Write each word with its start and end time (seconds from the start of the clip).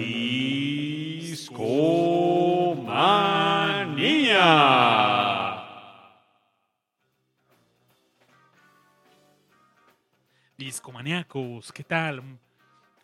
Discomanía. 0.00 1.96
Discomaníacos, 10.56 11.72
¿qué 11.72 11.84
tal? 11.84 12.22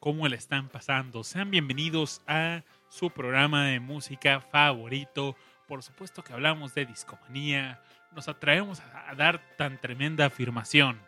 ¿Cómo 0.01 0.29
le 0.29 0.37
están 0.37 0.69
pasando? 0.69 1.25
Sean 1.25 1.51
bienvenidos 1.51 2.23
a 2.27 2.63
su 2.89 3.11
programa 3.11 3.67
de 3.67 3.81
música 3.81 4.41
favorito. 4.41 5.37
Por 5.67 5.83
supuesto 5.83 6.23
que 6.23 6.33
hablamos 6.33 6.75
de 6.75 6.87
discomanía. 6.87 7.83
Nos 8.13 8.29
atraemos 8.29 8.81
a 8.81 9.15
dar 9.15 9.41
tan 9.57 9.81
tremenda 9.81 10.27
afirmación. 10.27 11.01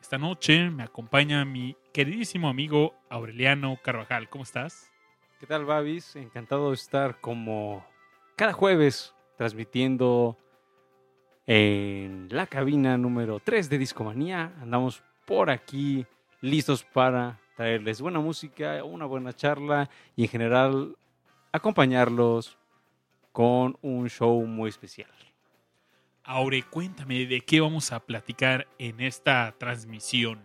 Esta 0.00 0.18
noche 0.18 0.70
me 0.70 0.82
acompaña 0.82 1.44
mi 1.44 1.76
queridísimo 1.92 2.48
amigo 2.48 2.94
Aureliano 3.08 3.78
Carvajal. 3.82 4.28
¿Cómo 4.28 4.44
estás? 4.44 4.93
¿Qué 5.44 5.48
tal, 5.48 5.66
Babis? 5.66 6.16
Encantado 6.16 6.70
de 6.70 6.74
estar 6.74 7.20
como 7.20 7.84
cada 8.34 8.54
jueves 8.54 9.14
transmitiendo 9.36 10.38
en 11.46 12.28
la 12.30 12.46
cabina 12.46 12.96
número 12.96 13.40
3 13.40 13.68
de 13.68 13.76
Discomanía. 13.76 14.54
Andamos 14.62 15.02
por 15.26 15.50
aquí 15.50 16.06
listos 16.40 16.82
para 16.82 17.38
traerles 17.58 18.00
buena 18.00 18.20
música, 18.20 18.82
una 18.84 19.04
buena 19.04 19.34
charla 19.34 19.90
y 20.16 20.22
en 20.22 20.30
general 20.30 20.96
acompañarlos 21.52 22.56
con 23.30 23.76
un 23.82 24.08
show 24.08 24.46
muy 24.46 24.70
especial. 24.70 25.12
Aure, 26.22 26.62
cuéntame 26.62 27.26
de 27.26 27.42
qué 27.42 27.60
vamos 27.60 27.92
a 27.92 28.00
platicar 28.00 28.66
en 28.78 28.98
esta 28.98 29.54
transmisión. 29.58 30.40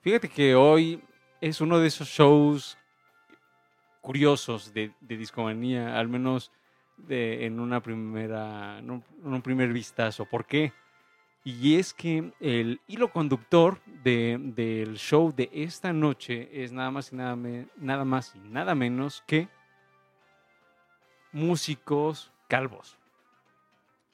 Fíjate 0.00 0.28
que 0.28 0.56
hoy 0.56 1.00
es 1.40 1.60
uno 1.60 1.78
de 1.78 1.86
esos 1.86 2.08
shows 2.08 2.76
curiosos 4.06 4.72
de, 4.72 4.92
de 5.00 5.16
discomanía, 5.16 5.98
al 5.98 6.06
menos 6.06 6.52
de, 6.96 7.44
en 7.44 7.58
una 7.58 7.80
primera, 7.82 8.78
en 8.78 8.88
un, 8.92 9.04
en 9.24 9.32
un 9.34 9.42
primer 9.42 9.72
vistazo. 9.72 10.24
¿Por 10.26 10.44
qué? 10.46 10.72
Y 11.42 11.74
es 11.74 11.92
que 11.92 12.32
el 12.38 12.80
hilo 12.86 13.10
conductor 13.10 13.80
de- 14.04 14.38
del 14.40 14.96
show 14.96 15.32
de 15.34 15.50
esta 15.52 15.92
noche 15.92 16.48
es 16.52 16.70
nada 16.70 16.92
más 16.92 17.12
y 17.12 17.16
nada, 17.16 17.34
me- 17.34 17.66
nada 17.76 18.04
más 18.04 18.32
y 18.36 18.38
nada 18.48 18.76
menos 18.76 19.24
que 19.26 19.48
músicos 21.32 22.30
calvos. 22.48 22.96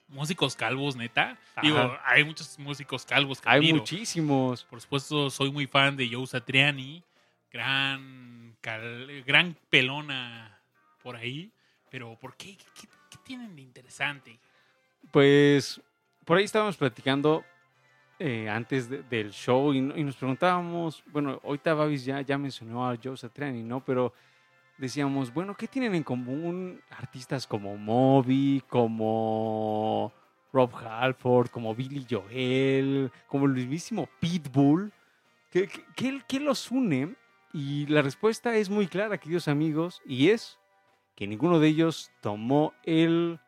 Músicos 0.07 0.55
calvos, 0.55 0.95
neta. 0.95 1.37
Ajá. 1.55 1.61
Digo, 1.61 1.97
hay 2.03 2.23
muchos 2.23 2.57
músicos 2.57 3.05
calvos 3.05 3.39
que 3.41 3.47
Hay 3.49 3.59
admiro. 3.59 3.77
muchísimos. 3.77 4.63
Por 4.65 4.81
supuesto, 4.81 5.29
soy 5.29 5.51
muy 5.51 5.67
fan 5.67 5.95
de 5.95 6.09
Joe 6.11 6.25
Satriani, 6.27 7.03
gran, 7.53 8.57
gran 9.25 9.55
pelona 9.69 10.59
por 11.01 11.15
ahí. 11.15 11.51
Pero, 11.89 12.17
¿por 12.19 12.35
qué? 12.35 12.57
¿Qué, 12.57 12.87
tienen 13.23 13.55
de 13.55 13.61
interesante? 13.61 14.37
Pues 15.11 15.79
por 16.25 16.37
ahí 16.37 16.43
estábamos 16.43 16.75
platicando 16.75 17.45
eh, 18.19 18.49
antes 18.49 18.89
de- 18.89 19.03
del 19.03 19.31
show 19.31 19.73
y, 19.73 19.79
no- 19.81 19.95
y 19.97 20.03
nos 20.03 20.15
preguntábamos, 20.17 21.03
bueno, 21.07 21.39
ahorita 21.43 21.73
Babis 21.73 22.03
ya, 22.03 22.19
ya 22.21 22.37
mencionó 22.37 22.89
a 22.89 22.97
Joe 23.01 23.15
Satriani, 23.15 23.63
¿no? 23.63 23.83
Pero 23.83 24.13
decíamos, 24.77 25.33
bueno, 25.33 25.55
¿qué 25.55 25.67
tienen 25.67 25.95
en 25.95 26.03
común 26.03 26.81
artistas 26.89 27.47
como 27.47 27.77
Moby, 27.77 28.63
como 28.67 30.11
Rob 30.51 30.75
Halford, 30.75 31.49
como 31.49 31.73
Billy 31.75 32.05
Joel, 32.09 33.11
como 33.27 33.45
el 33.45 33.53
mismísimo 33.53 34.09
Pitbull? 34.19 34.91
¿Qué, 35.49 35.67
qué- 35.67 35.85
qué- 35.95 36.21
qué 36.27 36.39
los 36.39 36.71
une? 36.71 37.15
Y 37.53 37.85
la 37.87 38.01
respuesta 38.01 38.55
es 38.55 38.69
muy 38.69 38.87
clara, 38.87 39.17
queridos 39.19 39.47
amigos, 39.47 40.01
y 40.05 40.29
es 40.29 40.57
que 41.15 41.27
ninguno 41.27 41.59
de 41.59 41.67
ellos 41.67 42.11
tomó 42.21 42.73
el 42.83 43.39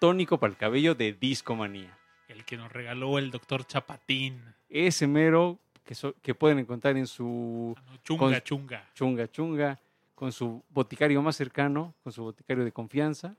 tónico 0.00 0.38
para 0.38 0.50
el 0.50 0.56
cabello 0.56 0.94
de 0.94 1.12
Discomanía. 1.12 1.96
El 2.28 2.44
que 2.44 2.56
nos 2.56 2.72
regaló 2.72 3.18
el 3.18 3.30
doctor 3.30 3.64
Chapatín. 3.64 4.42
Ese 4.68 5.06
mero 5.06 5.60
que, 5.84 5.94
so- 5.94 6.14
que 6.20 6.34
pueden 6.34 6.58
encontrar 6.58 6.96
en 6.96 7.06
su 7.06 7.74
Ah, 7.78 7.82
no, 7.86 7.96
Chunga, 7.98 8.18
Con- 8.26 8.40
chunga. 8.42 8.90
chunga 8.94 9.28
chunga, 9.30 9.80
con 10.16 10.32
su 10.32 10.64
boticario 10.70 11.22
más 11.22 11.36
cercano, 11.36 11.94
con 12.02 12.12
su 12.12 12.24
boticario 12.24 12.64
de 12.64 12.72
confianza. 12.72 13.36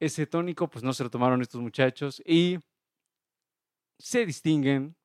Ese 0.00 0.26
tónico, 0.26 0.66
pues 0.68 0.82
no 0.82 0.92
se 0.92 1.04
lo 1.04 1.10
tomaron 1.10 1.40
estos 1.40 1.60
muchachos 1.60 2.20
y 2.26 2.58
se 3.96 4.26
distinguen 4.26 4.96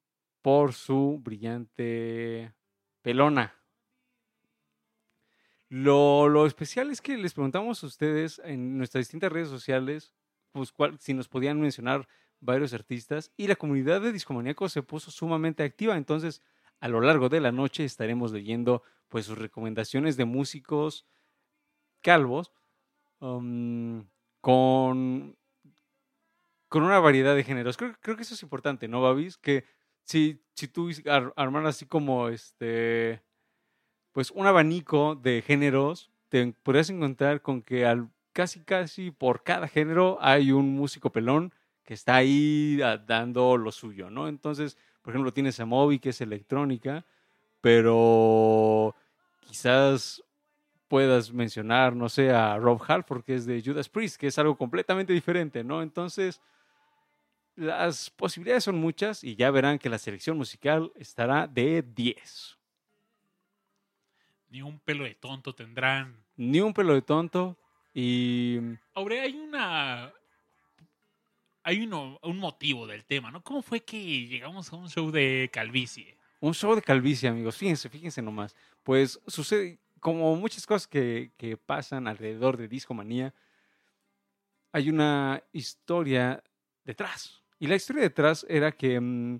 por 0.41 0.73
su 0.73 1.19
brillante 1.23 2.51
pelona. 3.01 3.55
Lo, 5.69 6.27
lo 6.27 6.45
especial 6.45 6.89
es 6.89 7.01
que 7.01 7.17
les 7.17 7.33
preguntamos 7.33 7.83
a 7.83 7.87
ustedes 7.87 8.41
en 8.43 8.77
nuestras 8.77 9.01
distintas 9.01 9.31
redes 9.31 9.49
sociales 9.49 10.11
pues, 10.51 10.73
si 10.99 11.13
nos 11.13 11.27
podían 11.27 11.61
mencionar 11.61 12.07
varios 12.39 12.73
artistas 12.73 13.31
y 13.37 13.47
la 13.47 13.55
comunidad 13.55 14.01
de 14.01 14.11
Discomaníacos 14.11 14.71
se 14.71 14.83
puso 14.83 15.11
sumamente 15.11 15.63
activa. 15.63 15.97
Entonces, 15.97 16.41
a 16.79 16.87
lo 16.87 17.01
largo 17.01 17.29
de 17.29 17.41
la 17.41 17.51
noche 17.51 17.83
estaremos 17.83 18.31
leyendo 18.31 18.83
pues 19.09 19.25
sus 19.25 19.37
recomendaciones 19.37 20.17
de 20.17 20.25
músicos 20.25 21.05
calvos 22.01 22.51
um, 23.19 24.05
con, 24.41 25.37
con 26.67 26.83
una 26.83 26.99
variedad 26.99 27.35
de 27.35 27.43
géneros. 27.43 27.77
Creo, 27.77 27.95
creo 28.01 28.15
que 28.15 28.23
eso 28.23 28.33
es 28.33 28.43
importante, 28.43 28.87
¿no, 28.87 29.01
Babis? 29.01 29.37
Que 29.37 29.65
si, 30.09 30.41
si 30.55 30.67
tú 30.67 30.89
ar- 31.07 31.33
armaras 31.35 31.75
así 31.77 31.85
como 31.85 32.29
este 32.29 33.21
pues 34.11 34.31
un 34.31 34.47
abanico 34.47 35.15
de 35.15 35.41
géneros, 35.41 36.11
te 36.29 36.53
podrías 36.63 36.89
encontrar 36.89 37.41
con 37.41 37.61
que 37.61 37.85
al, 37.85 38.09
casi 38.33 38.61
casi 38.61 39.11
por 39.11 39.43
cada 39.43 39.67
género 39.67 40.17
hay 40.21 40.51
un 40.51 40.75
músico 40.75 41.11
pelón 41.11 41.53
que 41.83 41.93
está 41.93 42.15
ahí 42.17 42.79
ah, 42.83 42.97
dando 42.97 43.57
lo 43.57 43.71
suyo, 43.71 44.09
¿no? 44.09 44.27
Entonces, 44.27 44.77
por 45.01 45.13
ejemplo, 45.13 45.33
tienes 45.33 45.59
a 45.59 45.65
Moby, 45.65 45.99
que 45.99 46.09
es 46.09 46.21
electrónica, 46.21 47.05
pero 47.61 48.95
quizás 49.41 50.23
puedas 50.87 51.31
mencionar, 51.33 51.95
no 51.95 52.09
sé, 52.09 52.31
a 52.31 52.57
Rob 52.57 52.81
Halford, 52.87 53.23
que 53.23 53.35
es 53.35 53.45
de 53.45 53.61
Judas 53.63 53.89
Priest, 53.89 54.17
que 54.19 54.27
es 54.27 54.39
algo 54.39 54.57
completamente 54.57 55.13
diferente, 55.13 55.63
¿no? 55.63 55.81
Entonces, 55.83 56.41
las 57.59 58.09
posibilidades 58.09 58.63
son 58.63 58.77
muchas 58.77 59.23
y 59.23 59.35
ya 59.35 59.51
verán 59.51 59.79
que 59.79 59.89
la 59.89 59.97
selección 59.97 60.37
musical 60.37 60.91
estará 60.95 61.47
de 61.47 61.81
10. 61.81 62.57
Ni 64.49 64.61
un 64.61 64.79
pelo 64.79 65.03
de 65.03 65.15
tonto 65.15 65.53
tendrán. 65.53 66.23
Ni 66.35 66.61
un 66.61 66.73
pelo 66.73 66.93
de 66.93 67.01
tonto 67.01 67.57
y 67.93 68.57
Aure, 68.93 69.19
hay 69.19 69.35
una. 69.35 70.13
Hay 71.63 71.81
uno, 71.81 72.19
un 72.23 72.37
motivo 72.37 72.87
del 72.87 73.03
tema, 73.03 73.29
¿no? 73.29 73.43
¿Cómo 73.43 73.61
fue 73.61 73.81
que 73.81 74.25
llegamos 74.25 74.71
a 74.71 74.75
un 74.77 74.89
show 74.89 75.11
de 75.11 75.49
calvicie? 75.51 76.17
un 76.39 76.53
show 76.53 76.73
de 76.73 76.81
calvicie, 76.81 77.29
amigos. 77.29 77.57
Fíjense, 77.57 77.89
fíjense 77.89 78.21
nomás. 78.21 78.55
Pues 78.83 79.19
sucede, 79.27 79.77
como 79.99 80.35
muchas 80.35 80.65
cosas 80.65 80.87
que, 80.87 81.31
que 81.37 81.57
pasan 81.57 82.07
alrededor 82.07 82.57
de 82.57 82.67
Discomanía, 82.67 83.33
hay 84.71 84.89
una 84.89 85.43
historia 85.51 86.41
detrás. 86.83 87.38
Y 87.59 87.67
la 87.67 87.75
historia 87.75 88.01
detrás 88.03 88.45
era 88.49 88.71
que 88.71 88.99
mm, 88.99 89.39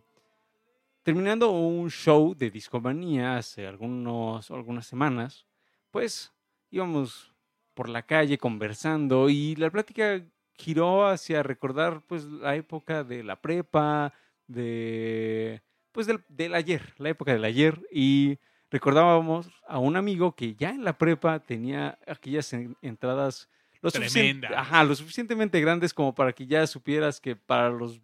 terminando 1.04 1.50
un 1.52 1.90
show 1.90 2.36
de 2.36 2.52
Discomanía 2.52 3.38
hace 3.38 3.66
algunos, 3.66 4.52
algunas 4.52 4.86
semanas, 4.86 5.46
pues 5.92 6.34
íbamos 6.70 7.34
por 7.74 7.90
la 7.90 8.04
calle 8.04 8.38
conversando 8.38 9.30
y 9.30 9.56
la 9.56 9.70
plática 9.72 10.22
giró 10.56 11.08
hacia 11.08 11.42
recordar 11.42 12.02
pues 12.06 12.26
la 12.26 12.56
época 12.56 13.04
de 13.04 13.24
la 13.24 13.42
prepa, 13.42 14.14
de 14.48 15.62
pues 15.92 16.06
del, 16.06 16.24
del 16.28 16.54
ayer, 16.54 16.94
la 16.98 17.10
época 17.10 17.32
del 17.34 17.46
ayer 17.46 17.80
y 17.92 18.38
recordábamos 18.70 19.50
a 19.68 19.80
un 19.80 19.96
amigo 19.96 20.36
que 20.36 20.54
ya 20.56 20.70
en 20.72 20.84
la 20.84 20.98
prepa 20.98 21.40
tenía 21.40 21.98
aquellas 22.06 22.52
en- 22.54 22.76
entradas 22.82 23.50
lo, 23.82 23.90
suficien- 23.90 24.40
Tremendas. 24.42 24.52
ajá, 24.56 24.84
lo 24.84 24.94
suficientemente 24.94 25.62
grandes 25.62 25.94
como 25.94 26.14
para 26.14 26.34
que 26.34 26.46
ya 26.46 26.68
supieras 26.68 27.22
que 27.22 27.36
para 27.38 27.70
los 27.70 28.02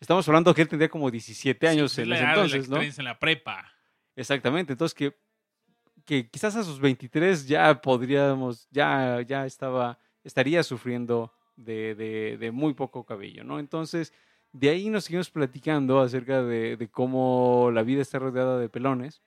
estamos 0.00 0.26
hablando 0.28 0.54
que 0.54 0.62
él 0.62 0.68
tendría 0.68 0.88
como 0.88 1.10
17 1.10 1.66
años 1.68 1.92
Sí, 1.92 2.02
en 2.02 2.08
la 2.10 2.14
ese 2.16 2.24
de 2.24 2.26
la 2.28 2.34
entonces, 2.34 2.68
¿no? 2.68 2.80
en 2.82 3.04
la 3.04 3.18
prepa. 3.18 3.72
Exactamente, 4.16 4.72
entonces 4.72 4.94
que, 4.94 5.16
que 6.04 6.28
quizás 6.28 6.56
a 6.56 6.64
sus 6.64 6.80
23 6.80 7.46
ya 7.46 7.80
podríamos, 7.80 8.68
ya, 8.70 9.20
ya 9.22 9.46
estaba, 9.46 9.98
estaría 10.24 10.62
sufriendo 10.62 11.32
de, 11.56 11.94
de- 11.94 12.36
de 12.38 12.50
muy 12.50 12.74
poco 12.74 13.04
cabello, 13.04 13.44
¿no? 13.44 13.58
Entonces, 13.58 14.12
de 14.52 14.70
ahí 14.70 14.88
nos 14.90 15.04
seguimos 15.04 15.30
platicando 15.30 16.00
acerca 16.00 16.42
de, 16.42 16.76
de 16.76 16.88
cómo 16.88 17.70
la 17.72 17.82
vida 17.82 18.00
está 18.02 18.18
rodeada 18.18 18.58
de 18.58 18.68
pelones. 18.68 19.20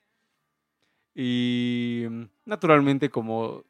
Y 1.13 2.05
mm, 2.09 2.23
naturalmente, 2.45 3.09
como 3.09 3.63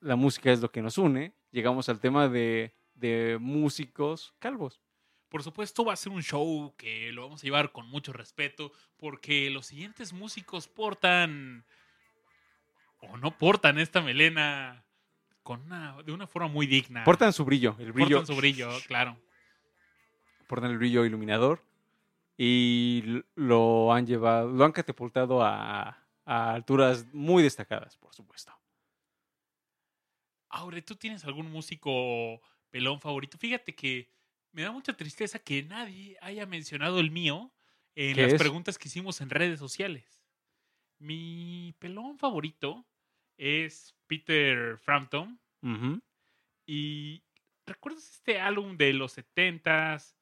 la 0.00 0.16
música 0.16 0.50
es 0.52 0.60
lo 0.60 0.70
que 0.70 0.82
nos 0.82 0.98
une, 0.98 1.32
llegamos 1.52 1.88
al 1.88 2.00
tema 2.00 2.28
de, 2.28 2.74
de 2.94 3.38
músicos 3.40 4.34
calvos. 4.38 4.80
Por 5.30 5.44
supuesto 5.44 5.84
va 5.84 5.92
a 5.92 5.96
ser 5.96 6.10
un 6.10 6.22
show 6.22 6.74
que 6.76 7.12
lo 7.12 7.22
vamos 7.22 7.40
a 7.40 7.44
llevar 7.44 7.70
con 7.70 7.86
mucho 7.86 8.12
respeto 8.12 8.72
porque 8.98 9.48
los 9.48 9.66
siguientes 9.66 10.12
músicos 10.12 10.66
portan 10.66 11.64
o 12.98 13.16
no 13.16 13.38
portan 13.38 13.78
esta 13.78 14.00
melena 14.00 14.84
con 15.44 15.62
una, 15.62 16.02
de 16.02 16.12
una 16.12 16.26
forma 16.26 16.48
muy 16.48 16.66
digna. 16.66 17.04
Portan 17.04 17.32
su 17.32 17.44
brillo, 17.44 17.76
el 17.78 17.92
brillo. 17.92 18.18
Portan 18.18 18.26
su 18.26 18.40
brillo, 18.40 18.70
claro. 18.88 19.16
Portan 20.48 20.72
el 20.72 20.78
brillo 20.78 21.04
iluminador 21.04 21.62
y 22.36 23.22
lo 23.36 23.92
han 23.92 24.08
llevado, 24.08 24.50
lo 24.50 24.64
han 24.64 24.72
catapultado 24.72 25.44
a, 25.44 25.96
a 26.24 26.54
alturas 26.54 27.06
muy 27.12 27.44
destacadas, 27.44 27.96
por 27.96 28.12
supuesto. 28.16 28.52
Aure, 30.48 30.82
¿tú 30.82 30.96
tienes 30.96 31.24
algún 31.24 31.52
músico 31.52 32.40
pelón 32.70 33.00
favorito? 33.00 33.38
Fíjate 33.38 33.76
que 33.76 34.10
me 34.52 34.62
da 34.62 34.72
mucha 34.72 34.92
tristeza 34.96 35.38
que 35.38 35.62
nadie 35.62 36.16
haya 36.20 36.46
mencionado 36.46 37.00
el 37.00 37.10
mío 37.10 37.52
en 37.94 38.14
¿Qué 38.14 38.22
las 38.22 38.32
es? 38.34 38.38
preguntas 38.40 38.78
que 38.78 38.88
hicimos 38.88 39.20
en 39.20 39.30
redes 39.30 39.58
sociales. 39.58 40.22
Mi 40.98 41.74
pelón 41.78 42.18
favorito 42.18 42.86
es 43.38 43.94
Peter 44.06 44.76
Frampton. 44.78 45.40
¿Y 46.66 47.22
recuerdas 47.66 48.10
este 48.10 48.40
álbum 48.40 48.76
de 48.76 48.92
los 48.92 49.16
70s, 49.16 50.14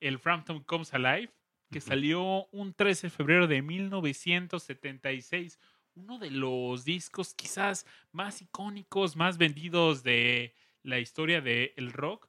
el 0.00 0.18
Frampton 0.18 0.62
Comes 0.64 0.94
Alive? 0.94 1.32
Que 1.70 1.80
salió 1.82 2.46
un 2.46 2.72
13 2.72 3.08
de 3.08 3.10
febrero 3.10 3.46
de 3.46 3.60
1976. 3.60 5.58
Uno 5.94 6.18
de 6.18 6.30
los 6.30 6.84
discos 6.84 7.34
quizás 7.34 7.84
más 8.10 8.40
icónicos, 8.40 9.16
más 9.16 9.36
vendidos 9.36 10.02
de 10.02 10.54
la 10.82 10.98
historia 10.98 11.42
del 11.42 11.92
rock. 11.92 12.27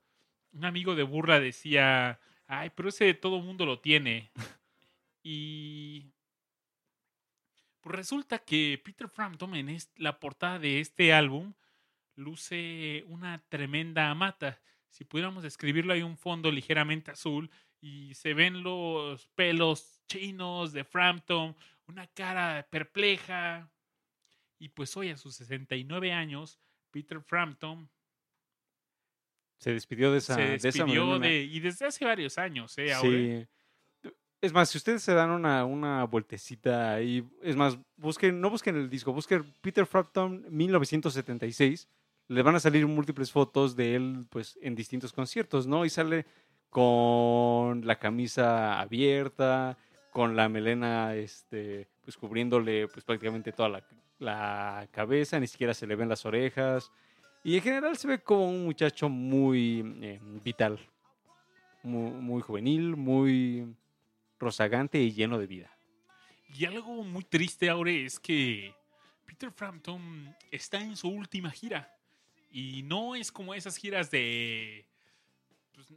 Un 0.51 0.65
amigo 0.65 0.95
de 0.95 1.03
burla 1.03 1.39
decía, 1.39 2.19
ay, 2.47 2.71
pero 2.75 2.89
ese 2.89 3.13
todo 3.13 3.41
mundo 3.41 3.65
lo 3.65 3.79
tiene. 3.79 4.31
y 5.23 6.11
pues 7.81 7.95
resulta 7.95 8.39
que 8.39 8.81
Peter 8.83 9.07
Frampton 9.07 9.55
en 9.55 9.77
la 9.97 10.19
portada 10.19 10.59
de 10.59 10.79
este 10.79 11.13
álbum 11.13 11.53
luce 12.15 13.03
una 13.07 13.41
tremenda 13.49 14.13
mata. 14.13 14.59
Si 14.89 15.05
pudiéramos 15.05 15.43
describirlo, 15.43 15.93
hay 15.93 16.01
un 16.01 16.17
fondo 16.17 16.51
ligeramente 16.51 17.11
azul 17.11 17.49
y 17.79 18.13
se 18.15 18.33
ven 18.33 18.63
los 18.63 19.27
pelos 19.27 20.01
chinos 20.07 20.73
de 20.73 20.83
Frampton, 20.83 21.55
una 21.87 22.07
cara 22.07 22.67
perpleja. 22.69 23.71
Y 24.57 24.69
pues 24.69 24.97
hoy, 24.97 25.09
a 25.09 25.17
sus 25.17 25.35
69 25.35 26.11
años, 26.11 26.59
Peter 26.91 27.21
Frampton 27.21 27.89
Se 29.59 29.73
despidió 29.73 30.11
de 30.11 30.19
esa, 30.19 30.35
se 30.35 30.41
de 30.41 30.55
esa 30.55 30.67
despidió 30.69 31.19
de, 31.19 31.43
y 31.43 31.59
desde 31.59 31.85
hace 31.85 32.05
varios 32.05 32.37
años, 32.37 32.77
¿eh? 32.77 32.93
Aure? 32.93 33.41
Sí. 33.41 34.11
Es 34.41 34.53
más, 34.53 34.69
si 34.69 34.77
ustedes 34.77 35.03
se 35.03 35.13
dan 35.13 35.31
una, 35.31 35.65
una 35.65 36.05
vueltecita 36.05 36.93
ahí, 36.93 37.27
es 37.41 37.57
más, 37.57 37.77
busquen, 37.97 38.39
no 38.39 38.49
busquen 38.49 38.77
el 38.77 38.89
disco, 38.89 39.11
busquen 39.11 39.53
Peter 39.59 39.85
Frampton 39.85 40.45
1976. 40.49 41.89
Le 42.29 42.41
van 42.41 42.55
a 42.55 42.61
salir 42.61 42.87
múltiples 42.87 43.33
fotos 43.33 43.75
de 43.75 43.95
él, 43.95 44.25
pues, 44.29 44.57
en 44.61 44.75
distintos 44.75 45.11
conciertos, 45.11 45.67
¿no? 45.67 45.83
Y 45.83 45.89
sale 45.89 46.25
con 46.69 47.85
la 47.85 47.99
camisa 47.99 48.79
abierta, 48.79 49.77
con 50.11 50.37
la 50.37 50.47
melena, 50.47 51.15
este, 51.15 51.89
pues, 52.01 52.15
cubriéndole, 52.15 52.87
pues, 52.87 53.03
prácticamente 53.03 53.51
toda 53.51 53.67
la, 53.67 53.83
la 54.19 54.87
cabeza, 54.91 55.37
ni 55.37 55.47
siquiera 55.47 55.73
se 55.73 55.85
le 55.85 55.97
ven 55.97 56.07
las 56.07 56.25
orejas. 56.25 56.91
Y 57.43 57.55
en 57.55 57.61
general 57.61 57.97
se 57.97 58.07
ve 58.07 58.19
como 58.19 58.49
un 58.49 58.65
muchacho 58.65 59.09
muy 59.09 59.97
eh, 60.01 60.19
vital, 60.43 60.79
muy, 61.83 62.11
muy 62.11 62.41
juvenil, 62.41 62.95
muy 62.95 63.73
rozagante 64.39 64.99
y 65.01 65.11
lleno 65.13 65.37
de 65.37 65.47
vida. 65.47 65.71
Y 66.53 66.65
algo 66.65 67.03
muy 67.03 67.23
triste, 67.23 67.69
Aure, 67.69 68.05
es 68.05 68.19
que 68.19 68.73
Peter 69.25 69.51
Frampton 69.51 70.35
está 70.51 70.81
en 70.81 70.97
su 70.97 71.07
última 71.07 71.51
gira. 71.51 71.95
Y 72.51 72.81
no 72.83 73.15
es 73.15 73.31
como 73.31 73.53
esas 73.53 73.77
giras 73.77 74.09
de. 74.09 74.85
pues, 75.73 75.87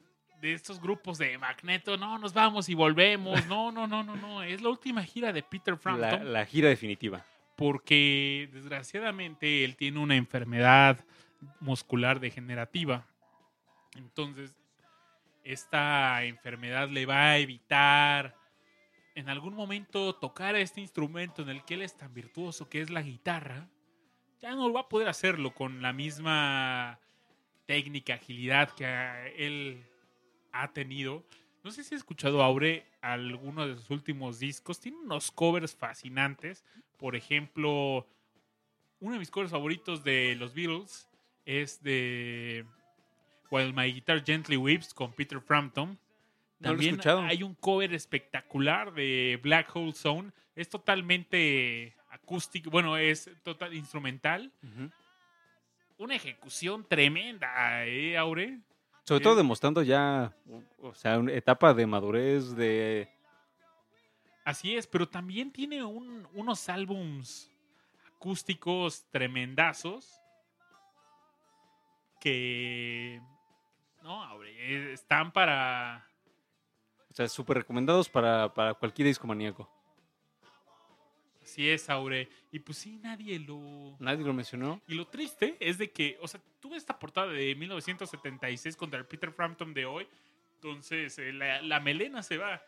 de 0.40 0.52
estos 0.52 0.80
grupos 0.80 1.18
de 1.18 1.38
Magneto. 1.38 1.96
No, 1.96 2.18
nos 2.18 2.34
vamos 2.34 2.68
y 2.68 2.74
volvemos. 2.74 3.40
No, 3.46 3.72
no, 3.72 3.86
no, 3.86 4.02
no, 4.04 4.16
no. 4.16 4.42
Es 4.42 4.60
la 4.60 4.68
última 4.68 5.02
gira 5.02 5.32
de 5.32 5.42
Peter 5.42 5.74
La, 5.74 5.80
Frampton. 5.80 6.32
la 6.32 6.44
gira 6.44 6.68
definitiva. 6.68 7.24
Porque 7.56 8.48
desgraciadamente 8.52 9.64
él 9.64 9.76
tiene 9.76 9.98
una 9.98 10.16
enfermedad 10.16 11.04
muscular 11.60 12.20
degenerativa. 12.20 13.06
Entonces, 13.94 14.54
esta 15.44 16.24
enfermedad 16.24 16.88
le 16.88 17.06
va 17.06 17.30
a 17.30 17.38
evitar 17.38 18.36
en 19.14 19.28
algún 19.28 19.54
momento 19.54 20.14
tocar 20.14 20.56
este 20.56 20.80
instrumento 20.80 21.42
en 21.42 21.50
el 21.50 21.64
que 21.64 21.74
él 21.74 21.82
es 21.82 21.96
tan 21.96 22.14
virtuoso 22.14 22.68
que 22.68 22.80
es 22.80 22.90
la 22.90 23.02
guitarra. 23.02 23.68
Ya 24.40 24.54
no 24.54 24.72
va 24.72 24.80
a 24.80 24.88
poder 24.88 25.08
hacerlo 25.08 25.54
con 25.54 25.82
la 25.82 25.92
misma 25.92 26.98
técnica, 27.66 28.14
agilidad 28.14 28.70
que 28.70 28.86
él 29.36 29.84
ha 30.52 30.72
tenido. 30.72 31.24
No 31.62 31.70
sé 31.70 31.84
si 31.84 31.94
has 31.94 32.00
escuchado 32.00 32.42
Aure 32.42 32.86
alguno 33.00 33.66
de 33.66 33.76
sus 33.76 33.90
últimos 33.90 34.38
discos. 34.40 34.80
Tiene 34.80 34.98
unos 34.98 35.30
covers 35.30 35.76
fascinantes. 35.76 36.64
Por 36.96 37.14
ejemplo, 37.14 38.06
uno 39.00 39.12
de 39.12 39.18
mis 39.18 39.30
covers 39.30 39.52
favoritos 39.52 40.02
de 40.02 40.34
los 40.36 40.54
Beatles 40.54 41.08
es 41.44 41.82
de 41.82 42.64
While 43.50 43.72
My 43.72 43.92
Guitar 43.92 44.24
Gently 44.24 44.56
Weeps 44.56 44.94
con 44.94 45.12
Peter 45.12 45.40
Frampton. 45.40 45.98
No 46.58 46.74
lo 46.74 46.80
he 46.80 46.96
También 46.96 47.00
hay 47.28 47.42
un 47.42 47.54
cover 47.54 47.92
espectacular 47.92 48.92
de 48.94 49.38
Black 49.42 49.74
Hole 49.74 49.92
Zone. 49.92 50.30
Es 50.54 50.68
totalmente 50.68 51.94
acústico, 52.10 52.70
bueno, 52.70 52.96
es 52.96 53.28
total 53.42 53.74
instrumental. 53.74 54.52
Una 55.98 56.14
ejecución 56.16 56.86
tremenda, 56.88 57.84
¿eh, 57.86 58.16
Aure? 58.16 58.60
Sobre 59.04 59.22
todo 59.24 59.34
demostrando 59.34 59.82
ya, 59.82 60.32
o 60.78 60.94
sea, 60.94 61.18
una 61.18 61.32
etapa 61.32 61.74
de 61.74 61.86
madurez, 61.86 62.54
de... 62.54 63.08
Así 64.44 64.76
es, 64.76 64.86
pero 64.86 65.08
también 65.08 65.50
tiene 65.52 65.82
un- 65.84 66.26
unos 66.34 66.68
álbums 66.68 67.50
acústicos 68.16 69.04
tremendazos 69.10 70.20
que 72.22 73.20
no, 74.00 74.22
Aure, 74.22 74.50
eh, 74.52 74.92
están 74.92 75.32
para 75.32 76.06
O 77.10 77.14
sea, 77.14 77.26
súper 77.28 77.56
recomendados 77.58 78.08
para, 78.08 78.54
para 78.54 78.74
cualquier 78.74 79.08
discomaníaco. 79.08 79.68
así 81.42 81.68
es, 81.68 81.90
Aure, 81.90 82.28
y 82.52 82.60
pues 82.60 82.78
sí 82.78 82.96
nadie 83.02 83.40
lo 83.40 83.96
Nadie 83.98 84.24
lo 84.24 84.32
mencionó. 84.32 84.80
y 84.86 84.94
lo 84.94 85.08
triste 85.08 85.56
es 85.58 85.78
de 85.78 85.90
que, 85.90 86.16
o 86.20 86.28
sea, 86.28 86.40
tuve 86.60 86.76
esta 86.76 86.96
portada 86.96 87.32
de 87.32 87.56
1976 87.56 88.76
contra 88.76 89.00
el 89.00 89.06
Peter 89.06 89.32
Frampton 89.32 89.74
de 89.74 89.84
hoy, 89.84 90.06
entonces 90.54 91.18
eh, 91.18 91.32
la, 91.32 91.60
la 91.60 91.80
melena 91.80 92.22
se 92.22 92.38
va. 92.38 92.62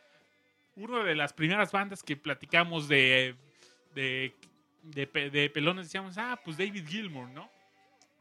Una 0.75 1.05
de 1.05 1.15
las 1.15 1.33
primeras 1.33 1.71
bandas 1.71 2.03
que 2.03 2.17
platicamos 2.17 2.89
de, 2.89 3.37
de, 3.95 4.35
de, 4.83 5.07
de 5.07 5.51
pelones 5.51 5.87
decíamos, 5.87 6.19
ah, 6.19 6.41
pues 6.45 6.57
David 6.57 6.89
Gilmour, 6.89 7.29
¿no? 7.29 7.54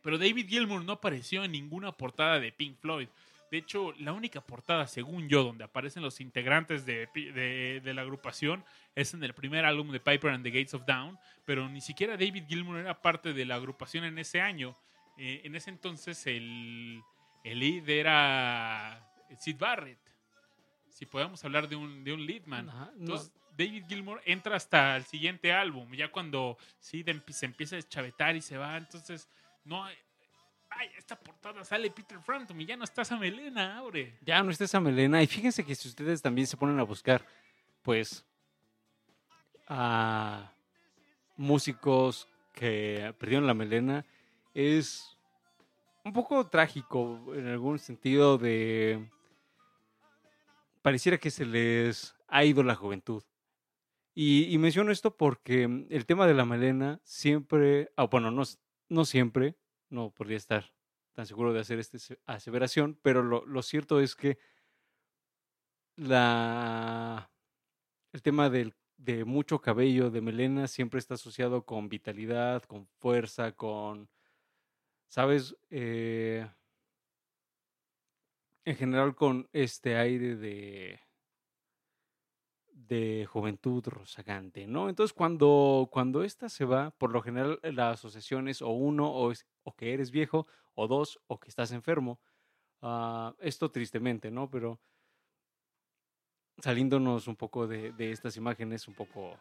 Pero 0.04 0.18
David 0.18 0.48
Gilmour 0.48 0.84
no 0.84 0.94
apareció 0.94 1.44
en 1.44 1.52
ninguna 1.54 1.92
portada 1.94 2.40
de 2.40 2.52
Pink 2.52 2.78
Floyd. 2.80 3.08
De 3.50 3.58
hecho, 3.60 3.94
la 4.00 4.14
única 4.14 4.42
portada, 4.42 4.88
según 4.88 5.30
yo, 5.30 5.44
donde 5.44 5.64
aparecen 5.64 6.02
los 6.04 6.20
integrantes 6.20 6.86
de, 6.86 7.08
de- 7.14 7.82
de 7.84 7.94
la 7.94 8.02
agrupación 8.02 8.66
es 8.96 9.14
en 9.14 9.24
el 9.24 9.34
primer 9.34 9.64
álbum 9.66 9.92
de 9.92 10.00
Piper 10.00 10.32
and 10.32 10.44
the 10.44 10.50
Gates 10.52 10.74
of 10.74 10.86
Dawn, 10.86 11.18
pero 11.46 11.70
ni 11.70 11.80
siquiera 11.80 12.14
David 12.18 12.46
Gilmour 12.48 12.78
era 12.80 13.02
parte 13.02 13.32
de 13.34 13.46
la 13.46 13.56
agrupación 13.56 14.06
en 14.06 14.18
ese 14.18 14.42
año. 14.42 14.76
Eh, 15.18 15.42
en 15.44 15.56
ese 15.56 15.70
entonces 15.70 16.26
el, 16.26 17.02
el 17.44 17.60
lead 17.60 17.88
era 17.88 19.08
Sid 19.40 19.58
Barrett. 19.58 20.00
Si 20.90 21.06
podemos 21.06 21.44
hablar 21.46 21.68
de 21.70 21.76
un, 21.76 22.04
de 22.04 22.14
un 22.14 22.26
leadman. 22.26 22.70
Ajá, 22.70 22.92
no. 22.96 23.02
Entonces, 23.02 23.32
David 23.56 23.84
Gilmour 23.88 24.22
entra 24.26 24.56
hasta 24.56 24.96
el 24.96 25.04
siguiente 25.06 25.54
álbum, 25.54 25.94
ya 25.94 26.12
cuando 26.12 26.58
Sid 26.80 27.08
se 27.30 27.46
empieza 27.46 27.76
a 27.76 27.78
deschavetar 27.78 28.36
y 28.36 28.42
se 28.42 28.58
va, 28.58 28.78
entonces 28.78 29.30
no 29.66 29.84
hay... 29.84 29.96
Ay, 30.70 30.90
esta 30.98 31.20
portada 31.20 31.64
sale 31.64 31.92
Peter 31.92 32.20
Frampton 32.20 32.60
y 32.60 32.66
ya 32.66 32.76
no 32.76 32.84
está 32.84 33.04
esa 33.04 33.16
melena, 33.18 33.78
abre. 33.78 34.18
Ya 34.22 34.42
no 34.42 34.50
está 34.50 34.64
esa 34.64 34.80
melena. 34.80 35.22
Y 35.22 35.28
fíjense 35.28 35.64
que 35.64 35.76
si 35.76 35.88
ustedes 35.88 36.22
también 36.22 36.48
se 36.48 36.58
ponen 36.58 36.80
a 36.80 36.84
buscar, 36.84 37.24
pues, 37.84 38.26
a 39.68 40.52
músicos 41.38 42.28
que 42.54 43.14
perdieron 43.20 43.46
la 43.46 43.54
melena, 43.54 44.04
es 44.54 45.16
un 46.04 46.12
poco 46.12 46.48
trágico 46.48 47.34
en 47.36 47.48
algún 47.48 47.78
sentido 47.78 48.38
de... 48.38 49.10
Pareciera 50.82 51.18
que 51.18 51.32
se 51.32 51.46
les 51.46 52.16
ha 52.28 52.44
ido 52.44 52.64
la 52.64 52.76
juventud. 52.76 53.24
Y, 54.16 54.54
y 54.54 54.58
menciono 54.58 54.92
esto 54.92 55.16
porque 55.16 55.64
el 55.90 56.06
tema 56.06 56.28
de 56.28 56.34
la 56.34 56.46
melena 56.46 57.00
siempre, 57.04 57.92
ah, 57.96 58.04
bueno, 58.04 58.32
no, 58.32 58.44
no 58.94 59.06
siempre, 59.06 59.58
no 59.90 60.12
podría 60.12 60.38
estar 60.38 60.74
tan 61.14 61.26
seguro 61.28 61.54
de 61.54 61.60
hacer 61.62 61.80
esta 61.80 61.98
ase- 61.98 62.20
aseveración, 62.26 63.00
pero 63.02 63.24
lo, 63.24 63.46
lo 63.46 63.62
cierto 63.64 64.00
es 64.00 64.16
que 64.16 64.38
la, 65.96 67.32
el 68.14 68.22
tema 68.22 68.50
del, 68.50 68.76
de 68.98 69.26
mucho 69.26 69.62
cabello, 69.62 70.12
de 70.12 70.22
melena, 70.22 70.68
siempre 70.68 71.00
está 71.00 71.16
asociado 71.16 71.66
con 71.66 71.90
vitalidad, 71.90 72.64
con 72.64 72.88
fuerza, 73.00 73.54
con, 73.54 74.10
¿sabes? 75.08 75.56
Eh, 75.70 76.48
en 78.66 78.76
general 78.76 79.16
con 79.16 79.50
este 79.54 79.96
aire 79.98 80.36
de 80.36 81.00
de 82.88 83.26
juventud 83.30 83.84
rozagante, 83.88 84.68
¿no? 84.68 84.90
Entonces, 84.90 85.14
cuando, 85.14 85.88
cuando 85.92 86.24
esta 86.24 86.50
se 86.50 86.66
va, 86.66 86.92
por 86.92 87.12
lo 87.12 87.22
general 87.22 87.60
la 87.64 87.92
asociación 87.92 88.48
es 88.48 88.62
o 88.62 88.70
uno, 88.70 89.10
o, 89.12 89.32
es, 89.32 89.46
o 89.64 89.76
que 89.76 89.94
eres 89.94 90.12
viejo, 90.12 90.48
o 90.76 90.88
dos, 90.88 91.20
o 91.28 91.40
que 91.40 91.50
estás 91.50 91.72
enfermo. 91.72 92.20
Ah, 92.82 93.34
esto 93.40 93.72
tristemente, 93.72 94.32
¿no? 94.32 94.50
Pero 94.50 94.80
saliéndonos 96.60 97.28
un 97.28 97.36
poco 97.36 97.68
de, 97.68 97.94
estas 98.12 98.38
imágenes 98.38 98.88
un 98.88 98.94
poco 98.94 99.38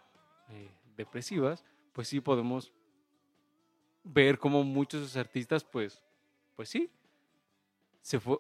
eh, 0.49 0.71
depresivas, 0.97 1.65
pues 1.93 2.09
sí 2.09 2.21
podemos 2.21 2.73
ver 4.05 4.39
cómo 4.39 4.65
muchos 4.65 5.01
de 5.01 5.07
esos 5.07 5.17
artistas, 5.17 5.65
pues, 5.65 6.03
pues 6.57 6.69
sí, 6.69 6.91
se 8.01 8.19
fue. 8.19 8.39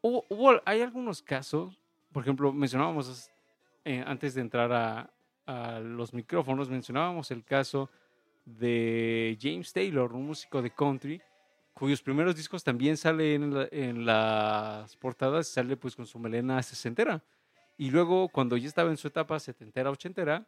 Hubo- 0.00 0.62
hay 0.64 0.80
algunos 0.80 1.20
casos, 1.22 1.78
por 2.12 2.22
ejemplo, 2.22 2.52
mencionábamos 2.52 3.30
eh, 3.88 4.04
antes 4.06 4.34
de 4.34 4.42
entrar 4.42 4.70
a, 4.70 5.10
los 5.80 6.12
micrófonos, 6.12 6.68
mencionábamos 6.68 7.30
el 7.30 7.42
caso 7.42 7.88
de 8.44 9.38
James 9.40 9.72
Taylor, 9.72 10.12
un 10.12 10.26
músico 10.26 10.60
de 10.60 10.70
country, 10.70 11.22
cuyos 11.72 12.02
primeros 12.02 12.36
discos 12.36 12.62
también 12.62 12.98
salen 12.98 13.44
en, 13.72 14.04
la- 14.04 14.82
las 14.82 14.94
portadas, 14.98 15.48
sale 15.48 15.74
pues 15.78 15.96
con 15.96 16.06
su 16.06 16.18
melena 16.18 16.62
sesentera. 16.62 17.24
Y 17.78 17.90
luego, 17.90 18.28
cuando 18.28 18.58
ya 18.58 18.68
estaba 18.68 18.90
en 18.90 18.98
su 18.98 19.08
etapa 19.08 19.40
setentera, 19.40 19.90
ochentera, 19.90 20.46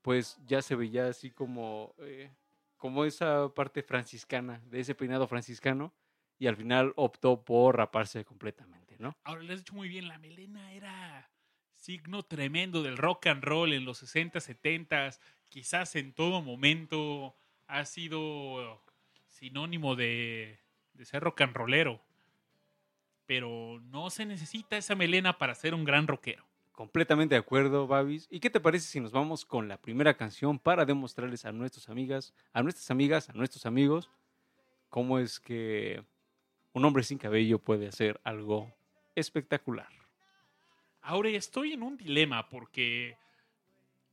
pues 0.00 0.38
ya 0.46 0.62
se 0.62 0.74
veía 0.74 1.08
así 1.08 1.30
como, 1.30 1.94
eh, 1.98 2.32
como 2.78 3.04
esa 3.04 3.52
parte 3.54 3.82
franciscana, 3.82 4.62
de 4.64 4.80
ese 4.80 4.94
peinado 4.94 5.28
franciscano, 5.28 5.92
y 6.38 6.46
al 6.46 6.56
final 6.56 6.94
optó 6.96 7.44
por 7.44 7.76
raparse 7.76 8.24
completamente, 8.24 8.96
¿no? 8.98 9.14
Ahora 9.24 9.42
le 9.42 9.52
has 9.52 9.58
dicho 9.58 9.74
muy 9.74 9.90
bien, 9.90 10.08
la 10.08 10.18
melena 10.18 10.72
era 10.72 11.30
signo 11.88 12.22
tremendo 12.22 12.82
del 12.82 12.98
rock 12.98 13.28
and 13.28 13.42
roll 13.42 13.72
en 13.72 13.86
los 13.86 13.96
60, 13.96 14.40
70, 14.40 15.08
quizás 15.48 15.96
en 15.96 16.12
todo 16.12 16.42
momento 16.42 17.34
ha 17.66 17.86
sido 17.86 18.82
sinónimo 19.26 19.96
de, 19.96 20.58
de 20.92 21.04
ser 21.06 21.22
rock 21.22 21.40
and 21.40 21.56
rollero. 21.56 21.98
Pero 23.24 23.80
no 23.84 24.10
se 24.10 24.26
necesita 24.26 24.76
esa 24.76 24.96
melena 24.96 25.38
para 25.38 25.54
ser 25.54 25.72
un 25.72 25.86
gran 25.86 26.06
rockero. 26.06 26.44
Completamente 26.72 27.36
de 27.36 27.40
acuerdo, 27.40 27.86
Babis. 27.86 28.28
¿Y 28.30 28.40
qué 28.40 28.50
te 28.50 28.60
parece 28.60 28.86
si 28.86 29.00
nos 29.00 29.12
vamos 29.12 29.46
con 29.46 29.66
la 29.66 29.78
primera 29.78 30.12
canción 30.12 30.58
para 30.58 30.84
demostrarles 30.84 31.46
a 31.46 31.52
nuestras 31.52 31.88
amigas, 31.88 32.34
a 32.52 32.62
nuestras 32.62 32.90
amigas, 32.90 33.30
a 33.30 33.32
nuestros 33.32 33.64
amigos, 33.64 34.10
cómo 34.90 35.18
es 35.18 35.40
que 35.40 36.02
un 36.74 36.84
hombre 36.84 37.02
sin 37.02 37.16
cabello 37.16 37.58
puede 37.58 37.88
hacer 37.88 38.20
algo 38.24 38.70
espectacular? 39.14 39.97
Ahora 41.08 41.30
estoy 41.30 41.72
en 41.72 41.82
un 41.82 41.96
dilema 41.96 42.50
porque 42.50 43.16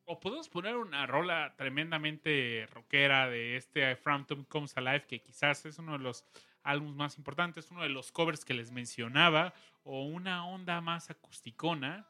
o 0.06 0.18
podemos 0.18 0.48
poner 0.48 0.78
una 0.78 1.06
rola 1.06 1.54
tremendamente 1.58 2.70
rockera 2.72 3.28
de 3.30 3.58
este 3.58 3.98
Frampton 3.98 4.46
Comes 4.46 4.78
Alive, 4.78 5.04
que 5.06 5.20
quizás 5.20 5.66
es 5.66 5.78
uno 5.78 5.98
de 5.98 6.00
los 6.00 6.24
álbumes 6.64 6.96
más 6.96 7.18
importantes, 7.18 7.70
uno 7.70 7.84
de 7.84 7.90
los 7.90 8.14
covers 8.14 8.46
que 8.46 8.54
les 8.54 8.72
mencionaba, 8.72 9.54
o 9.84 10.06
una 10.06 10.48
onda 10.48 10.80
más 10.80 11.10
acusticona. 11.10 12.08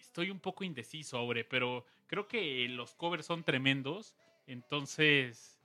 Estoy 0.00 0.30
un 0.30 0.40
poco 0.40 0.64
indeciso, 0.64 1.18
Aure, 1.18 1.44
pero 1.44 1.84
creo 2.06 2.26
que 2.28 2.66
los 2.70 2.94
covers 2.94 3.26
son 3.26 3.44
tremendos. 3.44 4.16
Entonces, 4.46 5.60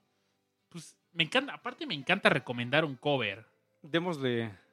pues 0.67 0.97
me 1.13 1.23
encanta, 1.23 1.53
aparte 1.53 1.85
me 1.85 1.95
encanta 1.95 2.27
recomendar 2.27 2.83
un 2.83 2.97
cover. 2.97 3.45
Démosle. 3.81 4.66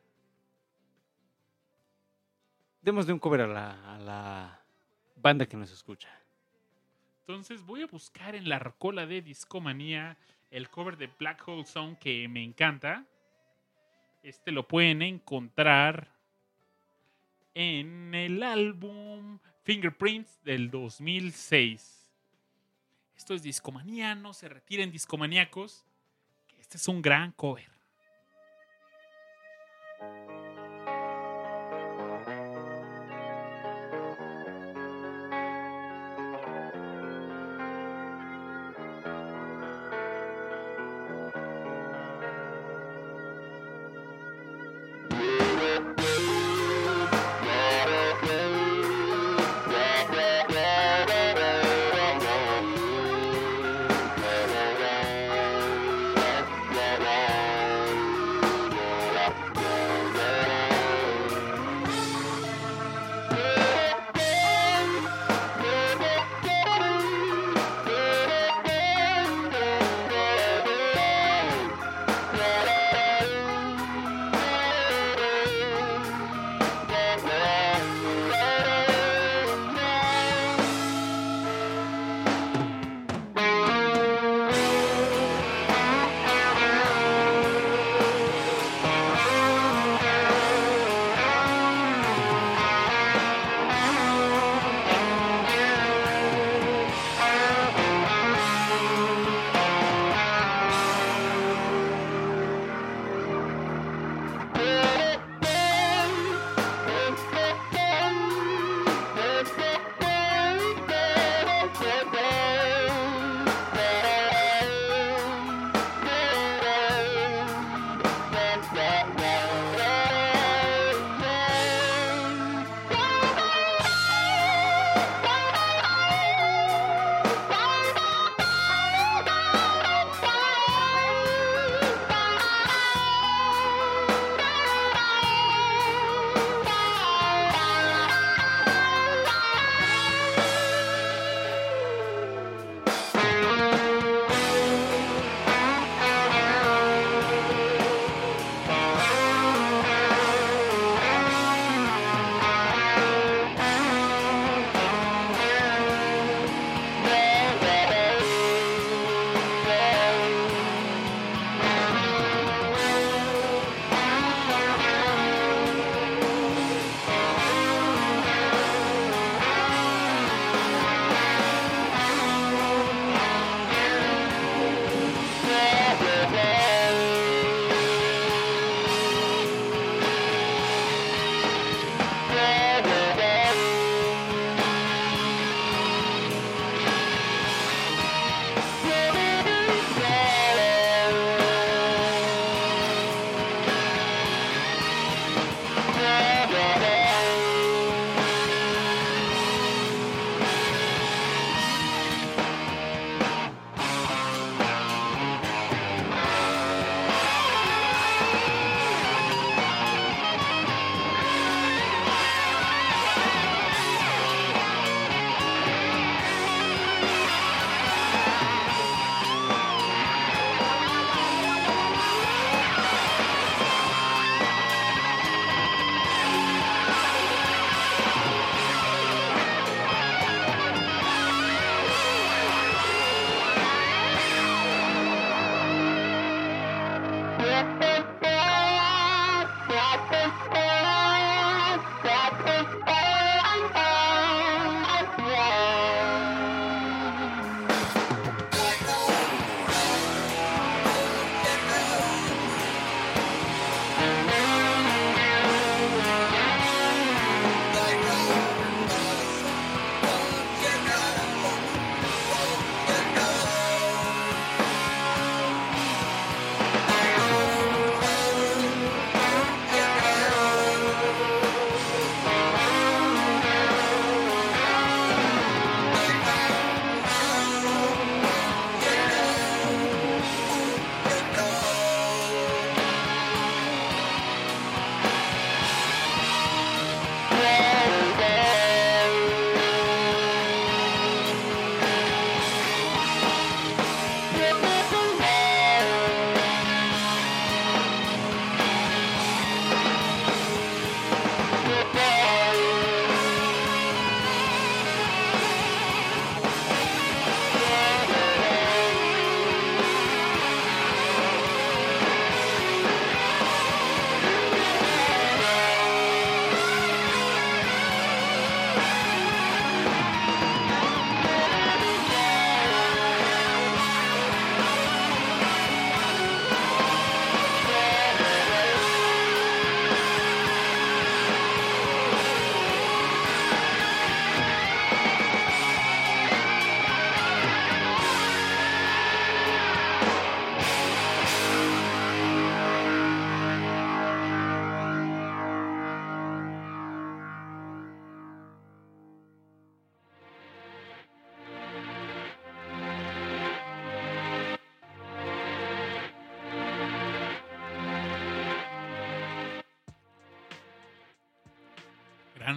Démosle 2.85 3.14
un 3.14 3.19
cover 3.19 3.41
a 3.41 3.47
la, 3.47 4.61
banda 5.17 5.47
que 5.47 5.57
nos 5.57 5.73
escucha. 5.73 6.11
Entonces 7.21 7.64
voy 7.64 7.81
a 7.81 7.87
buscar 7.87 8.35
en 8.35 8.47
la 8.47 8.59
rocola 8.59 9.07
de 9.07 9.23
Discomanía 9.23 10.19
el 10.50 10.69
cover 10.69 10.99
de 10.99 11.07
Black 11.19 11.49
Hole 11.49 11.64
Song 11.64 11.97
que 11.97 12.29
me 12.29 12.45
encanta. 12.45 13.07
Este 14.23 14.53
lo 14.53 14.69
pueden 14.69 15.00
encontrar 15.00 16.12
en 17.55 18.14
el 18.14 18.43
álbum 18.43 19.38
Fingerprints 19.62 20.45
del 20.45 20.71
2006. 20.71 22.12
Esto 23.17 23.33
es 23.33 23.43
Discomanía, 23.43 24.14
no 24.14 24.35
se 24.35 24.50
retiren 24.50 24.93
discomaníacos. 24.93 25.87
Este 26.59 26.76
es 26.76 26.87
un 26.87 27.00
gran 27.00 27.33
cover. 27.33 27.74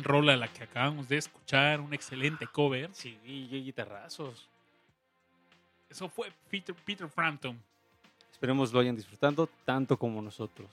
Gran 0.01 0.03
rola 0.03 0.37
la 0.37 0.47
que 0.47 0.63
acabamos 0.63 1.07
de 1.09 1.17
escuchar, 1.17 1.79
un 1.81 1.93
excelente 1.93 2.47
cover. 2.47 2.89
Sí, 2.93 3.17
y 3.25 3.47
guitarrazos. 3.63 4.47
Eso 5.89 6.09
fue 6.09 6.31
Peter, 6.49 6.75
Peter 6.85 7.07
Frampton. 7.07 7.57
Esperemos 8.31 8.71
lo 8.71 8.79
hayan 8.79 8.95
disfrutando 8.95 9.49
tanto 9.65 9.97
como 9.97 10.21
nosotros. 10.21 10.69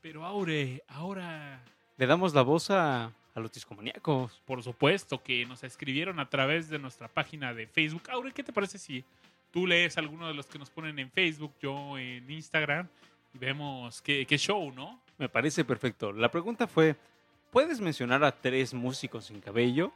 Pero 0.00 0.24
Aure, 0.24 0.82
ahora 0.88 1.60
Le 1.96 2.06
damos 2.06 2.34
la 2.34 2.42
voz 2.42 2.70
a, 2.70 3.06
a 3.06 3.40
los 3.40 3.50
discomaníacos. 3.52 4.40
por 4.44 4.62
supuesto 4.62 5.22
que 5.22 5.46
nos 5.46 5.64
escribieron 5.64 6.20
a 6.20 6.28
través 6.28 6.68
de 6.68 6.78
nuestra 6.78 7.08
página 7.08 7.54
de 7.54 7.66
Facebook. 7.66 8.02
Aure, 8.10 8.32
¿qué 8.32 8.44
te 8.44 8.52
parece 8.52 8.78
si 8.78 9.04
tú 9.50 9.66
lees 9.66 9.96
alguno 9.98 10.28
de 10.28 10.34
los 10.34 10.46
que 10.46 10.58
nos 10.58 10.70
ponen 10.70 10.98
en 10.98 11.10
Facebook, 11.10 11.54
yo 11.60 11.96
en 11.98 12.30
Instagram 12.30 12.86
y 13.32 13.38
vemos 13.38 14.02
qué, 14.02 14.26
qué 14.26 14.36
show, 14.36 14.70
¿no? 14.72 15.00
Me 15.18 15.28
parece 15.28 15.64
perfecto. 15.64 16.12
La 16.12 16.30
pregunta 16.30 16.66
fue, 16.66 16.96
¿puedes 17.54 17.80
mencionar 17.80 18.24
a 18.24 18.32
tres 18.32 18.74
músicos 18.74 19.26
sin 19.26 19.40
cabello? 19.40 19.92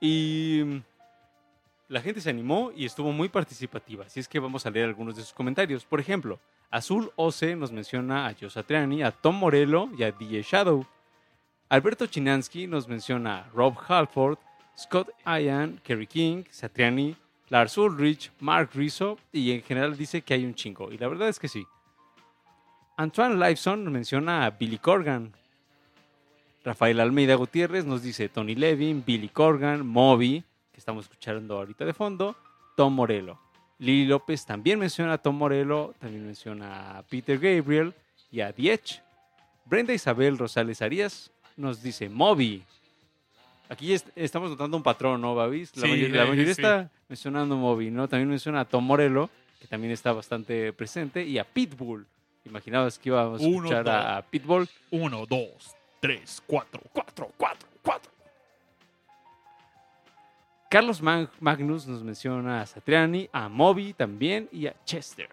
Y 0.00 0.62
la 1.88 2.00
gente 2.00 2.20
se 2.20 2.30
animó 2.30 2.70
y 2.76 2.86
estuvo 2.86 3.10
muy 3.10 3.28
participativa, 3.28 4.04
así 4.06 4.20
es 4.20 4.28
que 4.28 4.38
vamos 4.38 4.64
a 4.64 4.70
leer 4.70 4.86
algunos 4.86 5.16
de 5.16 5.22
sus 5.22 5.32
comentarios. 5.32 5.84
Por 5.84 5.98
ejemplo, 5.98 6.38
Azul 6.70 7.10
Ose 7.16 7.56
nos 7.56 7.72
menciona 7.72 8.28
a 8.28 8.36
Joe 8.40 8.50
Satriani, 8.50 9.02
a 9.02 9.10
Tom 9.10 9.34
Morello 9.34 9.88
y 9.98 10.04
a 10.04 10.12
DJ 10.12 10.42
Shadow. 10.42 10.86
Alberto 11.70 12.06
Chinansky 12.06 12.68
nos 12.68 12.86
menciona 12.86 13.40
a 13.40 13.48
Rob 13.48 13.74
Halford, 13.88 14.38
Scott 14.78 15.08
Ian, 15.26 15.80
Kerry 15.82 16.06
King, 16.06 16.44
Satriani, 16.50 17.16
Lars 17.48 17.76
Ulrich, 17.76 18.30
Mark 18.38 18.70
Rizzo 18.74 19.18
y 19.32 19.50
en 19.50 19.62
general 19.62 19.96
dice 19.96 20.22
que 20.22 20.34
hay 20.34 20.44
un 20.44 20.54
chingo. 20.54 20.92
Y 20.92 20.98
la 20.98 21.08
verdad 21.08 21.30
es 21.30 21.40
que 21.40 21.48
sí. 21.48 21.66
Antoine 22.96 23.34
Liveson 23.34 23.82
nos 23.82 23.92
menciona 23.92 24.46
a 24.46 24.50
Billy 24.50 24.78
Corgan. 24.78 25.32
Rafael 26.64 27.00
Almeida 27.00 27.34
Gutiérrez 27.34 27.84
nos 27.84 28.02
dice 28.02 28.28
Tony 28.28 28.54
Levin, 28.54 29.02
Billy 29.06 29.28
Corgan, 29.28 29.86
Moby, 29.86 30.42
que 30.72 30.78
estamos 30.78 31.04
escuchando 31.04 31.56
ahorita 31.58 31.84
de 31.84 31.94
fondo, 31.94 32.36
Tom 32.76 32.94
Morello. 32.94 33.38
Lili 33.78 34.06
López 34.06 34.44
también 34.44 34.78
menciona 34.78 35.14
a 35.14 35.18
Tom 35.18 35.36
Morello, 35.36 35.94
también 36.00 36.26
menciona 36.26 36.98
a 36.98 37.02
Peter 37.04 37.38
Gabriel 37.38 37.94
y 38.30 38.40
a 38.40 38.52
Diech. 38.52 39.00
Brenda 39.64 39.92
Isabel 39.92 40.36
Rosales 40.36 40.82
Arias 40.82 41.30
nos 41.56 41.82
dice 41.82 42.08
Moby. 42.08 42.62
Aquí 43.68 43.92
est- 43.92 44.08
estamos 44.16 44.50
notando 44.50 44.76
un 44.76 44.82
patrón, 44.82 45.20
¿no, 45.20 45.34
Babis? 45.34 45.76
La, 45.76 45.82
Sí, 45.82 45.88
mayoría, 45.88 46.16
la 46.16 46.22
sí, 46.24 46.28
mayoría 46.30 46.54
sí. 46.54 46.60
está 46.62 46.90
mencionando 47.08 47.56
Moby, 47.56 47.90
¿no? 47.90 48.08
También 48.08 48.28
menciona 48.30 48.60
a 48.60 48.64
Tom 48.64 48.84
Morello, 48.84 49.28
que 49.60 49.66
también 49.68 49.92
está 49.92 50.12
bastante 50.12 50.72
presente, 50.72 51.24
y 51.24 51.38
a 51.38 51.44
Pitbull. 51.44 52.06
¿Imaginabas 52.46 52.98
que 52.98 53.10
íbamos 53.10 53.42
a 53.42 53.44
escuchar 53.46 53.88
a 53.88 54.22
Pitbull? 54.22 54.66
Uno, 54.90 55.26
dos, 55.26 55.74
tres, 56.00 56.42
cuatro. 56.46 56.80
Cuatro, 56.92 57.30
cuatro, 57.36 57.68
cuatro. 57.82 58.10
Carlos 60.70 61.02
Mag- 61.02 61.30
Magnus 61.40 61.86
nos 61.86 62.02
menciona 62.02 62.60
a 62.60 62.66
Satriani, 62.66 63.28
a 63.32 63.48
Moby 63.48 63.94
también 63.94 64.48
y 64.52 64.66
a 64.66 64.74
Chester. 64.84 65.30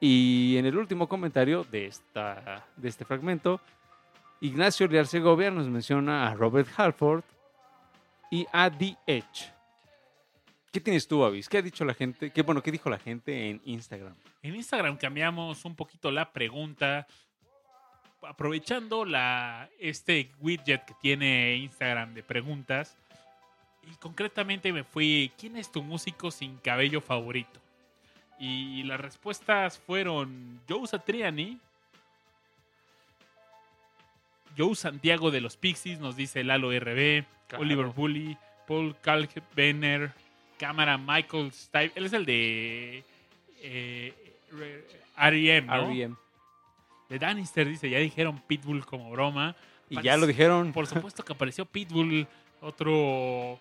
Y 0.00 0.56
en 0.58 0.66
el 0.66 0.76
último 0.76 1.08
comentario 1.08 1.64
de, 1.64 1.86
esta, 1.86 2.66
de 2.76 2.88
este 2.88 3.04
fragmento, 3.04 3.60
Ignacio 4.40 4.88
Leal 4.88 5.06
Segovia 5.06 5.50
nos 5.50 5.68
menciona 5.68 6.28
a 6.28 6.34
Robert 6.34 6.68
Halford 6.76 7.22
y 8.30 8.46
a 8.52 8.70
The 8.70 8.96
Edge. 9.06 9.52
¿Qué 10.72 10.80
tienes 10.80 11.08
tú, 11.08 11.24
Avis? 11.24 11.48
¿Qué 11.48 11.58
ha 11.58 11.62
dicho 11.62 11.84
la 11.84 11.94
gente? 11.94 12.30
¿Qué, 12.30 12.42
bueno, 12.42 12.62
¿qué 12.62 12.70
dijo 12.70 12.90
la 12.90 12.98
gente 12.98 13.48
en 13.48 13.62
Instagram? 13.64 14.14
En 14.42 14.54
Instagram 14.56 14.98
cambiamos 14.98 15.64
un 15.64 15.74
poquito 15.74 16.10
la 16.10 16.30
pregunta. 16.32 17.06
Aprovechando 18.22 19.04
la, 19.04 19.68
este 19.78 20.30
widget 20.40 20.84
que 20.84 20.94
tiene 21.00 21.56
Instagram 21.56 22.14
de 22.14 22.22
preguntas. 22.22 22.96
Y 23.90 23.94
concretamente 23.96 24.72
me 24.72 24.82
fui, 24.84 25.30
¿quién 25.38 25.56
es 25.56 25.70
tu 25.70 25.82
músico 25.82 26.30
sin 26.30 26.56
cabello 26.56 27.00
favorito? 27.00 27.60
Y 28.38 28.82
las 28.82 29.00
respuestas 29.00 29.78
fueron 29.78 30.60
Joe 30.68 30.86
Satriani, 30.86 31.58
Joe 34.58 34.74
Santiago 34.74 35.30
de 35.30 35.40
los 35.40 35.56
Pixies, 35.56 36.00
nos 36.00 36.16
dice 36.16 36.42
Lalo 36.42 36.70
RB, 36.70 37.24
Claro. 37.48 37.62
Oliver 37.62 37.86
Bully, 37.86 38.36
Paul 38.66 38.96
Kalkbrenner, 39.00 40.12
Cámara 40.58 40.98
Michael 40.98 41.52
Stipe. 41.52 41.92
Él 41.94 42.06
es 42.06 42.12
el 42.12 42.26
de 42.26 43.04
eh, 43.60 44.12
R.E.M., 45.16 45.66
¿no? 45.66 45.90
R.E.M.. 45.90 46.16
De 47.08 47.18
Danister 47.18 47.68
dice, 47.68 47.88
ya 47.88 47.98
dijeron 47.98 48.40
Pitbull 48.46 48.84
como 48.84 49.10
broma. 49.10 49.54
Y 49.88 49.94
Parece- 49.94 50.06
ya 50.06 50.16
lo 50.16 50.26
dijeron. 50.26 50.72
Por 50.72 50.86
supuesto 50.86 51.24
que 51.24 51.32
apareció 51.32 51.64
Pitbull, 51.64 52.26
otro 52.60 53.60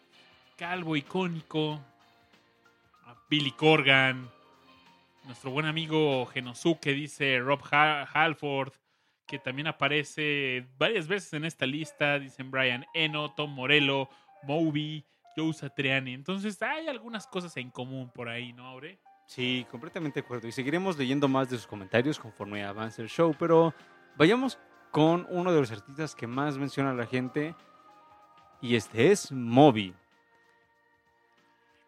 calvo 0.57 0.95
icónico. 0.95 1.79
Billy 3.29 3.51
Corgan. 3.51 4.29
Nuestro 5.25 5.49
buen 5.51 5.65
amigo 5.65 6.25
Genosuke 6.27 6.93
dice 6.93 7.39
Rob 7.39 7.59
Ha- 7.71 8.03
Halford, 8.13 8.73
que 9.25 9.39
también 9.39 9.67
aparece 9.67 10.67
varias 10.77 11.07
veces 11.07 11.33
en 11.33 11.45
esta 11.45 11.65
lista. 11.65 12.19
Dicen 12.19 12.51
Brian 12.51 12.85
Eno, 12.93 13.33
Tom 13.33 13.51
Morello, 13.51 14.09
Moby, 14.43 15.03
Joe 15.35 15.53
Satriani. 15.53 16.13
Entonces 16.13 16.61
hay 16.61 16.87
algunas 16.87 17.25
cosas 17.25 17.57
en 17.57 17.71
común 17.71 18.11
por 18.13 18.29
ahí, 18.29 18.53
¿no, 18.53 18.67
Aure? 18.67 18.99
Sí, 19.25 19.65
completamente 19.71 20.19
de 20.21 20.25
acuerdo. 20.25 20.47
Y 20.47 20.51
seguiremos 20.51 20.97
leyendo 20.97 21.27
más 21.27 21.49
de 21.49 21.57
sus 21.57 21.67
comentarios 21.67 22.19
conforme 22.19 22.63
avance 22.63 23.01
el 23.01 23.09
show, 23.09 23.35
pero 23.37 23.73
vayamos 24.17 24.59
con 24.91 25.25
uno 25.29 25.51
de 25.51 25.59
los 25.59 25.71
artistas 25.71 26.15
que 26.15 26.27
más 26.27 26.57
menciona 26.57 26.93
la 26.93 27.05
gente. 27.05 27.55
Y 28.61 28.75
este 28.75 29.11
es 29.11 29.31
Moby. 29.31 29.93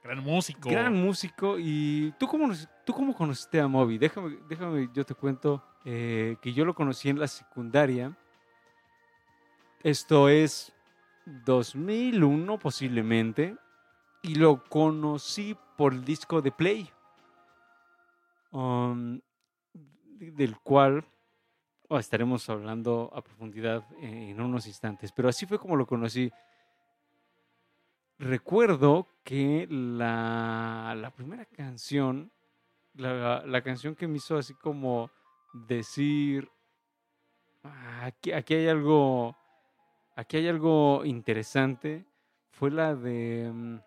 Gran 0.03 0.23
músico. 0.23 0.69
Gran 0.69 0.93
músico. 0.93 1.57
¿Y 1.59 2.13
tú 2.17 2.27
cómo, 2.27 2.53
tú 2.85 2.93
cómo 2.93 3.15
conociste 3.15 3.59
a 3.59 3.67
Moby? 3.67 3.97
Déjame, 3.97 4.37
déjame 4.47 4.89
yo 4.93 5.05
te 5.05 5.13
cuento 5.13 5.63
eh, 5.85 6.37
que 6.41 6.53
yo 6.53 6.65
lo 6.65 6.73
conocí 6.73 7.09
en 7.09 7.19
la 7.19 7.27
secundaria. 7.27 8.17
Esto 9.83 10.27
es 10.27 10.73
2001 11.25 12.57
posiblemente. 12.57 13.55
Y 14.23 14.35
lo 14.35 14.63
conocí 14.63 15.55
por 15.77 15.93
el 15.93 16.03
disco 16.03 16.41
de 16.41 16.51
Play. 16.51 16.91
Um, 18.51 19.19
del 19.73 20.59
cual 20.59 21.05
estaremos 21.91 22.49
hablando 22.49 23.11
a 23.13 23.21
profundidad 23.21 23.83
en, 23.99 24.13
en 24.13 24.41
unos 24.41 24.67
instantes. 24.67 25.11
Pero 25.11 25.29
así 25.29 25.45
fue 25.45 25.59
como 25.59 25.75
lo 25.75 25.85
conocí. 25.85 26.31
Recuerdo 28.19 29.07
que 29.23 29.67
la, 29.69 31.13
primera 31.15 31.45
canción, 31.45 32.31
la, 32.95 33.61
canción 33.61 33.93
que 33.93 34.07
me 34.07 34.17
hizo 34.17 34.37
así 34.37 34.55
como 34.55 35.11
decir, 35.53 36.49
"Ah, 37.63 38.05
aquí, 38.05 38.31
aquí 38.31 38.55
hay 38.55 38.69
algo, 38.69 39.35
aquí 40.15 40.37
hay 40.37 40.47
algo 40.47 41.05
interesante, 41.05 42.07
fue 42.49 42.71
la 42.71 42.95
de 42.95 43.51
mm, 43.53 43.79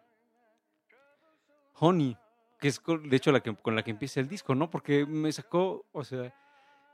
Honey, 1.80 2.16
que 2.60 2.68
es 2.68 2.80
de 3.04 3.16
hecho 3.16 3.32
la 3.32 3.40
que, 3.40 3.54
con 3.56 3.74
la 3.74 3.82
que 3.82 3.90
empieza 3.90 4.20
el 4.20 4.28
disco, 4.28 4.54
¿no? 4.54 4.70
Porque 4.70 5.06
me 5.06 5.32
sacó, 5.32 5.86
o 5.92 6.04
sea, 6.04 6.32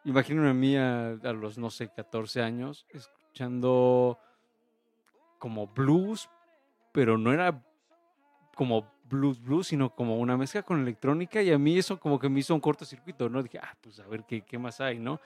imagínense 0.04 0.50
a 0.50 0.54
mí 0.54 0.76
a, 0.76 1.18
los, 1.32 1.58
no 1.58 1.70
sé, 1.70 1.88
14 1.88 2.42
años, 2.42 2.86
escuchando 2.90 4.18
como 5.38 5.66
blues, 5.66 6.28
pero 6.92 7.18
no 7.18 7.32
era 7.32 7.62
como 8.54 8.90
blues 9.04 9.40
blues, 9.42 9.68
sino 9.68 9.90
como 9.94 10.18
una 10.18 10.36
mezcla 10.36 10.62
con 10.62 10.80
electrónica 10.80 11.42
y 11.42 11.52
a 11.52 11.58
mí 11.58 11.78
eso 11.78 12.00
como 12.00 12.18
que 12.18 12.28
me 12.28 12.40
hizo 12.40 12.54
un 12.54 12.60
cortocircuito, 12.60 13.28
¿no? 13.28 13.42
Dije, 13.42 13.58
ah, 13.62 13.76
pues 13.80 14.00
a 14.00 14.06
ver 14.06 14.24
qué, 14.24 14.42
qué 14.42 14.58
más 14.58 14.80
hay, 14.80 14.98
¿no? 14.98 15.20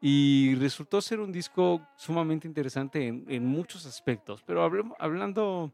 Y 0.00 0.54
resultó 0.56 1.00
ser 1.00 1.20
un 1.20 1.32
disco 1.32 1.80
sumamente 1.96 2.46
interesante 2.46 3.06
en, 3.06 3.24
en 3.28 3.46
muchos 3.46 3.86
aspectos, 3.86 4.42
pero 4.46 4.62
hablemos- 4.64 4.96
hablando, 4.98 5.72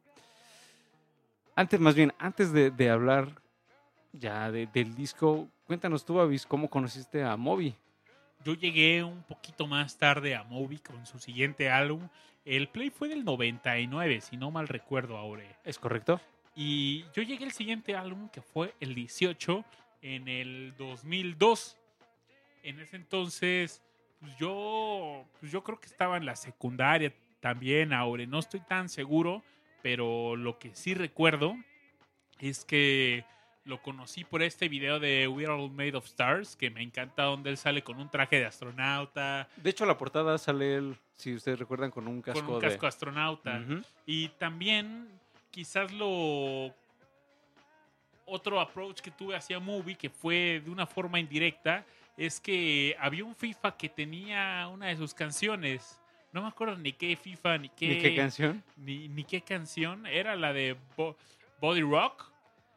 antes 1.56 1.80
más 1.80 1.94
bien, 1.94 2.12
antes 2.18 2.52
de 2.52 2.90
hablar 2.90 3.39
ya 4.12 4.50
de- 4.50 4.66
del 4.66 4.94
disco, 4.94 5.48
cuéntanos 5.66 6.04
tú, 6.04 6.20
Avis, 6.20 6.46
¿cómo 6.46 6.68
conociste 6.68 7.22
a 7.22 7.36
Moby? 7.36 7.74
Yo 8.44 8.54
llegué 8.54 9.04
un 9.04 9.22
poquito 9.22 9.66
más 9.66 9.98
tarde 9.98 10.34
a 10.34 10.42
Moby 10.44 10.78
con 10.78 11.04
su 11.06 11.18
siguiente 11.18 11.70
álbum. 11.70 12.08
El 12.44 12.68
play 12.68 12.90
fue 12.90 13.08
del 13.08 13.24
99, 13.24 14.20
si 14.22 14.36
no 14.36 14.50
mal 14.50 14.66
recuerdo 14.66 15.16
ahora. 15.18 15.44
¿Es 15.64 15.78
correcto? 15.78 16.20
Y 16.56 17.04
yo 17.14 17.22
llegué 17.22 17.44
al 17.44 17.52
siguiente 17.52 17.94
álbum, 17.94 18.28
que 18.30 18.40
fue 18.40 18.74
el 18.80 18.94
18, 18.94 19.64
en 20.02 20.26
el 20.26 20.74
2002. 20.78 21.76
En 22.62 22.80
ese 22.80 22.96
entonces, 22.96 23.82
pues 24.20 24.36
yo, 24.38 25.24
pues 25.38 25.52
yo 25.52 25.62
creo 25.62 25.78
que 25.78 25.86
estaba 25.86 26.16
en 26.16 26.24
la 26.24 26.34
secundaria 26.36 27.12
también, 27.40 27.92
ahora 27.92 28.24
no 28.26 28.38
estoy 28.38 28.60
tan 28.60 28.88
seguro, 28.88 29.42
pero 29.82 30.34
lo 30.36 30.58
que 30.58 30.74
sí 30.74 30.94
recuerdo 30.94 31.54
es 32.38 32.64
que 32.64 33.24
lo 33.70 33.80
conocí 33.80 34.24
por 34.24 34.42
este 34.42 34.68
video 34.68 34.98
de 35.00 35.26
We're 35.28 35.50
All 35.50 35.70
Made 35.70 35.96
of 35.96 36.04
Stars, 36.04 36.56
que 36.56 36.68
me 36.70 36.82
encanta 36.82 37.22
donde 37.22 37.48
él 37.50 37.56
sale 37.56 37.82
con 37.82 37.98
un 38.00 38.10
traje 38.10 38.36
de 38.36 38.44
astronauta, 38.46 39.48
De 39.56 39.70
hecho, 39.70 39.86
la 39.86 39.96
portada 39.96 40.36
sale 40.36 40.74
él, 40.74 40.96
si 41.16 41.34
ustedes 41.34 41.58
recuerdan, 41.58 41.90
con 41.90 42.06
un 42.08 42.20
casco 42.20 42.44
con 42.44 42.54
un 42.56 42.60
de... 42.60 42.66
casco 42.68 42.86
astronauta. 42.86 43.60
Ujú. 43.64 43.80
Y 44.04 44.28
también 44.30 45.08
quizás 45.50 45.92
lo 45.92 46.74
otro 48.26 48.60
approach 48.60 49.00
que 49.00 49.10
tuve 49.10 49.36
hacia 49.36 49.58
Movie, 49.58 49.96
que 49.96 50.10
fue 50.10 50.60
de 50.64 50.70
una 50.70 50.86
forma 50.86 51.18
indirecta, 51.18 51.84
es 52.16 52.40
que 52.40 52.96
había 53.00 53.24
un 53.24 53.34
FIFA 53.34 53.76
que 53.76 53.88
tenía 53.88 54.68
una 54.68 54.86
de 54.88 54.96
sus 54.96 55.14
canciones. 55.14 55.98
No 56.32 56.42
me 56.42 56.48
acuerdo 56.48 56.76
ni 56.76 56.92
qué 56.92 57.16
FIFA, 57.16 57.58
ni 57.58 57.68
qué, 57.70 57.86
¿Y 57.86 57.98
qué 58.02 58.14
canción? 58.16 58.62
ni, 58.76 59.08
ni 59.08 59.24
qué 59.24 59.40
canción. 59.40 60.06
Era 60.06 60.36
la 60.36 60.52
de 60.52 60.76
Bo- 60.96 61.16
Body 61.60 61.82
Rock, 61.82 62.29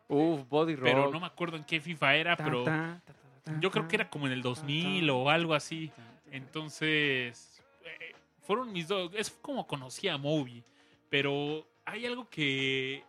Uf, 0.08 0.48
Body 0.50 0.76
Rock. 0.76 0.84
pero 0.84 1.12
no 1.12 1.20
me 1.20 1.28
acuerdo 1.28 1.58
en 1.58 1.64
qué 1.64 1.80
FIFA 1.80 2.16
era, 2.16 2.36
Ta, 2.36 2.44
pero 2.44 2.64
ta, 2.64 3.02
ta, 3.44 3.60
yo 3.60 3.72
creo 3.72 3.88
que 3.88 3.96
era 3.96 4.10
como 4.10 4.28
en 4.28 4.34
el 4.34 4.42
ta, 4.42 4.50
2000 4.50 5.08
ta, 5.08 5.14
o 5.14 5.30
algo 5.30 5.54
así. 5.54 5.92
Entonces, 6.32 7.62
eh, 7.86 8.14
fueron 8.42 8.72
mis 8.72 8.88
dos. 8.88 9.12
Es 9.16 9.30
como 9.30 9.68
conocí 9.68 10.08
a 10.08 10.18
Moby. 10.18 10.64
Pero 11.10 11.66
hay 11.86 12.06
algo 12.06 12.28
que. 12.30 13.04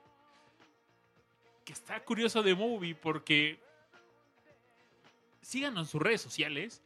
que 1.65 1.73
está 1.73 2.01
curioso 2.05 2.43
de 2.43 2.55
Moby 2.55 2.95
porque. 2.95 3.59
Síganos 5.41 5.87
en 5.87 5.91
sus 5.91 6.03
redes 6.03 6.21
sociales. 6.21 6.83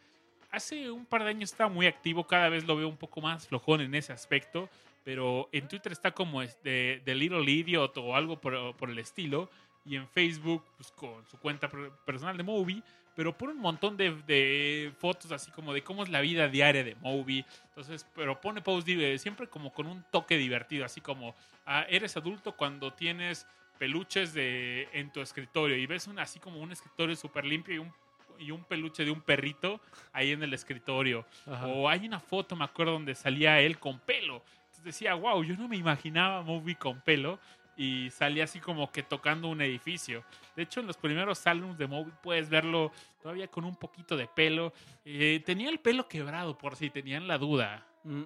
Hace 0.50 0.90
un 0.90 1.04
par 1.04 1.24
de 1.24 1.30
años 1.30 1.50
estaba 1.52 1.68
muy 1.68 1.86
activo, 1.86 2.26
cada 2.26 2.48
vez 2.48 2.64
lo 2.64 2.74
veo 2.74 2.88
un 2.88 2.96
poco 2.96 3.20
más 3.20 3.46
flojón 3.46 3.80
en 3.80 3.94
ese 3.94 4.12
aspecto. 4.12 4.68
Pero 5.04 5.48
en 5.52 5.68
Twitter 5.68 5.92
está 5.92 6.12
como 6.12 6.42
este, 6.42 7.02
The 7.04 7.14
Little 7.14 7.50
Idiot 7.50 7.96
o 7.98 8.14
algo 8.14 8.40
por, 8.40 8.76
por 8.76 8.90
el 8.90 8.98
estilo. 8.98 9.50
Y 9.88 9.96
en 9.96 10.06
Facebook, 10.08 10.64
pues 10.76 10.90
con 10.92 11.26
su 11.26 11.38
cuenta 11.38 11.68
per- 11.68 11.90
personal 12.04 12.36
de 12.36 12.42
Moby 12.42 12.82
pero 13.16 13.36
pone 13.36 13.52
un 13.52 13.58
montón 13.58 13.96
de, 13.96 14.12
de 14.28 14.92
fotos 14.96 15.32
así 15.32 15.50
como 15.50 15.74
de 15.74 15.82
cómo 15.82 16.04
es 16.04 16.08
la 16.08 16.20
vida 16.20 16.46
diaria 16.46 16.84
de 16.84 16.94
Moby. 17.00 17.44
Entonces, 17.70 18.06
pero 18.14 18.40
pone 18.40 18.62
post 18.62 18.86
di- 18.86 19.18
siempre 19.18 19.48
como 19.48 19.72
con 19.72 19.88
un 19.88 20.04
toque 20.12 20.36
divertido, 20.38 20.84
así 20.84 21.00
como 21.00 21.34
ah, 21.66 21.84
eres 21.88 22.16
adulto 22.16 22.52
cuando 22.52 22.92
tienes 22.92 23.44
peluches 23.76 24.34
de, 24.34 24.88
en 24.92 25.10
tu 25.12 25.20
escritorio 25.20 25.76
y 25.76 25.84
ves 25.86 26.06
un, 26.06 26.20
así 26.20 26.38
como 26.38 26.60
un 26.60 26.70
escritorio 26.70 27.16
súper 27.16 27.44
limpio 27.44 27.74
y 27.74 27.78
un, 27.78 27.92
y 28.38 28.52
un 28.52 28.62
peluche 28.62 29.04
de 29.04 29.10
un 29.10 29.20
perrito 29.20 29.80
ahí 30.12 30.30
en 30.30 30.44
el 30.44 30.54
escritorio. 30.54 31.26
Ajá. 31.44 31.66
O 31.66 31.88
hay 31.88 32.06
una 32.06 32.20
foto, 32.20 32.54
me 32.54 32.64
acuerdo, 32.64 32.92
donde 32.92 33.16
salía 33.16 33.58
él 33.60 33.80
con 33.80 33.98
pelo. 33.98 34.44
Entonces 34.66 34.84
decía, 34.84 35.14
wow, 35.14 35.42
yo 35.42 35.56
no 35.56 35.66
me 35.66 35.76
imaginaba 35.76 36.42
Moby 36.42 36.76
con 36.76 37.00
pelo. 37.00 37.40
Y 37.78 38.10
salía 38.10 38.44
así 38.44 38.60
como 38.60 38.92
que 38.92 39.02
tocando 39.02 39.48
un 39.48 39.62
edificio. 39.62 40.24
De 40.54 40.64
hecho, 40.64 40.80
en 40.80 40.86
los 40.86 40.98
primeros 40.98 41.46
álbumes 41.46 41.78
de 41.78 41.86
Moby 41.86 42.12
puedes 42.22 42.50
verlo 42.50 42.92
todavía 43.22 43.48
con 43.48 43.64
un 43.64 43.76
poquito 43.76 44.16
de 44.16 44.26
pelo. 44.26 44.74
Eh, 45.04 45.40
tenía 45.46 45.70
el 45.70 45.78
pelo 45.78 46.06
quebrado, 46.08 46.58
por 46.58 46.76
si 46.76 46.90
tenían 46.90 47.26
la 47.26 47.38
duda. 47.38 47.86
Mm, 48.04 48.24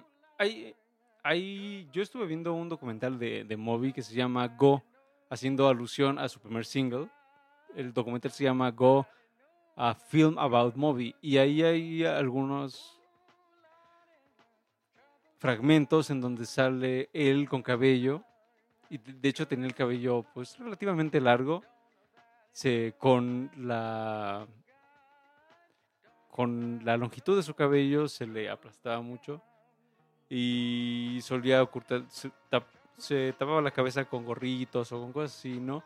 hay, 1.23 1.87
yo 1.93 2.01
estuve 2.01 2.25
viendo 2.25 2.53
un 2.53 2.67
documental 2.67 3.17
de, 3.17 3.45
de 3.45 3.55
Moby 3.55 3.93
que 3.93 4.01
se 4.01 4.13
llama 4.13 4.47
Go, 4.47 4.83
haciendo 5.29 5.69
alusión 5.69 6.19
a 6.19 6.27
su 6.27 6.39
primer 6.41 6.65
single. 6.65 7.07
El 7.75 7.93
documental 7.93 8.31
se 8.31 8.43
llama 8.43 8.71
Go, 8.71 9.07
a 9.75 9.93
Film 9.93 10.37
About 10.37 10.75
Moby. 10.75 11.15
Y 11.21 11.37
ahí 11.37 11.63
hay 11.63 12.05
algunos 12.05 12.99
fragmentos 15.37 16.09
en 16.09 16.21
donde 16.21 16.45
sale 16.45 17.09
él 17.13 17.49
con 17.49 17.61
cabello. 17.61 18.23
Y 18.89 18.97
de 18.97 19.29
hecho 19.29 19.47
tenía 19.47 19.65
el 19.67 19.75
cabello 19.75 20.25
pues 20.33 20.57
relativamente 20.59 21.19
largo. 21.19 21.63
Se, 22.51 22.93
con 22.99 23.49
la 23.57 24.45
con 26.29 26.81
la 26.83 26.97
longitud 26.97 27.35
de 27.35 27.43
su 27.43 27.53
cabello 27.53 28.07
se 28.07 28.27
le 28.27 28.49
aplastaba 28.49 29.01
mucho 29.01 29.41
y 30.29 31.19
solía 31.21 31.61
ocultar, 31.61 32.05
se, 32.09 32.31
tap- 32.49 32.65
se 32.97 33.33
tapaba 33.33 33.61
la 33.61 33.71
cabeza 33.71 34.05
con 34.05 34.25
gorritos 34.25 34.91
o 34.91 34.99
con 34.99 35.13
cosas 35.13 35.37
así, 35.37 35.59
¿no? 35.59 35.83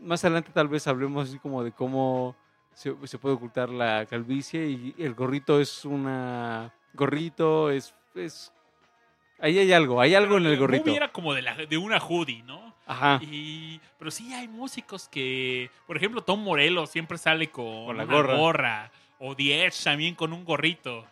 Más 0.00 0.24
adelante 0.24 0.50
tal 0.52 0.68
vez 0.68 0.86
hablemos 0.86 1.28
así 1.28 1.38
como 1.38 1.62
de 1.62 1.72
cómo 1.72 2.36
se, 2.74 2.94
se 3.06 3.18
puede 3.18 3.36
ocultar 3.36 3.70
la 3.70 4.04
calvicie 4.06 4.66
y 4.66 4.94
el 4.98 5.14
gorrito 5.14 5.60
es 5.60 5.84
una... 5.84 6.74
Gorrito 6.94 7.70
es... 7.70 7.94
es 8.14 8.52
ahí 9.38 9.58
hay 9.58 9.72
algo, 9.72 10.00
hay 10.00 10.14
algo 10.14 10.36
en 10.38 10.46
el 10.46 10.56
gorrito. 10.58 10.84
Moby 10.86 10.96
era 10.96 11.12
como 11.12 11.34
de, 11.34 11.42
la, 11.42 11.54
de 11.56 11.76
una 11.78 11.98
hoodie, 11.98 12.42
¿no? 12.42 12.74
Ajá. 12.86 13.20
Y, 13.22 13.80
pero 13.98 14.10
sí 14.10 14.32
hay 14.34 14.46
músicos 14.48 15.08
que, 15.08 15.70
por 15.86 15.96
ejemplo, 15.96 16.22
Tom 16.22 16.42
Morello 16.42 16.86
siempre 16.86 17.16
sale 17.18 17.48
con, 17.50 17.86
Con 17.86 17.96
la 17.96 18.04
una 18.04 18.14
gorra. 18.14 18.36
gorra. 18.36 18.92
O 19.18 19.34
Edge 19.38 19.82
también 19.82 20.14
con 20.14 20.32
un 20.32 20.44
gorrito. 20.44 21.06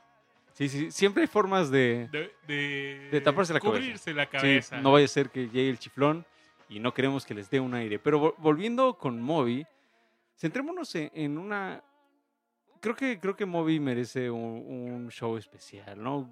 Sí, 0.52 0.68
sí, 0.68 0.90
siempre 0.90 1.22
hay 1.22 1.26
formas 1.28 1.70
de... 1.70 2.08
De, 2.12 2.30
de, 2.46 3.08
De 3.10 3.20
taparse 3.22 3.54
la 3.54 3.60
cabeza. 3.60 3.78
cubrirse 3.80 4.12
la 4.12 4.24
Sí, 4.24 4.30
cabeza. 4.30 4.80
no 4.82 4.92
vaya 4.92 5.06
a 5.06 5.08
ser 5.08 5.30
que 5.30 5.46
llegue 5.46 5.70
el 5.70 5.78
chiflón 5.78 6.26
y 6.68 6.78
no 6.78 6.92
queremos 6.92 7.24
que 7.24 7.32
les 7.32 7.48
dé 7.48 7.58
un 7.58 7.72
aire. 7.74 7.98
Pero 7.98 8.20
vol- 8.20 8.34
volviendo 8.36 8.98
con 8.98 9.22
Moby, 9.22 9.64
centrémonos 10.36 10.94
en, 10.94 11.10
en 11.14 11.38
una... 11.38 11.82
Creo 12.80 12.94
que, 12.94 13.18
creo 13.18 13.34
que 13.34 13.46
Moby 13.46 13.80
merece 13.80 14.28
un, 14.30 14.40
un 14.66 15.10
show 15.10 15.36
especial, 15.38 16.02
¿no? 16.02 16.28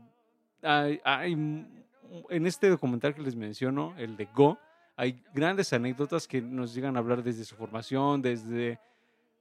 Hay, 0.63 1.01
hay 1.05 1.33
en 1.33 2.47
este 2.47 2.69
documental 2.69 3.15
que 3.15 3.23
les 3.23 3.37
menciono, 3.37 3.95
el 3.97 4.17
de 4.17 4.27
Go, 4.35 4.59
hay 4.97 5.23
grandes 5.33 5.73
anécdotas 5.73 6.29
que 6.29 6.43
nos 6.43 6.75
llegan 6.75 6.97
a 6.97 6.99
hablar 6.99 7.23
desde 7.23 7.45
su 7.45 7.57
formación, 7.57 8.23
desde... 8.23 8.79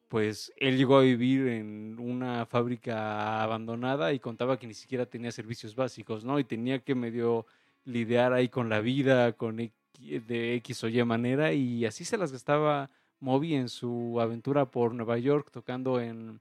Pues 0.07 0.51
él 0.57 0.75
llegó 0.75 0.97
a 0.97 1.01
vivir 1.01 1.47
en 1.49 1.97
una 1.99 2.47
fábrica 2.47 3.43
abandonada 3.43 4.11
y 4.11 4.19
contaba 4.19 4.57
que 4.57 4.65
ni 4.65 4.73
siquiera 4.73 5.05
tenía 5.05 5.31
servicios 5.31 5.75
básicos, 5.75 6.25
¿no? 6.25 6.39
Y 6.39 6.43
tenía 6.43 6.79
que 6.79 6.95
medio 6.95 7.45
lidiar 7.85 8.33
ahí 8.33 8.49
con 8.49 8.69
la 8.69 8.79
vida, 8.79 9.33
con 9.33 9.57
de 9.57 10.55
X 10.55 10.83
o 10.83 10.87
Y 10.87 11.03
manera, 11.03 11.53
y 11.53 11.85
así 11.85 12.05
se 12.05 12.17
las 12.17 12.31
gastaba 12.31 12.89
Moby 13.19 13.53
en 13.53 13.69
su 13.69 14.19
aventura 14.19 14.65
por 14.65 14.95
Nueva 14.95 15.19
York, 15.19 15.49
tocando 15.51 15.99
en, 15.99 16.39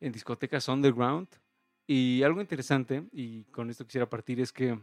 en 0.00 0.12
discotecas 0.12 0.68
underground. 0.68 1.28
Y 1.92 2.22
algo 2.22 2.40
interesante, 2.40 3.02
y 3.10 3.42
con 3.46 3.68
esto 3.68 3.84
quisiera 3.84 4.08
partir, 4.08 4.40
es 4.40 4.52
que 4.52 4.78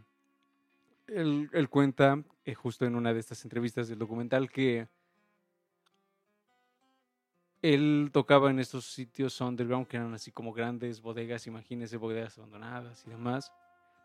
él, 1.08 1.70
cuenta, 1.70 2.22
eh, 2.44 2.54
justo 2.54 2.84
en 2.84 2.98
una 2.98 3.14
de 3.14 3.22
estas 3.22 3.46
entrevistas 3.46 3.88
del 3.88 3.98
documental, 3.98 4.52
que 4.52 4.90
él 7.62 8.10
tocaba 8.12 8.50
en 8.50 8.60
estos 8.60 8.92
sitios 8.92 9.40
underground 9.40 9.88
que 9.88 9.96
eran 9.96 10.14
así 10.14 10.34
como 10.34 10.52
grandes 10.52 11.00
bodegas, 11.00 11.48
imagínense, 11.48 11.96
bodegas 11.96 12.38
abandonadas 12.40 13.06
y 13.08 13.12
demás. 13.12 13.54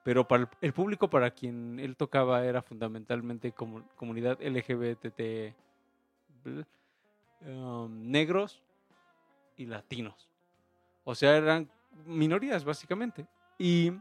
Pero 0.05 0.29
para 0.29 0.49
el, 0.61 0.73
público 0.73 1.11
para 1.11 1.33
quien 1.33 1.81
él 1.81 1.97
tocaba 1.97 2.45
era 2.47 2.63
fundamentalmente 2.63 3.51
como, 3.51 3.83
comunidad 3.97 4.41
LGBT, 4.41 5.57
um, 7.49 8.11
negros 8.13 8.63
y 9.57 9.67
latinos. 9.67 10.29
O 11.03 11.17
sea, 11.17 11.37
eran 11.37 11.69
minorías 12.05 12.65
básicamente. 12.65 13.27
Y 13.59 13.93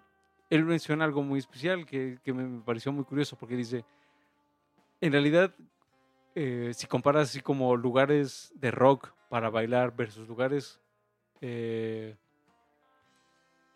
él 0.49 0.65
menciona 0.65 1.05
algo 1.05 1.23
muy 1.23 1.39
especial 1.39 1.85
que, 1.85 2.19
que 2.23 2.33
me, 2.33 2.61
pareció 2.61 2.91
muy 2.91 3.05
curioso 3.05 3.37
porque 3.37 3.55
dice, 3.55 3.85
en 4.99 5.11
realidad, 5.11 5.53
eh, 6.35 6.71
si 6.73 6.87
comparas 6.87 7.29
así 7.29 7.41
como 7.41 7.75
lugares 7.75 8.53
de 8.55 8.71
rock 8.71 9.13
para 9.29 9.49
bailar 9.49 9.95
versus 9.95 10.27
lugares 10.27 10.79
eh, 11.41 12.15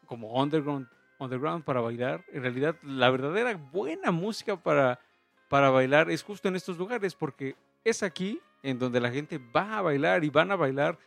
como 0.06 0.34
underground, 0.41 0.88
underground 1.17 1.63
para 1.63 1.82
bailar, 1.82 2.23
en 2.32 2.41
realidad 2.41 2.75
la 2.84 3.10
verdadera 3.10 3.56
buena 3.56 4.12
música 4.12 4.56
para, 4.56 4.99
para 5.49 5.69
bailar 5.69 6.12
es 6.12 6.23
justo 6.23 6.47
en 6.47 6.56
estos 6.56 6.78
lugares 6.78 7.15
porque 7.15 7.56
es 7.84 8.04
aquí 8.04 8.41
en 8.63 8.80
donde 8.80 8.99
la 8.99 9.12
gente 9.12 9.38
va 9.38 9.78
a 9.78 9.82
bailar 9.82 10.23
y 10.23 10.30
van 10.30 10.51
a 10.51 10.56
bailar 10.56 10.97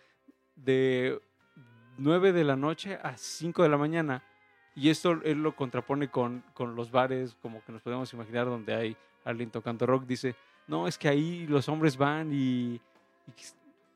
de 0.54 1.20
9 1.98 2.32
de 2.32 2.44
la 2.44 2.56
noche 2.56 2.98
a 3.02 3.16
5 3.16 3.62
de 3.62 3.68
la 3.68 3.76
mañana. 3.76 4.22
Y 4.74 4.90
esto 4.90 5.20
él 5.24 5.42
lo 5.42 5.56
contrapone 5.56 6.08
con, 6.08 6.44
con 6.54 6.76
los 6.76 6.90
bares, 6.90 7.36
como 7.42 7.62
que 7.64 7.72
nos 7.72 7.82
podemos 7.82 8.12
imaginar, 8.12 8.46
donde 8.46 8.74
hay 8.74 8.96
alguien 9.24 9.50
tocando 9.50 9.86
rock. 9.86 10.04
Dice, 10.06 10.36
no, 10.68 10.86
es 10.86 10.96
que 10.96 11.08
ahí 11.08 11.46
los 11.46 11.68
hombres 11.68 11.96
van 11.96 12.30
y, 12.32 12.80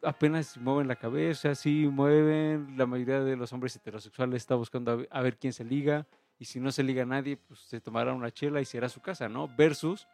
apenas 0.02 0.58
mueven 0.58 0.88
la 0.88 0.96
cabeza, 0.96 1.54
sí 1.54 1.86
mueven. 1.86 2.76
La 2.76 2.86
mayoría 2.86 3.20
de 3.20 3.36
los 3.36 3.52
hombres 3.52 3.76
heterosexuales 3.76 4.42
está 4.42 4.56
buscando 4.56 4.90
a 4.90 4.96
ver, 4.96 5.08
a 5.10 5.22
ver 5.22 5.38
quién 5.38 5.52
se 5.52 5.64
liga. 5.64 6.06
Y 6.38 6.44
si 6.44 6.58
no 6.58 6.72
se 6.72 6.82
liga 6.82 7.04
a 7.04 7.06
nadie, 7.06 7.36
pues 7.36 7.60
se 7.60 7.80
tomará 7.80 8.12
una 8.12 8.32
chela 8.32 8.60
y 8.60 8.64
se 8.64 8.78
irá 8.78 8.86
a 8.86 8.90
su 8.90 9.00
casa, 9.00 9.28
¿no? 9.28 9.48
Versus 9.56 10.08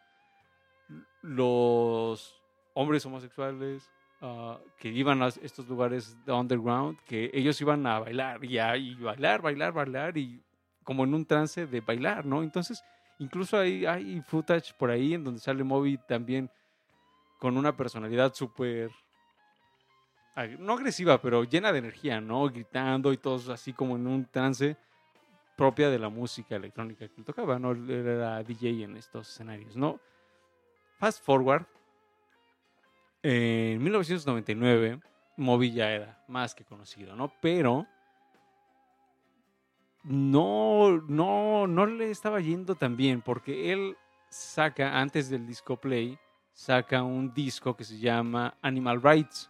los 1.21 2.39
hombres 2.75 3.03
homosexuales 3.05 3.89
ah, 4.21 4.59
que 4.77 4.89
iban 4.89 5.21
a 5.21 5.27
estos 5.27 5.67
lugares 5.67 6.17
de 6.25 6.31
underground, 6.31 6.99
que 7.05 7.29
ellos 7.33 7.59
iban 7.61 7.85
a 7.87 7.99
bailar 7.99 8.43
y, 8.43 8.57
a, 8.57 8.77
y 8.77 8.95
bailar, 8.95 9.41
bailar, 9.41 9.73
bailar 9.73 10.17
y 10.17 10.41
como 10.83 11.03
en 11.03 11.13
un 11.13 11.25
trance 11.25 11.67
de 11.67 11.81
bailar, 11.81 12.25
¿no? 12.25 12.41
Entonces, 12.41 12.83
incluso 13.19 13.57
hay, 13.57 13.85
hay 13.85 14.21
footage 14.21 14.73
por 14.73 14.89
ahí 14.89 15.13
en 15.13 15.23
donde 15.23 15.39
sale 15.39 15.63
Moby 15.63 15.97
también 16.07 16.49
con 17.39 17.57
una 17.57 17.75
personalidad 17.75 18.33
súper 18.33 18.91
no 20.57 20.73
agresiva, 20.73 21.21
pero 21.21 21.43
llena 21.43 21.71
de 21.71 21.79
energía, 21.79 22.21
¿no? 22.21 22.47
Gritando 22.47 23.11
y 23.11 23.17
todos 23.17 23.49
así 23.49 23.73
como 23.73 23.95
en 23.95 24.07
un 24.07 24.25
trance 24.25 24.77
propia 25.57 25.89
de 25.89 25.99
la 25.99 26.09
música 26.09 26.55
electrónica 26.55 27.07
que 27.07 27.15
él 27.17 27.25
tocaba, 27.25 27.59
¿no? 27.59 27.71
Él 27.71 27.89
era 27.89 28.41
DJ 28.43 28.83
en 28.83 28.95
estos 28.95 29.29
escenarios, 29.29 29.75
¿no? 29.75 29.99
Fast 30.97 31.23
forward, 31.23 31.65
en 33.23 33.81
1999, 33.83 34.99
Moby 35.37 35.71
ya 35.71 35.91
era 35.91 36.23
más 36.27 36.55
que 36.55 36.63
conocido, 36.63 37.15
¿no? 37.15 37.31
Pero 37.41 37.85
no, 40.03 41.01
no, 41.07 41.67
no 41.67 41.85
le 41.85 42.11
estaba 42.11 42.39
yendo 42.39 42.75
tan 42.75 42.95
bien 42.95 43.21
porque 43.21 43.71
él 43.71 43.97
saca, 44.29 44.99
antes 44.99 45.29
del 45.29 45.45
disco 45.45 45.77
Play, 45.77 46.17
saca 46.53 47.03
un 47.03 47.33
disco 47.33 47.75
que 47.75 47.83
se 47.83 47.99
llama 47.99 48.57
Animal 48.61 49.01
Rights, 49.01 49.49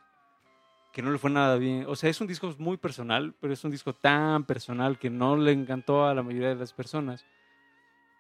que 0.92 1.02
no 1.02 1.12
le 1.12 1.18
fue 1.18 1.30
nada 1.30 1.58
bien. 1.58 1.86
O 1.88 1.96
sea, 1.96 2.10
es 2.10 2.20
un 2.22 2.28
disco 2.28 2.54
muy 2.58 2.78
personal, 2.78 3.36
pero 3.40 3.54
es 3.54 3.64
un 3.64 3.72
disco 3.72 3.94
tan 3.94 4.44
personal 4.46 4.98
que 4.98 5.10
no 5.10 5.38
le 5.38 5.52
encantó 5.52 6.06
a 6.06 6.14
la 6.14 6.24
mayoría 6.24 6.50
de 6.50 6.56
las 6.56 6.74
personas. 6.74 7.26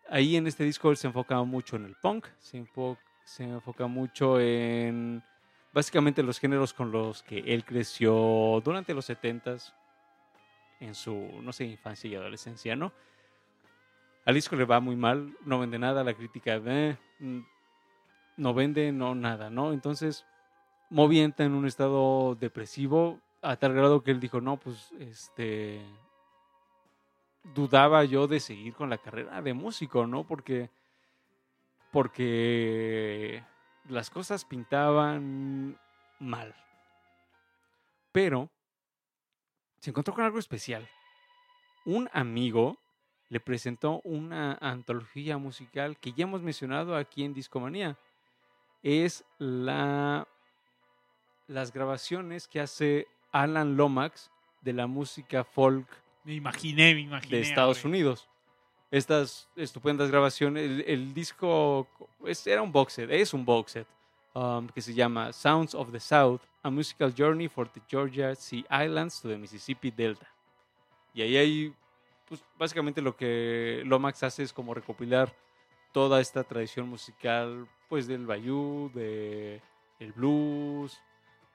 Ahí 0.09 0.35
en 0.35 0.47
este 0.47 0.63
disco 0.63 0.89
él 0.89 0.97
se 0.97 1.07
enfoca 1.07 1.41
mucho 1.43 1.75
en 1.75 1.85
el 1.85 1.95
punk, 1.95 2.27
se, 2.39 2.63
se 3.25 3.43
enfoca 3.43 3.87
mucho 3.87 4.39
en 4.39 5.23
básicamente 5.73 6.23
los 6.23 6.39
géneros 6.39 6.73
con 6.73 6.91
los 6.91 7.23
que 7.23 7.39
él 7.39 7.63
creció 7.65 8.61
durante 8.63 8.93
los 8.93 9.09
70s, 9.09 9.73
en 10.79 10.95
su, 10.95 11.13
no 11.41 11.51
sé, 11.51 11.65
infancia 11.65 12.09
y 12.09 12.15
adolescencia, 12.15 12.75
¿no? 12.75 12.93
Al 14.25 14.35
disco 14.35 14.55
le 14.55 14.65
va 14.65 14.79
muy 14.79 14.95
mal, 14.95 15.35
no 15.45 15.59
vende 15.59 15.79
nada, 15.79 16.03
la 16.03 16.13
crítica 16.13 16.61
eh, 16.65 16.97
mm, 17.19 17.39
no 18.37 18.53
vende, 18.53 18.91
no 18.91 19.15
nada, 19.15 19.49
¿no? 19.49 19.73
Entonces, 19.73 20.25
Moby 20.89 21.19
entra 21.19 21.45
en 21.45 21.53
un 21.53 21.65
estado 21.65 22.35
depresivo 22.35 23.19
a 23.41 23.57
tal 23.57 23.73
grado 23.73 24.03
que 24.03 24.11
él 24.11 24.19
dijo, 24.19 24.41
no, 24.41 24.57
pues, 24.57 24.91
este, 24.99 25.81
dudaba 27.43 28.03
yo 28.05 28.27
de 28.27 28.39
seguir 28.39 28.73
con 28.73 28.89
la 28.89 28.97
carrera 28.97 29.41
de 29.41 29.53
músico, 29.53 30.07
¿no? 30.07 30.25
Porque, 30.25 30.69
porque 31.91 33.43
las 33.89 34.09
cosas 34.09 34.45
pintaban 34.45 35.77
mal. 36.19 36.55
Pero 38.11 38.49
se 39.79 39.89
encontró 39.89 40.13
con 40.13 40.23
algo 40.25 40.39
especial. 40.39 40.87
Un 41.85 42.09
amigo 42.13 42.77
le 43.29 43.39
presentó 43.39 44.01
una 44.03 44.57
antología 44.61 45.37
musical 45.37 45.97
que 45.97 46.13
ya 46.13 46.23
hemos 46.23 46.41
mencionado 46.41 46.95
aquí 46.95 47.23
en 47.23 47.33
Discomanía. 47.33 47.97
Es 48.81 49.25
la, 49.37 50.27
las 51.47 51.71
grabaciones 51.71 52.47
que 52.47 52.59
hace 52.59 53.07
Alan 53.31 53.75
Lomax 53.77 54.31
de 54.61 54.73
la 54.73 54.87
música 54.87 55.43
folk 55.43 55.87
Me 56.23 56.33
imaginé, 56.33 56.93
me 56.95 57.01
imaginé. 57.01 57.37
de 57.37 57.41
Estados. 57.43 57.85
Unidos. 57.85 58.27
Estas 58.91 59.47
estupendas 59.55 60.09
grabaciones, 60.09 60.83
el, 60.87 61.13
disco 61.13 61.87
era 62.45 62.61
un 62.61 62.71
box 62.71 62.93
set, 62.93 63.11
es 63.11 63.33
un 63.33 63.45
box 63.45 63.73
set, 63.73 63.87
um, 64.33 64.67
que 64.67 64.81
se 64.81 64.93
llama 64.93 65.31
Sounds 65.31 65.75
of 65.75 65.91
the 65.91 65.99
South, 65.99 66.41
A 66.63 66.71
Musical 66.71 67.13
Journey 67.15 67.47
for 67.47 67.69
the 67.69 67.81
Georgia 67.87 68.33
Sea 68.35 68.65
Islands 68.71 69.21
to 69.21 69.29
the 69.29 69.37
Mississippi 69.37 69.91
Delta. 69.91 70.27
Y 71.13 71.21
ahí 71.21 71.37
hay, 71.37 71.73
pues 72.27 72.43
básicamente 72.57 73.01
lo 73.01 73.15
que 73.15 73.83
Lomax 73.85 74.23
hace 74.23 74.43
es 74.43 74.51
como 74.51 74.73
recopilar 74.73 75.31
toda 75.91 76.19
esta 76.19 76.43
tradición 76.43 76.89
musical, 76.89 77.67
pues 77.89 78.07
del 78.07 78.25
bayou, 78.25 78.91
de 78.93 79.61
el 79.99 80.13
blues, 80.13 80.99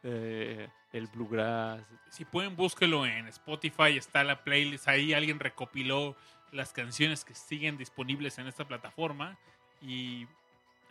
eh, 0.03 0.69
el 0.93 1.09
bluegrass, 1.09 1.83
Si 2.11 2.25
pueden, 2.25 2.55
búsquelo 2.55 3.05
en 3.07 3.27
Spotify, 3.29 3.97
está 3.97 4.23
la 4.23 4.45
playlist 4.45 4.87
ahí. 4.87 5.13
Alguien 5.13 5.41
recopiló 5.41 6.15
las 6.55 6.73
canciones 6.73 7.25
que 7.25 7.35
siguen 7.35 7.77
disponibles 7.77 8.39
en 8.39 8.47
esta 8.47 8.67
plataforma. 8.67 9.37
Y 9.83 10.27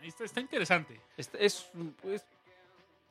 está, 0.02 0.24
está 0.24 0.40
interesante. 0.40 1.00
Este 1.16 1.44
es, 1.44 1.70
es 2.04 2.24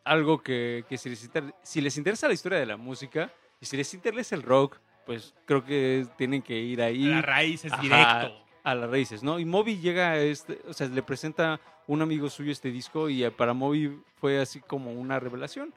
algo 0.03 0.41
que, 0.41 0.85
que 0.87 0.97
si, 0.97 1.09
les 1.09 1.23
inter- 1.23 1.53
si 1.63 1.81
les 1.81 1.97
interesa 1.97 2.27
la 2.27 2.33
historia 2.33 2.59
de 2.59 2.65
la 2.65 2.77
música 2.77 3.33
y 3.59 3.65
si 3.65 3.75
les 3.75 3.93
interesa 3.93 4.35
el 4.35 4.43
rock, 4.43 4.77
pues 5.05 5.33
creo 5.45 5.65
que 5.65 6.07
tienen 6.17 6.41
que 6.41 6.57
ir 6.57 6.81
ahí 6.81 7.03
La 7.05 7.21
raíz 7.21 7.65
es 7.65 7.73
Ajá. 7.73 7.81
directo. 7.81 8.45
a 8.63 8.75
las 8.75 8.89
raíces, 8.89 9.23
¿no? 9.23 9.39
Y 9.39 9.45
Moby 9.45 9.79
llega 9.79 10.11
a 10.11 10.17
este, 10.19 10.61
o 10.67 10.73
sea, 10.73 10.87
le 10.87 11.03
presenta 11.03 11.59
un 11.87 12.01
amigo 12.01 12.29
suyo 12.29 12.51
este 12.51 12.71
disco 12.71 13.09
y 13.09 13.29
para 13.31 13.53
Moby 13.53 13.99
fue 14.21 14.39
así 14.39 14.61
como 14.61 14.93
una 14.93 15.19
revelación. 15.19 15.73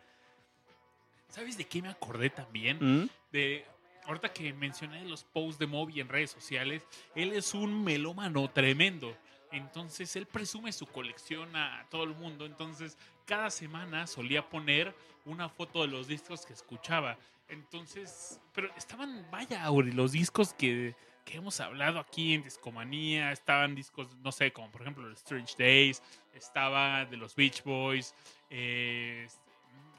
¿Sabes 1.28 1.58
de 1.58 1.64
qué 1.64 1.82
me 1.82 1.88
acordé 1.88 2.30
también? 2.30 2.78
¿Mm? 2.80 3.08
de 3.32 3.66
ahorita 4.06 4.32
que 4.32 4.52
mencioné 4.52 5.04
los 5.04 5.24
posts 5.24 5.58
de 5.58 5.66
Moby 5.66 6.00
en 6.00 6.08
redes 6.08 6.30
sociales, 6.30 6.86
él 7.14 7.32
es 7.32 7.54
un 7.54 7.84
melómano 7.84 8.48
tremendo. 8.50 9.16
Entonces 9.52 10.14
él 10.16 10.26
presume 10.26 10.72
su 10.72 10.86
colección 10.86 11.54
a 11.54 11.86
todo 11.90 12.04
el 12.04 12.14
mundo. 12.14 12.46
Entonces 12.46 12.96
cada 13.24 13.50
semana 13.50 14.06
solía 14.06 14.48
poner 14.48 14.94
una 15.24 15.48
foto 15.48 15.82
de 15.82 15.88
los 15.88 16.08
discos 16.08 16.46
que 16.46 16.52
escuchaba. 16.52 17.16
Entonces, 17.48 18.40
pero 18.52 18.68
estaban, 18.76 19.26
vaya, 19.30 19.62
Auri, 19.64 19.92
los 19.92 20.12
discos 20.12 20.52
que, 20.52 20.94
que 21.24 21.36
hemos 21.36 21.60
hablado 21.60 22.00
aquí 22.00 22.34
en 22.34 22.42
Discomanía. 22.42 23.32
Estaban 23.32 23.74
discos, 23.74 24.14
no 24.16 24.32
sé, 24.32 24.52
como 24.52 24.70
por 24.70 24.82
ejemplo 24.82 25.08
los 25.08 25.18
Strange 25.18 25.54
Days, 25.56 26.02
estaba 26.34 27.04
de 27.04 27.16
los 27.16 27.34
Beach 27.34 27.62
Boys. 27.62 28.14
eh, 28.50 29.26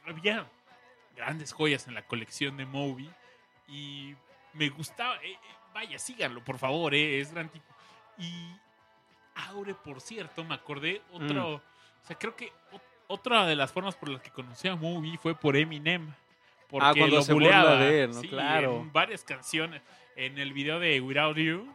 había 0.05 0.49
grandes 1.17 1.51
joyas 1.51 1.87
en 1.87 1.95
la 1.95 2.05
colección 2.05 2.55
de 2.55 2.65
Moby 2.65 3.09
y 3.67 4.15
me 4.53 4.69
gustaba. 4.69 5.15
eh, 5.17 5.31
eh, 5.33 5.37
vaya, 5.73 5.99
síganlo, 5.99 6.43
por 6.43 6.57
favor, 6.57 6.93
eh, 6.93 7.19
es 7.19 7.31
gran 7.33 7.49
tipo. 7.49 7.65
Y 8.17 8.31
Aure, 9.49 9.75
por 9.75 10.01
cierto, 10.01 10.43
me 10.43 10.55
acordé 10.55 11.01
otro. 11.11 11.55
O 11.55 11.61
sea, 12.07 12.17
creo 12.17 12.35
que 12.35 12.51
otra 13.07 13.45
de 13.45 13.55
las 13.55 13.71
formas 13.71 13.95
por 13.95 14.09
las 14.09 14.21
que 14.21 14.31
conocí 14.31 14.67
a 14.67 14.75
Moby 14.75 15.17
fue 15.17 15.35
por 15.35 15.55
Eminem. 15.55 16.11
Porque 16.69 16.85
Ah, 16.87 16.93
cuando 16.97 17.15
lo 17.17 17.21
se 17.21 17.33
buleaba. 17.33 17.75
de 17.75 18.03
él, 18.03 18.11
¿no? 18.11 18.21
Sí, 18.21 18.27
Claro. 18.27 18.77
En 18.81 18.91
varias 18.91 19.23
canciones. 19.23 19.81
En 20.15 20.37
el 20.39 20.51
video 20.53 20.79
de 20.79 20.99
Without 20.99 21.37
You, 21.37 21.73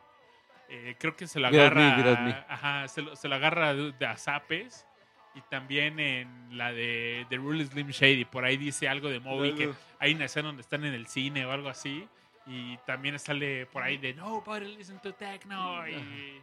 eh, 0.68 0.96
creo 0.98 1.14
que 1.16 1.26
se 1.26 1.38
Me, 1.40 1.46
agarra. 1.46 1.96
Me. 2.20 2.32
Ajá, 2.48 2.88
se 2.88 3.00
lo, 3.02 3.14
se 3.16 3.28
lo 3.28 3.36
agarra 3.36 3.72
de, 3.74 3.92
de 3.92 4.06
a 4.06 4.16
zapes. 4.16 4.86
Y 5.34 5.40
también 5.48 5.98
en 5.98 6.56
la 6.58 6.72
de 6.72 7.24
The 7.30 7.36
Rule 7.36 7.64
Slim 7.64 7.88
Shady, 7.88 8.24
por 8.26 8.44
ahí 8.44 8.56
dice 8.58 8.86
algo 8.88 9.08
de 9.08 9.18
Moby, 9.20 9.54
que 9.54 9.70
hay 9.98 10.14
una 10.14 10.26
escena 10.26 10.48
donde 10.48 10.60
están 10.62 10.84
en 10.84 10.92
el 10.92 11.06
cine 11.06 11.46
o 11.46 11.52
algo 11.52 11.68
así. 11.70 12.06
Y 12.46 12.76
también 12.86 13.18
sale 13.18 13.66
por 13.66 13.82
ahí 13.82 13.96
de 13.98 14.12
Nobody 14.14 14.76
listen 14.76 14.98
to 15.00 15.12
techno. 15.14 15.88
Y 15.88 16.40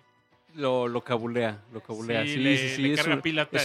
Lo, 0.56 0.88
lo 0.88 1.02
cabulea, 1.02 1.62
lo 1.72 1.82
cabulea. 1.82 2.24
Sí, 2.24 2.30
Sí, 2.34 2.38
le- 2.40 2.58
sí, 2.58 2.92
es, 2.94 3.06
un- 3.06 3.22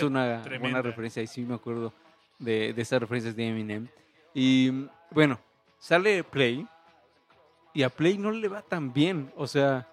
una 0.09 0.43
tremenda. 0.43 0.59
buena 0.59 0.83
referencia 0.83 1.23
y 1.23 1.27
sí 1.27 1.43
me 1.43 1.55
acuerdo 1.55 1.95
de, 2.39 2.75
de 2.75 2.83
esas 2.83 3.01
referencias 3.01 3.35
de 3.35 3.49
Eminem. 3.49 3.89
Y 4.35 4.87
bueno, 5.11 5.39
sale 5.79 6.23
Play 6.25 6.67
y 7.73 7.83
a 7.83 7.89
Play 7.89 8.19
no 8.19 8.31
le 8.31 8.49
va 8.49 8.61
tan 8.61 8.93
bien, 8.93 9.33
o 9.37 9.47
sea, 9.47 9.89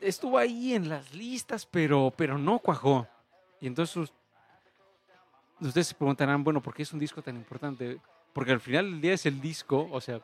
estuvo 0.00 0.38
ahí 0.38 0.74
en 0.74 0.88
las 0.88 1.14
listas, 1.14 1.66
pero, 1.66 2.12
pero 2.16 2.38
no 2.38 2.58
cuajó. 2.58 3.06
Y 3.60 3.66
entonces 3.66 3.96
us- 3.96 4.12
ustedes 5.60 5.88
se 5.88 5.94
preguntarán, 5.94 6.42
bueno, 6.42 6.60
¿por 6.62 6.74
qué 6.74 6.82
es 6.82 6.92
un 6.92 6.98
disco 6.98 7.22
tan 7.22 7.36
importante? 7.36 7.98
Porque 8.32 8.52
al 8.52 8.60
final 8.60 8.90
del 8.90 9.00
día 9.00 9.14
es 9.14 9.26
el 9.26 9.40
disco, 9.40 9.88
o 9.90 10.00
sea, 10.00 10.20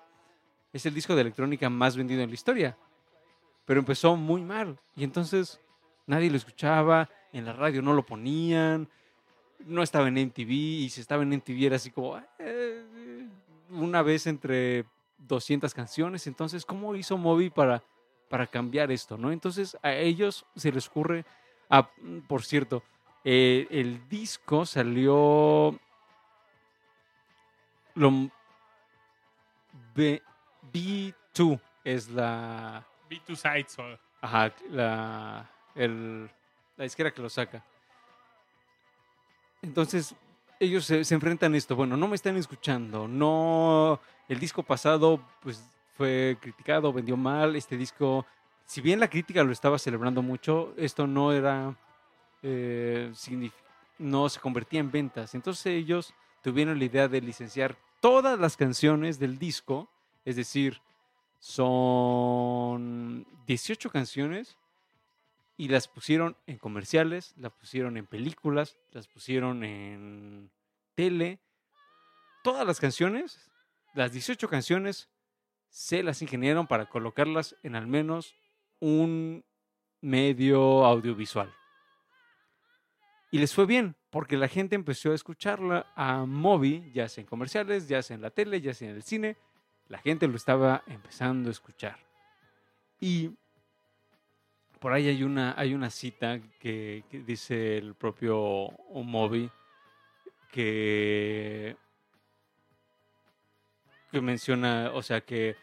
es 0.73 0.87
el 0.87 0.95
disco 0.95 1.15
de 1.15 1.23
electrónica 1.23 1.69
más 1.69 1.97
vendido 1.97 2.23
en 2.23 2.29
la 2.31 2.35
historia. 2.35 2.77
Pero 3.65 3.81
empezó 3.81 4.17
muy 4.17 4.43
mal. 4.43 4.79
Y 4.95 5.05
entonces 5.05 5.61
nadie 6.07 6.31
lo 6.31 6.37
escuchaba, 6.37 7.09
en 7.33 7.45
la 7.45 7.53
radio 7.53 7.83
no 7.83 7.93
lo 7.93 8.07
ponían, 8.07 8.89
no 9.61 9.83
estaba 9.83 10.09
en 10.09 10.19
MTV, 10.19 10.51
y 10.53 10.89
si 10.91 11.01
estaba 11.01 11.23
en 11.23 11.33
MTV 11.33 11.67
era 11.67 11.77
así 11.77 11.91
como 11.91 12.21
eh, 12.39 13.27
una 13.71 14.03
vez 14.03 14.27
entre 14.27 14.85
200 15.19 15.75
canciones. 15.75 16.27
Entonces, 16.27 16.65
¿cómo 16.65 16.95
hizo 16.95 17.19
Moby 17.19 17.51
para, 17.51 17.83
para 18.29 18.47
cambiar 18.47 18.91
esto? 18.91 19.17
¿no? 19.17 19.33
Entonces, 19.33 19.77
a 19.83 19.93
ellos 19.93 20.45
se 20.57 20.73
les 20.73 20.89
ocurre. 20.89 21.25
Ah, 21.69 21.89
mm, 22.01 22.21
por 22.21 22.45
cierto, 22.45 22.83
eh, 23.25 23.67
el 23.71 24.09
disco 24.09 24.65
salió. 24.67 25.79
Lo, 27.95 28.31
B, 29.95 30.23
B2 30.73 31.61
es 31.85 32.09
la. 32.11 32.87
B2 33.09 33.37
Sides. 33.37 33.77
Ajá, 34.21 34.53
la, 34.71 35.51
el, 35.75 36.31
la 36.77 36.85
disquera 36.85 37.11
que 37.11 37.23
lo 37.23 37.29
saca. 37.29 37.65
Entonces, 39.63 40.15
ellos 40.61 40.85
se, 40.85 41.05
se 41.05 41.15
enfrentan 41.15 41.55
a 41.55 41.57
esto. 41.57 41.77
Bueno, 41.77 41.97
no 41.97 42.09
me 42.09 42.17
están 42.17 42.37
escuchando. 42.37 43.09
No, 43.09 44.01
el 44.29 44.39
disco 44.39 44.63
pasado, 44.63 45.21
pues, 45.41 45.63
fue 45.97 46.37
criticado, 46.41 46.93
vendió 46.93 47.17
mal. 47.17 47.57
Este 47.57 47.77
disco, 47.77 48.27
si 48.65 48.81
bien 48.81 49.01
la 49.01 49.09
crítica 49.09 49.43
lo 49.43 49.53
estaba 49.53 49.79
celebrando 49.79 50.23
mucho, 50.23 50.75
esto 50.77 51.07
no 51.07 51.33
era, 51.33 51.77
eh, 52.43 53.13
no 53.99 54.29
se 54.29 54.41
convertía 54.41 54.81
en 54.81 54.91
ventas. 54.91 55.35
Entonces 55.35 55.67
ellos 55.67 56.15
tuvieron 56.43 56.79
la 56.79 56.85
idea 56.85 57.09
de 57.09 57.21
licenciar 57.21 57.77
todas 58.01 58.39
las 58.39 58.57
canciones 58.57 59.19
del 59.19 59.39
disco, 59.39 59.89
es 60.25 60.37
decir, 60.37 60.81
son 61.39 63.27
18 63.47 63.91
canciones 63.91 64.57
y 65.57 65.69
las 65.69 65.89
pusieron 65.89 66.37
en 66.47 66.59
comerciales, 66.59 67.35
las 67.37 67.53
pusieron 67.53 67.97
en 67.97 68.07
películas, 68.07 68.77
las 68.93 69.09
pusieron 69.09 69.65
en 69.65 70.51
tele. 70.95 71.39
Todas 72.43 72.67
las 72.67 72.79
canciones, 72.79 73.51
las 73.95 74.13
18 74.13 74.49
canciones, 74.49 75.09
se 75.69 76.03
las 76.03 76.23
ingeniaron 76.23 76.67
para 76.67 76.87
colocarlas 76.87 77.57
en 77.63 77.77
al 77.77 77.87
menos 77.87 78.35
un 78.81 79.45
medio 80.01 80.85
audiovisual. 80.85 81.53
Y 83.31 83.39
les 83.39 83.55
fue 83.55 83.67
bien, 83.67 83.97
porque 84.11 84.37
la 84.37 84.49
gente 84.49 84.77
empezó 84.77 85.11
a 85.11 85.15
escucharla 85.15 85.93
a 85.95 86.25
Moby, 86.25 86.91
ya 86.93 87.09
sea 87.09 87.23
en 87.23 87.29
comerciales, 87.29 87.89
ya 87.89 88.03
sea 88.03 88.15
en 88.15 88.23
la 88.23 88.31
tele, 88.31 88.61
ya 88.61 88.73
sea 88.73 88.89
en 88.89 88.97
el 88.97 89.03
cine. 89.03 89.37
La 89.89 89.99
gente 89.99 90.29
lo 90.29 90.37
estaba 90.37 90.83
empezando 90.87 91.49
a 91.49 91.53
escuchar. 91.53 91.99
Y 93.01 93.31
por 94.81 94.93
ahí 94.93 95.09
hay 95.09 95.23
una, 95.23 95.55
hay 95.59 95.75
una 95.75 95.91
cita 95.91 96.41
que, 96.59 97.05
dice 97.27 97.79
el 97.79 97.95
propio 97.95 98.71
Moby 98.91 99.51
que, 100.51 101.77
que 104.17 104.23
menciona, 104.23 104.91
o 104.95 105.03
sea, 105.03 105.21
que 105.21 105.57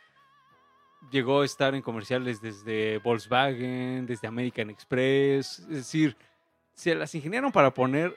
llegó 1.12 1.42
a 1.42 1.46
estar 1.46 1.74
en 1.74 1.82
comerciales 1.82 2.40
desde 2.40 3.00
Volkswagen, 3.00 4.06
desde 4.06 4.28
American 4.28 4.70
Express, 4.70 5.60
es 5.60 5.68
decir, 5.68 6.16
se 6.74 6.94
las 6.94 7.14
ingeniaron 7.16 7.52
para 7.52 7.74
poner 7.74 8.16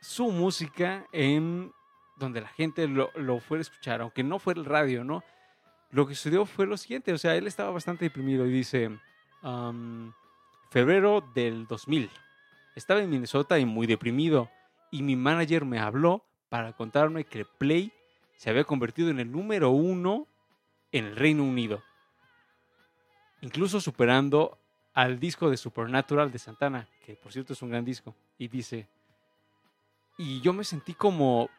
su 0.00 0.30
música 0.30 1.06
en 1.12 1.72
donde 2.18 2.42
la 2.42 2.48
gente 2.48 2.86
lo, 2.86 3.10
lo 3.14 3.40
fuera 3.40 3.60
a 3.60 3.62
escuchar, 3.62 4.02
aunque 4.02 4.22
no 4.22 4.38
fuera 4.38 4.60
el 4.60 4.66
radio, 4.66 5.04
¿no? 5.04 5.24
Lo 5.90 6.06
que 6.06 6.14
sucedió 6.14 6.44
fue 6.44 6.66
lo 6.66 6.76
siguiente, 6.76 7.12
o 7.12 7.18
sea, 7.18 7.34
él 7.34 7.46
estaba 7.46 7.70
bastante 7.70 8.04
deprimido 8.04 8.46
y 8.46 8.50
dice, 8.50 8.90
um, 9.42 10.12
febrero 10.70 11.24
del 11.34 11.66
2000, 11.66 12.10
estaba 12.76 13.00
en 13.00 13.08
Minnesota 13.08 13.58
y 13.58 13.64
muy 13.64 13.86
deprimido, 13.86 14.50
y 14.90 15.02
mi 15.02 15.16
manager 15.16 15.64
me 15.64 15.78
habló 15.78 16.26
para 16.50 16.74
contarme 16.74 17.24
que 17.24 17.46
Play 17.46 17.92
se 18.40 18.48
había 18.48 18.64
convertido 18.64 19.10
en 19.10 19.20
el 19.20 19.30
número 19.30 19.68
uno 19.68 20.26
en 20.92 21.04
el 21.04 21.16
Reino 21.16 21.44
Unido, 21.44 21.82
incluso 23.42 23.82
superando 23.82 24.56
al 24.94 25.20
disco 25.20 25.50
de 25.50 25.58
Supernatural 25.58 26.32
de 26.32 26.38
Santana, 26.38 26.88
que 27.04 27.16
por 27.16 27.34
cierto 27.34 27.52
es 27.52 27.60
un 27.60 27.68
gran 27.68 27.84
disco, 27.84 28.14
y 28.38 28.48
dice, 28.48 28.88
y 30.16 30.40
yo 30.40 30.54
me 30.54 30.64
sentí 30.64 30.94
como, 30.94 31.50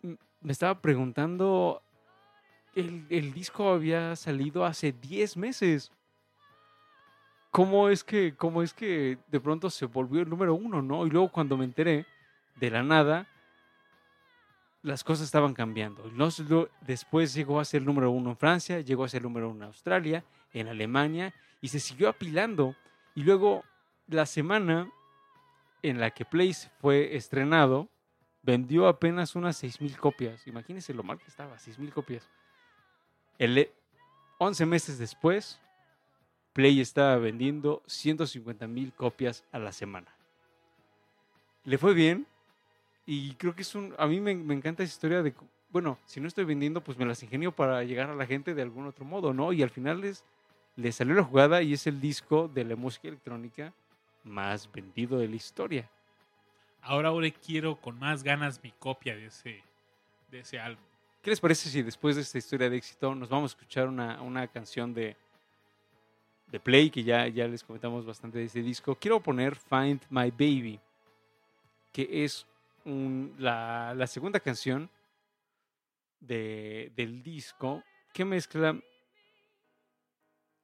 me 0.00 0.52
estaba 0.52 0.80
preguntando, 0.80 1.82
el, 2.74 3.04
el 3.10 3.34
disco 3.34 3.74
había 3.74 4.16
salido 4.16 4.64
hace 4.64 4.92
10 4.92 5.36
meses. 5.36 5.92
¿Cómo 7.50 7.90
es, 7.90 8.02
que, 8.02 8.34
¿Cómo 8.34 8.62
es 8.62 8.72
que 8.72 9.18
de 9.28 9.38
pronto 9.38 9.68
se 9.68 9.84
volvió 9.84 10.22
el 10.22 10.30
número 10.30 10.54
uno, 10.54 10.80
no? 10.80 11.06
Y 11.06 11.10
luego 11.10 11.28
cuando 11.28 11.58
me 11.58 11.66
enteré, 11.66 12.06
de 12.56 12.70
la 12.70 12.82
nada, 12.82 13.28
las 14.82 15.04
cosas 15.04 15.26
estaban 15.26 15.54
cambiando. 15.54 16.10
Después 16.80 17.34
llegó 17.34 17.60
a 17.60 17.64
ser 17.64 17.82
número 17.82 18.10
uno 18.10 18.30
en 18.30 18.36
Francia, 18.36 18.80
llegó 18.80 19.04
a 19.04 19.08
ser 19.08 19.22
número 19.22 19.48
uno 19.48 19.64
en 19.64 19.68
Australia, 19.68 20.24
en 20.52 20.68
Alemania, 20.68 21.32
y 21.60 21.68
se 21.68 21.80
siguió 21.80 22.08
apilando. 22.08 22.74
Y 23.14 23.22
luego, 23.22 23.64
la 24.08 24.26
semana 24.26 24.90
en 25.82 26.00
la 26.00 26.10
que 26.10 26.24
Place 26.24 26.70
fue 26.80 27.16
estrenado, 27.16 27.88
vendió 28.42 28.88
apenas 28.88 29.36
unas 29.36 29.62
6.000 29.62 29.96
copias. 29.96 30.46
Imagínense 30.46 30.92
lo 30.92 31.02
mal 31.02 31.18
que 31.18 31.28
estaba, 31.28 31.56
6.000 31.56 31.92
copias. 31.92 32.28
El, 33.38 33.70
11 34.38 34.66
meses 34.66 34.98
después, 34.98 35.60
Play 36.52 36.80
estaba 36.80 37.16
vendiendo 37.16 37.82
150.000 37.86 38.92
copias 38.94 39.44
a 39.52 39.58
la 39.58 39.72
semana. 39.72 40.14
Le 41.64 41.78
fue 41.78 41.94
bien 41.94 42.26
y 43.06 43.34
creo 43.34 43.54
que 43.54 43.62
es 43.62 43.74
un... 43.74 43.94
A 43.98 44.06
mí 44.06 44.20
me, 44.20 44.34
me 44.34 44.54
encanta 44.54 44.82
esa 44.82 44.92
historia 44.92 45.22
de... 45.22 45.34
Bueno, 45.70 45.98
si 46.04 46.20
no 46.20 46.28
estoy 46.28 46.44
vendiendo, 46.44 46.82
pues 46.82 46.98
me 46.98 47.06
las 47.06 47.22
ingenio 47.22 47.52
para 47.52 47.82
llegar 47.82 48.10
a 48.10 48.14
la 48.14 48.26
gente 48.26 48.54
de 48.54 48.62
algún 48.62 48.86
otro 48.86 49.04
modo, 49.04 49.32
¿no? 49.32 49.52
Y 49.52 49.62
al 49.62 49.70
final 49.70 50.04
es 50.04 50.24
le 50.76 50.92
salió 50.92 51.14
la 51.14 51.24
jugada 51.24 51.62
y 51.62 51.72
es 51.74 51.86
el 51.86 52.00
disco 52.00 52.48
de 52.48 52.64
la 52.64 52.76
música 52.76 53.08
electrónica 53.08 53.72
más 54.24 54.70
vendido 54.72 55.18
de 55.18 55.28
la 55.28 55.36
historia. 55.36 55.90
Ahora, 56.80 57.10
ahora 57.10 57.30
quiero 57.30 57.76
con 57.76 57.98
más 57.98 58.22
ganas 58.22 58.62
mi 58.62 58.72
copia 58.72 59.14
de 59.14 59.26
ese, 59.26 59.62
de 60.30 60.40
ese 60.40 60.58
álbum. 60.58 60.84
¿Qué 61.20 61.30
les 61.30 61.40
parece 61.40 61.68
si 61.68 61.82
después 61.82 62.16
de 62.16 62.22
esta 62.22 62.38
historia 62.38 62.68
de 62.68 62.76
éxito 62.76 63.14
nos 63.14 63.28
vamos 63.28 63.52
a 63.52 63.54
escuchar 63.54 63.86
una, 63.86 64.20
una 64.22 64.48
canción 64.48 64.92
de, 64.92 65.16
de 66.48 66.58
Play, 66.58 66.90
que 66.90 67.04
ya, 67.04 67.28
ya 67.28 67.46
les 67.46 67.62
comentamos 67.62 68.04
bastante 68.04 68.38
de 68.38 68.46
ese 68.46 68.62
disco? 68.62 68.96
Quiero 68.96 69.20
poner 69.20 69.54
Find 69.54 70.00
My 70.10 70.30
Baby, 70.30 70.80
que 71.92 72.24
es 72.24 72.44
la, 72.84 74.06
segunda 74.06 74.40
canción 74.40 74.90
de, 76.20 76.92
del 76.96 77.22
disco 77.22 77.82
que 78.12 78.24
mezcla 78.24 78.78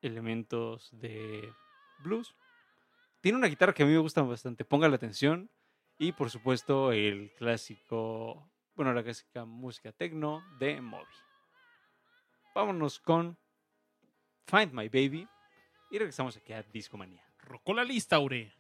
elementos 0.01 0.91
de 0.93 1.53
blues. 2.01 2.35
Tiene 3.21 3.39
una 3.39 3.49
guitarra 3.49 3.73
que 3.73 3.83
a 3.83 3.87
mí 3.87 3.93
me 3.93 3.99
gusta 3.99 4.23
bastante, 4.23 4.65
ponga 4.65 4.89
la 4.89 4.97
atención. 4.97 5.51
Y 6.01 6.13
por 6.13 6.31
supuesto 6.31 6.93
el 6.93 7.33
clásico, 7.35 8.49
bueno, 8.77 8.93
la 8.93 9.03
clásica 9.03 9.45
música 9.45 9.91
techno 9.91 10.45
de 10.61 10.81
Moby. 10.81 11.05
Vámonos 12.55 13.01
con 13.01 13.37
Find 14.47 14.73
My 14.73 14.89
Baby 14.89 15.29
y 15.91 15.99
regresamos 15.99 16.37
aquí 16.37 16.53
a 16.53 16.63
Discomanía. 16.63 17.25
Rocó 17.39 17.75
la 17.75 17.83
lista, 17.83 18.17
Aure. 18.17 18.58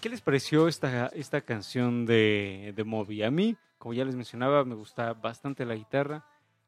¿Qué 0.00 0.08
les 0.08 0.22
pareció 0.22 0.66
esta, 0.66 1.08
esta 1.08 1.42
canción 1.42 2.06
de, 2.06 2.72
de 2.74 2.84
Moby? 2.84 3.22
A 3.22 3.30
mí, 3.30 3.54
como 3.76 3.92
ya 3.92 4.02
les 4.02 4.14
mencionaba, 4.14 4.64
me 4.64 4.74
gusta 4.74 5.12
bastante 5.12 5.66
la 5.66 5.74
guitarra. 5.74 6.24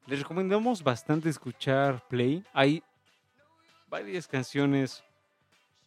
Les 0.06 0.18
recomendamos 0.18 0.82
bastante 0.82 1.30
escuchar 1.30 2.06
Play. 2.08 2.44
Hay 2.52 2.82
varias 3.88 4.28
canciones 4.28 5.02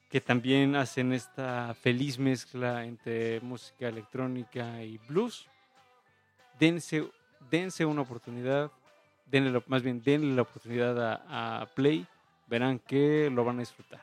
que 0.10 0.20
también 0.20 0.76
hacen 0.76 1.14
esta 1.14 1.76
feliz 1.76 2.18
mezcla 2.18 2.84
entre 2.84 3.40
música 3.42 3.90
electrónica 3.90 4.82
y 4.82 4.98
blues. 5.08 5.48
Dense, 6.60 7.08
dense 7.52 7.86
una 7.86 8.02
oportunidad, 8.02 8.72
denle 9.28 9.62
más 9.68 9.84
bien 9.84 10.02
denle 10.02 10.36
la 10.36 10.42
oportunidad 10.42 11.00
a, 11.28 11.62
a 11.62 11.66
Play, 11.68 12.08
verán 12.48 12.80
que 12.80 13.30
lo 13.30 13.46
van 13.46 13.58
a 13.58 13.60
disfrutar. 13.60 14.02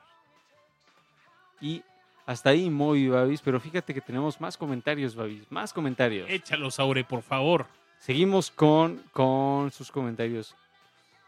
Y 1.60 1.82
hasta 2.26 2.50
ahí 2.50 2.70
muy 2.70 3.08
Babis, 3.08 3.40
pero 3.40 3.58
fíjate 3.60 3.92
que 3.92 4.00
tenemos 4.00 4.40
más 4.40 4.56
comentarios, 4.56 5.14
Babis, 5.14 5.50
más 5.50 5.72
comentarios. 5.72 6.28
Échalos, 6.30 6.78
Aure, 6.78 7.04
por 7.04 7.22
favor. 7.22 7.66
Seguimos 7.98 8.50
con, 8.50 9.02
con 9.12 9.70
sus 9.70 9.90
comentarios. 9.90 10.54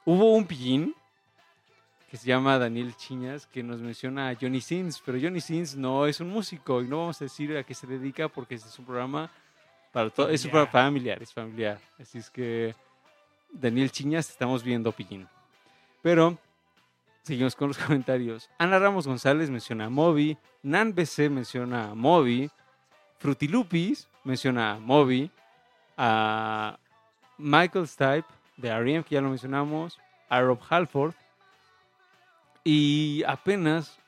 Hubo 0.04 0.34
un 0.34 0.46
pillín 0.46 0.94
que 2.10 2.16
se 2.16 2.28
llama 2.28 2.58
Daniel 2.58 2.94
Chiñas 2.96 3.46
que 3.46 3.62
nos 3.62 3.80
menciona 3.80 4.28
a 4.28 4.36
Johnny 4.40 4.60
Sins, 4.60 5.02
pero 5.04 5.18
Johnny 5.20 5.40
Sins 5.40 5.74
no 5.74 6.06
es 6.06 6.20
un 6.20 6.28
músico 6.28 6.80
y 6.80 6.86
no 6.86 6.98
vamos 6.98 7.20
a 7.20 7.24
decir 7.24 7.56
a 7.56 7.64
qué 7.64 7.74
se 7.74 7.86
dedica 7.86 8.28
porque 8.28 8.54
este 8.54 8.68
es 8.68 8.78
un 8.78 8.84
programa 8.84 9.30
para 9.92 10.10
todo, 10.10 10.28
es 10.28 10.42
programa 10.42 10.70
familiar, 10.70 11.22
es 11.22 11.32
familiar. 11.32 11.80
Así 11.98 12.18
es 12.18 12.30
que 12.30 12.74
Daniel 13.50 13.90
Chiñas 13.90 14.30
estamos 14.30 14.62
viendo 14.62 14.92
pillín. 14.92 15.26
Pero 16.02 16.38
seguimos 17.24 17.56
con 17.56 17.68
los 17.68 17.78
comentarios. 17.86 18.48
Ana 18.58 18.78
Ramos 18.78 19.06
González 19.06 19.50
menciona 19.50 19.86
a 19.86 19.90
Moby, 19.90 20.38
Nan 20.62 20.94
BC 20.94 21.30
menciona 21.30 21.90
a 21.90 21.94
Moby, 21.94 22.50
Frutilupis 23.18 24.08
menciona 24.22 24.74
a 24.74 24.78
Moby, 24.78 25.30
a 25.96 26.78
Michael 27.38 27.88
Stipe 27.88 28.28
de 28.56 28.68
R.E.M., 28.68 29.04
que 29.04 29.16
ya 29.16 29.20
lo 29.20 29.30
mencionamos, 29.30 29.98
a 30.28 30.40
Rob 30.40 30.60
Halford 30.68 31.14
y 32.64 33.22
apenas 33.26 33.98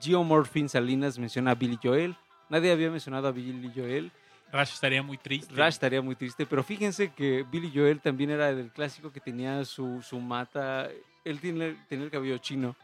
Geomorphin 0.00 0.68
Salinas 0.68 1.18
menciona 1.18 1.52
a 1.52 1.54
Billy 1.54 1.78
Joel. 1.82 2.16
Nadie 2.48 2.72
había 2.72 2.90
mencionado 2.90 3.28
a 3.28 3.32
Billy 3.32 3.70
Joel. 3.74 4.10
Rash 4.50 4.72
estaría 4.72 5.02
muy 5.02 5.18
triste. 5.18 5.54
Rush 5.54 5.68
estaría 5.68 6.00
muy 6.00 6.16
triste, 6.16 6.46
pero 6.46 6.62
fíjense 6.62 7.12
que 7.12 7.44
Billy 7.50 7.70
Joel 7.74 8.00
también 8.00 8.30
era 8.30 8.54
del 8.54 8.70
clásico 8.70 9.12
que 9.12 9.20
tenía 9.20 9.64
su, 9.66 10.00
su 10.02 10.18
mata. 10.18 10.88
Él 11.28 11.40
tiene, 11.40 11.76
tenía 11.88 12.04
el 12.06 12.10
cabello 12.10 12.38
chino. 12.38 12.74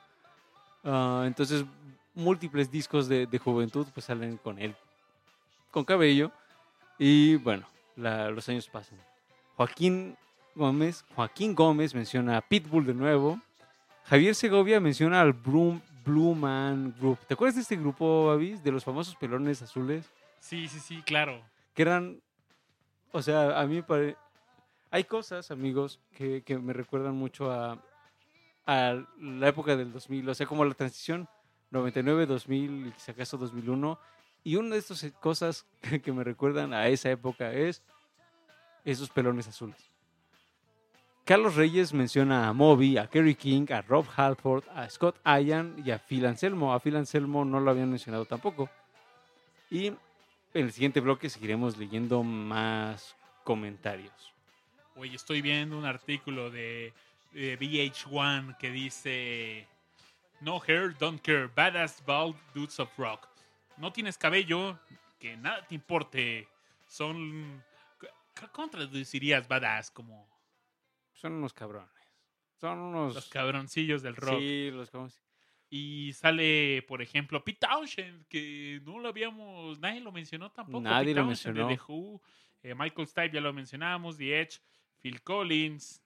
Ah, 0.85 1.25
entonces, 1.27 1.65
múltiples 2.15 2.71
discos 2.71 3.09
de, 3.09 3.27
de 3.27 3.39
juventud 3.39 3.87
pues 3.95 4.07
salen 4.07 4.37
con 4.37 4.59
él, 4.59 4.75
con 5.71 5.85
cabello. 5.85 6.31
Y 6.99 7.37
bueno, 7.37 7.67
la- 7.97 8.31
los 8.31 8.49
años 8.49 8.69
pasan. 8.69 8.99
Joaquín 9.57 10.17
Gómez, 10.55 11.05
Joaquín 11.15 11.55
Gómez 11.55 11.95
menciona 11.95 12.37
a 12.37 12.41
Pitbull 12.41 12.87
de 12.87 12.95
nuevo. 12.95 13.41
Javier 14.05 14.35
Segovia 14.35 14.79
menciona 14.81 15.21
al 15.21 15.33
Blue, 15.33 15.81
Blue 16.05 16.35
Man 16.35 16.95
Group. 17.01 17.19
¿Te 17.27 17.35
acuerdas 17.35 17.55
de 17.57 17.63
este 17.63 17.77
grupo, 17.77 18.31
Avis? 18.31 18.63
De 18.63 18.71
los 18.71 18.85
famosos 18.85 19.17
pelones 19.17 19.63
azules 19.63 20.05
Sí, 20.41 20.69
sí, 20.69 20.79
sí, 20.79 21.01
claro. 21.03 21.41
que 21.73 21.81
eran, 21.83 22.21
o 23.13 23.23
sea, 23.23 23.59
a 23.59 23.67
mí 23.67 23.77
me 23.77 23.83
pare- 23.83 24.17
hay 24.91 25.05
cosas, 25.05 25.51
amigos, 25.51 25.99
que, 26.15 26.43
que 26.43 26.59
me 26.59 26.75
recuerdan 26.75 27.15
mucho 27.17 27.51
a, 27.51 27.79
a 28.67 29.05
la 29.21 29.49
época 29.49 29.77
del 29.77 29.93
2000, 29.93 30.29
o 30.29 30.35
sea, 30.35 30.47
como 30.47 30.65
la 30.65 30.75
transición 30.75 31.29
99, 31.71 32.27
2000 32.27 32.87
y 32.87 32.93
si 32.97 33.11
acaso 33.11 33.37
2001. 33.37 33.99
Y 34.45 34.57
una 34.57 34.71
de 34.71 34.79
estas 34.79 35.05
cosas 35.21 35.67
que, 36.03 36.13
me 36.13 36.25
recuerdan 36.25 36.73
a 36.73 36.89
esa 36.89 37.11
época 37.11 37.53
es 37.53 37.83
esos 38.85 39.11
pelones 39.11 39.49
azules. 39.49 39.91
Carlos 41.25 41.55
Reyes 41.55 41.95
menciona 41.95 42.49
a 42.49 42.53
Moby, 42.53 42.99
a 42.99 43.07
Kerry 43.07 43.35
King, 43.35 43.67
a 43.73 43.81
Rob 43.81 44.07
Halford, 44.15 44.65
a 44.75 44.89
Scott 44.91 45.17
Ian 45.25 45.83
y 45.83 45.91
a 45.91 45.99
Phil 45.99 46.27
Anselmo. 46.27 46.75
A 46.75 46.81
Phil 46.81 46.97
Anselmo 46.97 47.47
no 47.47 47.61
lo 47.61 47.71
habían 47.71 47.89
mencionado 47.89 48.27
tampoco. 48.27 48.69
Y 49.71 49.87
en 49.87 49.99
el 50.53 50.73
siguiente 50.73 51.01
bloque 51.01 51.31
seguiremos 51.31 51.79
leyendo 51.79 52.23
más 52.23 53.17
comentarios. 53.43 54.35
Oye, 54.97 55.17
estoy 55.17 55.41
viendo 55.41 55.79
un 55.79 55.87
artículo 55.87 56.51
de, 56.51 56.93
de 57.35 57.59
VH1 57.59 58.57
que 58.59 58.71
dice 58.71 59.67
No 60.41 60.61
hair, 60.67 60.97
don't 60.99 61.21
care, 61.21 61.49
badass 61.49 62.03
bald 62.07 62.37
dudes 62.55 62.79
of 62.79 62.89
rock. 62.97 63.29
No 63.77 63.93
tienes 63.93 64.17
cabello, 64.17 64.79
que 65.19 65.37
nada 65.37 65.67
te 65.67 65.75
importe. 65.75 66.49
Son... 66.87 67.63
¿Cómo 68.53 68.69
traducirías 68.69 69.47
badass? 69.49 69.91
Como 69.91 70.29
Son 71.13 71.33
unos 71.33 71.53
cabrones. 71.53 71.91
Son 72.61 72.79
unos... 72.79 73.15
los 73.15 73.29
cabroncillos 73.29 74.03
del 74.03 74.17
rock. 74.17 74.39
Sí, 74.39 74.71
los 74.71 74.91
cabrones. 74.91 75.21
Y 75.71 76.13
sale, 76.13 76.85
por 76.87 77.03
ejemplo, 77.03 77.43
Pete 77.43 77.67
Townshend, 77.67 78.27
que 78.29 78.81
no 78.85 79.01
lo 79.01 79.09
habíamos, 79.09 79.79
nadie 79.81 80.01
lo 80.01 80.13
mencionó 80.13 80.53
tampoco. 80.53 80.81
Nadie 80.81 81.07
Pete 81.07 81.21
lo 81.21 81.27
mencionó. 81.27 81.67
De 81.67 81.75
The 81.75 81.83
Who, 81.89 82.23
eh, 82.63 82.75
Michael 82.77 83.09
Stipe 83.09 83.31
ya 83.33 83.41
lo 83.41 83.53
mencionamos, 83.53 84.17
The 84.17 84.41
Edge, 84.41 84.61
Phil 85.01 85.21
Collins, 85.23 86.04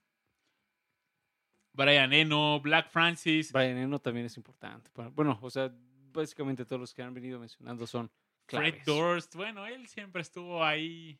Brian 1.73 2.11
Eno, 2.13 2.59
Black 2.59 2.89
Francis, 2.89 3.51
Brian 3.51 3.77
Eno 3.77 3.99
también 3.99 4.25
es 4.25 4.35
importante. 4.37 4.89
Bueno, 4.93 5.11
Bueno, 5.11 5.39
o 5.41 5.49
sea, 5.49 5.71
básicamente 6.11 6.65
todos 6.65 6.79
los 6.79 6.93
que 6.93 7.01
han 7.01 7.13
venido 7.13 7.39
mencionando 7.39 7.87
son 7.87 8.11
Fred 8.47 8.83
claves. 8.83 8.85
Durst. 8.85 9.35
Bueno, 9.35 9.65
él 9.65 9.87
siempre 9.87 10.21
estuvo 10.21 10.63
ahí. 10.63 11.19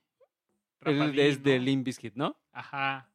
Él 0.82 1.20
es 1.20 1.44
de. 1.44 1.60
Limp 1.60 1.86
Bizkit, 1.86 2.16
¿no? 2.16 2.38
Ajá. 2.52 3.12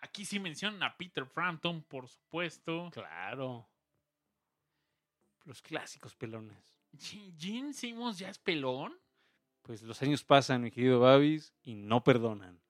Aquí 0.00 0.24
sí 0.24 0.38
mencionan 0.38 0.82
a 0.82 0.96
Peter 0.96 1.26
Frampton, 1.26 1.82
por 1.82 2.08
supuesto. 2.08 2.90
Claro. 2.92 3.68
Los 5.44 5.62
clásicos 5.62 6.14
pelones. 6.14 6.76
Gene 6.98 7.72
Simmons 7.72 8.18
ya 8.18 8.30
es 8.30 8.38
pelón. 8.38 8.98
Pues 9.62 9.82
los 9.82 10.00
años 10.02 10.24
pasan, 10.24 10.62
mi 10.62 10.70
querido 10.70 11.00
Babis, 11.00 11.52
y 11.62 11.74
no 11.74 12.02
perdonan. 12.04 12.60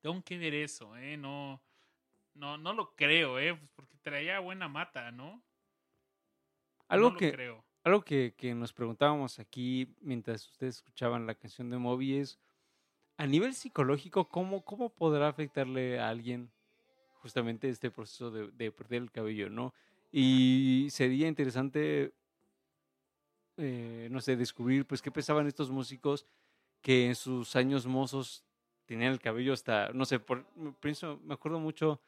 Tengo 0.00 0.22
que 0.22 0.36
ver 0.36 0.54
eso, 0.54 0.94
¿eh? 0.96 1.16
No, 1.16 1.62
no, 2.34 2.58
no 2.58 2.72
lo 2.72 2.94
creo, 2.94 3.38
¿eh? 3.38 3.54
Pues 3.54 3.70
porque 3.74 3.96
traía 4.02 4.40
buena 4.40 4.68
mata, 4.68 5.10
¿no? 5.10 5.42
Algo 6.88 7.08
No 7.08 7.14
lo 7.14 7.18
que, 7.18 7.32
creo. 7.32 7.64
Algo 7.82 8.02
que, 8.02 8.34
que 8.36 8.54
nos 8.54 8.72
preguntábamos 8.72 9.38
aquí 9.38 9.94
mientras 10.00 10.48
ustedes 10.50 10.76
escuchaban 10.76 11.26
la 11.26 11.34
canción 11.34 11.70
de 11.70 11.78
Moby 11.78 12.16
es, 12.16 12.38
a 13.16 13.26
nivel 13.26 13.54
psicológico, 13.54 14.28
¿cómo, 14.28 14.64
cómo 14.64 14.90
podrá 14.90 15.28
afectarle 15.28 16.00
a 16.00 16.08
alguien 16.08 16.50
justamente 17.14 17.68
este 17.68 17.90
proceso 17.90 18.30
de, 18.30 18.50
de 18.52 18.72
perder 18.72 19.02
el 19.02 19.10
cabello, 19.10 19.48
¿no? 19.50 19.74
Y 20.10 20.88
sería 20.90 21.26
interesante, 21.28 22.14
eh, 23.56 24.08
no 24.10 24.20
sé, 24.20 24.36
descubrir, 24.36 24.86
pues, 24.86 25.02
qué 25.02 25.10
pensaban 25.10 25.46
estos 25.46 25.70
músicos 25.70 26.26
que 26.82 27.06
en 27.06 27.14
sus 27.14 27.56
años 27.56 27.86
mozos 27.86 28.44
tenían 28.86 29.12
el 29.12 29.20
cabello 29.20 29.52
hasta, 29.52 29.90
no 29.92 30.04
sé, 30.04 30.18
por, 30.20 30.46
pienso, 30.80 31.18
me 31.24 31.34
acuerdo 31.34 31.58
mucho 31.58 32.00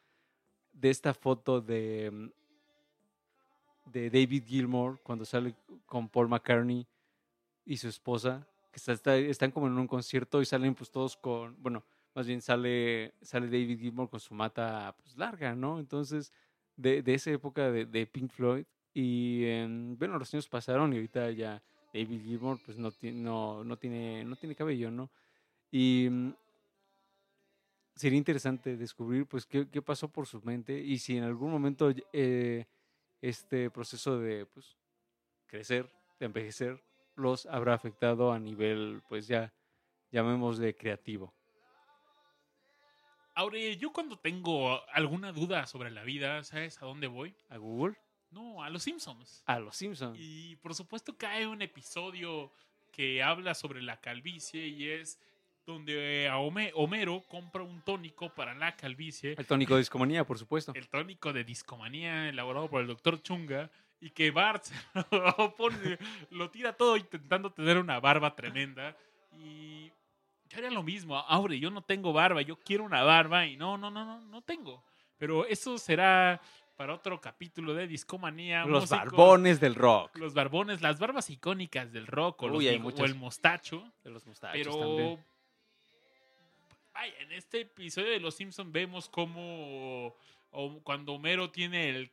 de 0.80 0.90
esta 0.90 1.14
foto 1.14 1.60
de 1.60 2.10
mm, 2.12 2.28
de 3.92 4.10
David 4.10 4.44
Gilmour 4.46 5.00
cuando 5.02 5.24
sale 5.24 5.54
con 5.86 6.08
Paul 6.08 6.28
McCartney 6.28 6.86
y 7.64 7.76
su 7.76 7.88
esposa, 7.88 8.46
que 8.72 8.78
está- 8.78 8.92
está- 8.92 9.16
están 9.16 9.50
como 9.52 9.66
en 9.68 9.78
un 9.78 9.86
concierto 9.86 10.40
y 10.42 10.44
salen 10.44 10.74
pues 10.74 10.90
todos 10.90 11.16
con, 11.16 11.56
bueno, 11.62 11.84
más 12.14 12.26
bien 12.26 12.40
sale, 12.40 13.14
sale 13.22 13.46
David 13.46 13.78
Gilmour 13.78 14.10
con 14.10 14.20
su 14.20 14.34
mata 14.34 14.94
pues 15.02 15.16
larga, 15.16 15.54
¿no? 15.54 15.78
Entonces, 15.78 16.32
de, 16.76 17.02
de 17.02 17.14
esa 17.14 17.30
época 17.30 17.70
de, 17.70 17.86
de 17.86 18.06
Pink 18.06 18.30
Floyd 18.30 18.64
y 18.92 19.44
em, 19.44 19.96
bueno, 19.96 20.18
los 20.18 20.32
años 20.34 20.48
pasaron 20.48 20.92
y 20.92 20.96
ahorita 20.96 21.30
ya 21.30 21.62
David 21.92 22.22
Gilmour 22.22 22.58
pues 22.64 22.76
no, 22.78 22.90
no, 23.02 23.64
no, 23.64 23.76
tiene, 23.78 24.24
no 24.24 24.36
tiene 24.36 24.54
cabello, 24.54 24.90
¿no? 24.90 25.10
Y 25.70 26.08
mm, 26.10 26.32
sería 27.96 28.18
interesante 28.18 28.76
descubrir 28.76 29.26
pues 29.26 29.46
qué, 29.46 29.68
qué 29.68 29.82
pasó 29.82 30.08
por 30.08 30.26
su 30.26 30.40
mente 30.42 30.78
y 30.78 30.98
si 30.98 31.16
en 31.16 31.24
algún 31.24 31.50
momento 31.50 31.92
eh, 32.12 32.66
este 33.20 33.70
proceso 33.70 34.18
de 34.18 34.46
pues, 34.46 34.76
crecer, 35.46 35.90
de 36.20 36.26
envejecer, 36.26 36.84
los 37.14 37.46
habrá 37.46 37.74
afectado 37.74 38.30
a 38.32 38.38
nivel, 38.38 39.02
pues 39.08 39.26
ya, 39.26 39.52
llamémosle 40.12 40.76
creativo. 40.76 41.34
Aure, 43.34 43.76
yo 43.76 43.92
cuando 43.92 44.18
tengo 44.18 44.80
alguna 44.90 45.32
duda 45.32 45.66
sobre 45.66 45.90
la 45.90 46.04
vida, 46.04 46.42
¿sabes 46.44 46.80
a 46.80 46.86
dónde 46.86 47.06
voy? 47.06 47.34
¿A 47.48 47.56
Google? 47.56 47.96
No, 48.30 48.62
a 48.62 48.70
los 48.70 48.82
Simpsons. 48.82 49.42
A 49.46 49.58
los 49.58 49.76
Simpsons. 49.76 50.18
Y 50.18 50.56
por 50.56 50.74
supuesto 50.74 51.16
cae 51.16 51.46
un 51.46 51.62
episodio 51.62 52.52
que 52.92 53.22
habla 53.22 53.54
sobre 53.54 53.82
la 53.82 54.00
calvicie 54.00 54.66
y 54.66 54.88
es 54.90 55.18
donde 55.66 56.28
a 56.28 56.38
Home- 56.38 56.70
Homero 56.74 57.22
compra 57.28 57.62
un 57.62 57.82
tónico 57.82 58.30
para 58.30 58.54
la 58.54 58.76
calvicie 58.76 59.34
El 59.36 59.46
tónico 59.46 59.74
de 59.74 59.80
discomanía, 59.80 60.24
por 60.24 60.38
supuesto. 60.38 60.72
el 60.74 60.88
tónico 60.88 61.32
de 61.32 61.42
discomanía 61.44 62.28
elaborado 62.28 62.68
por 62.70 62.80
el 62.80 62.86
doctor 62.86 63.20
Chunga 63.20 63.68
y 64.00 64.10
que 64.10 64.30
Bart 64.30 64.64
lo, 65.10 65.54
pone- 65.56 65.98
lo 66.30 66.50
tira 66.50 66.72
todo 66.74 66.96
intentando 66.96 67.50
tener 67.52 67.78
una 67.78 67.98
barba 67.98 68.34
tremenda. 68.36 68.96
Y 69.32 69.88
yo 70.48 70.58
haría 70.58 70.70
lo 70.70 70.82
mismo. 70.84 71.16
Aure, 71.18 71.58
yo 71.58 71.70
no 71.70 71.82
tengo 71.82 72.12
barba, 72.12 72.42
yo 72.42 72.56
quiero 72.60 72.84
una 72.84 73.02
barba 73.02 73.46
y 73.46 73.56
no, 73.56 73.76
no, 73.76 73.90
no, 73.90 74.04
no, 74.04 74.20
no 74.20 74.42
tengo. 74.42 74.84
Pero 75.18 75.46
eso 75.46 75.78
será 75.78 76.40
para 76.76 76.94
otro 76.94 77.20
capítulo 77.20 77.72
de 77.74 77.86
Discomanía. 77.88 78.64
Los 78.66 78.88
barbones 78.90 79.58
del 79.60 79.74
rock. 79.74 80.16
Los 80.18 80.34
barbones, 80.34 80.82
las 80.82 80.98
barbas 81.00 81.28
icónicas 81.30 81.90
del 81.90 82.06
rock 82.06 82.42
o, 82.42 82.48
los 82.48 82.60
hay 82.60 82.76
o 82.80 83.04
el 83.04 83.14
mostacho. 83.14 83.90
De 84.04 84.10
los 84.10 84.26
mostachos 84.26 84.58
Pero 84.62 84.78
también. 84.78 85.24
Vaya, 86.96 87.14
en 87.20 87.32
este 87.32 87.60
episodio 87.60 88.10
de 88.10 88.20
Los 88.20 88.36
Simpsons 88.36 88.72
vemos 88.72 89.08
como 89.08 90.16
o 90.50 90.80
cuando 90.82 91.12
Homero 91.12 91.50
tiene 91.50 91.90
el 91.90 92.10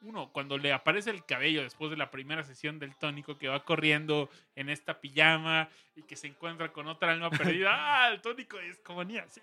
uno, 0.00 0.30
cuando 0.32 0.58
le 0.58 0.72
aparece 0.72 1.10
el 1.10 1.24
cabello 1.24 1.62
después 1.62 1.90
de 1.90 1.96
la 1.96 2.10
primera 2.10 2.44
sesión 2.44 2.78
del 2.78 2.94
tónico 2.96 3.38
que 3.38 3.48
va 3.48 3.64
corriendo 3.64 4.28
en 4.54 4.68
esta 4.68 5.00
pijama 5.00 5.68
y 5.96 6.02
que 6.02 6.16
se 6.16 6.26
encuentra 6.26 6.72
con 6.72 6.88
otra 6.88 7.12
alma 7.12 7.30
perdida. 7.30 7.70
¡Ah! 8.04 8.10
El 8.12 8.20
tónico 8.20 8.58
es 8.58 8.78
comunidad. 8.80 9.26
Sí. 9.30 9.40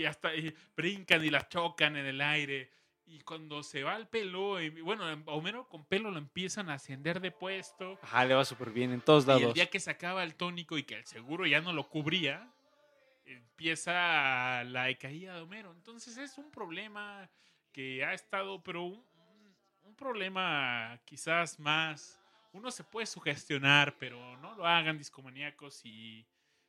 Y 0.00 0.04
hasta 0.04 0.34
y 0.34 0.54
brincan 0.76 1.24
y 1.24 1.30
la 1.30 1.46
chocan 1.46 1.96
en 1.96 2.06
el 2.06 2.20
aire. 2.20 2.70
Y 3.06 3.20
cuando 3.20 3.62
se 3.62 3.82
va 3.82 3.96
el 3.96 4.06
pelo, 4.06 4.60
y, 4.62 4.70
bueno, 4.70 5.04
a 5.04 5.14
Homero 5.32 5.68
con 5.68 5.84
pelo 5.84 6.10
lo 6.10 6.18
empiezan 6.18 6.70
a 6.70 6.74
ascender 6.74 7.20
de 7.20 7.32
puesto. 7.32 7.98
Ajá, 8.02 8.24
le 8.24 8.34
va 8.34 8.44
súper 8.44 8.70
bien 8.70 8.92
en 8.92 9.00
todos 9.00 9.26
Y 9.26 9.30
el 9.30 9.40
lados. 9.40 9.54
día 9.54 9.66
que 9.66 9.80
se 9.80 9.90
acaba 9.90 10.22
el 10.22 10.36
tónico 10.36 10.78
y 10.78 10.84
que 10.84 10.94
el 10.94 11.04
seguro 11.04 11.44
ya 11.44 11.60
no 11.60 11.72
lo 11.72 11.88
cubría, 11.88 12.48
empieza 13.34 14.64
la 14.64 14.84
decaída 14.84 15.34
de 15.34 15.42
Homero. 15.42 15.72
Entonces 15.72 16.16
es 16.16 16.38
un 16.38 16.50
problema 16.50 17.28
que 17.72 18.04
ha 18.04 18.14
estado, 18.14 18.62
pero 18.62 18.84
un, 18.84 19.04
problema 19.96 20.98
quizás 21.04 21.58
más. 21.60 22.18
Uno 22.52 22.70
se 22.70 22.84
puede 22.84 23.06
sugestionar, 23.06 23.96
pero 23.98 24.36
no 24.38 24.54
lo 24.54 24.66
hagan 24.66 24.96
discomaníacos 24.96 25.84
y 25.84 26.26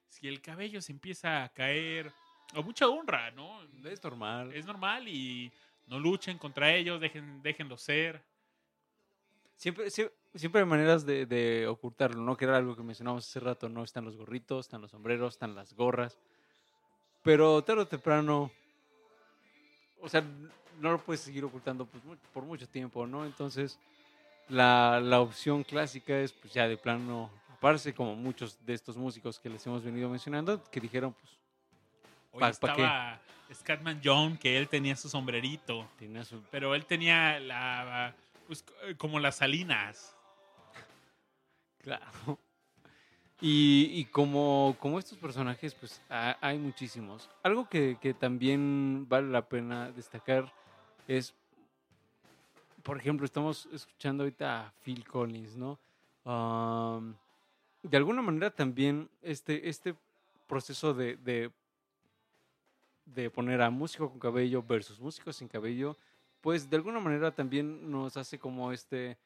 si 0.10 0.28
el 0.28 0.42
cabello 0.42 0.82
se 0.82 0.92
empieza 0.92 1.44
a 1.44 1.50
caer, 1.50 2.12
a 2.54 2.62
mucha 2.62 2.90
honra, 2.90 3.32
¿no? 3.32 3.64
Es 3.86 4.04
normal. 4.04 4.54
Es 4.54 4.66
normal 4.66 5.08
y 5.08 5.50
no 5.88 5.98
luchen 5.98 6.38
contra 6.38 6.74
ellos, 6.74 7.00
dejen, 7.00 7.42
déjenlo 7.42 7.78
ser. 7.78 8.22
Siempre, 9.56 9.90
sie- 9.90 10.12
siempre 10.36 10.62
hay 10.62 10.68
maneras 10.68 11.06
de, 11.06 11.26
de 11.26 11.68
ocultarlo, 11.68 12.22
¿no? 12.22 12.36
Que 12.36 12.46
era 12.46 12.58
algo 12.58 12.76
que 12.76 12.84
mencionamos 12.84 13.28
hace 13.28 13.40
rato, 13.40 13.70
¿no? 13.70 13.84
Están 13.84 14.04
los 14.04 14.18
gorritos, 14.18 14.66
están 14.66 14.82
los 14.82 14.92
sombreros, 14.92 15.36
están 15.36 15.56
las 15.56 15.74
gorras. 15.74 16.18
Pero 17.24 17.62
tarde 17.64 17.82
o 17.82 17.88
temprano, 17.88 18.52
o 20.02 20.10
sea, 20.10 20.24
no 20.80 20.92
lo 20.92 21.00
puedes 21.00 21.22
seguir 21.22 21.44
ocultando 21.46 21.86
pues, 21.86 22.04
por 22.34 22.44
mucho 22.44 22.68
tiempo, 22.68 23.06
¿no? 23.06 23.26
Entonces, 23.26 23.78
la, 24.50 25.00
la 25.00 25.22
opción 25.22 25.64
clásica 25.64 26.18
es, 26.20 26.32
pues 26.34 26.54
ya 26.54 26.68
de 26.68 26.78
plano, 26.78 27.30
aparece 27.54 27.94
como 27.94 28.16
muchos 28.16 28.58
de 28.66 28.74
estos 28.74 28.98
músicos 28.98 29.40
que 29.40 29.50
les 29.50 29.66
hemos 29.68 29.84
venido 29.84 30.10
mencionando, 30.10 30.64
que 30.72 30.80
dijeron, 30.80 31.14
pues, 31.14 31.42
Hoy 32.34 32.40
¿Pa- 32.40 32.52
pa 32.54 32.76
qué? 32.76 32.82
estaba 32.84 33.22
Scatman 33.54 34.02
John, 34.04 34.38
que 34.38 34.58
él 34.58 34.70
tenía 34.70 34.96
su 34.96 35.10
sombrerito. 35.10 35.88
tenía 36.00 36.24
su... 36.24 36.42
Pero 36.50 36.74
él 36.76 36.86
tenía 36.86 37.40
la. 37.40 38.16
Pues 38.48 38.64
como 38.98 39.20
las 39.20 39.36
salinas. 39.36 40.16
Claro. 41.82 42.38
Y, 43.44 44.06
como, 44.12 44.76
como 44.80 45.00
estos 45.00 45.18
personajes, 45.18 45.74
pues 45.74 46.00
ha- 46.10 46.38
hay 46.42 46.60
muchísimos. 46.60 47.28
Algo 47.42 47.68
que, 47.68 47.98
que 48.00 48.14
también 48.14 49.08
vale 49.10 49.30
la 49.30 49.50
pena 49.50 49.92
destacar 49.92 50.54
es, 51.08 51.34
por 52.84 52.98
ejemplo, 52.98 53.26
estamos 53.26 53.68
escuchando 53.74 54.24
ahorita 54.24 54.68
a 54.68 54.72
Phil 54.84 55.08
Collins, 55.08 55.56
¿no? 55.56 55.80
De 57.82 57.98
alguna 57.98 58.22
manera 58.22 58.52
también 58.52 59.10
este, 59.24 59.68
este 59.68 59.96
proceso 60.46 60.94
de, 60.94 61.16
de, 61.18 61.52
de 63.06 63.32
poner 63.32 63.60
a 63.64 63.72
músico 63.72 64.08
con 64.08 64.20
cabello 64.20 64.62
versus 64.62 65.00
músico 65.00 65.34
sin 65.34 65.48
cabello, 65.48 65.98
pues 66.42 66.70
de 66.70 66.76
alguna 66.76 67.00
manera 67.00 67.32
también 67.32 67.90
nos 67.90 68.18
hace 68.18 68.38
como 68.38 68.72
este... 68.72 69.18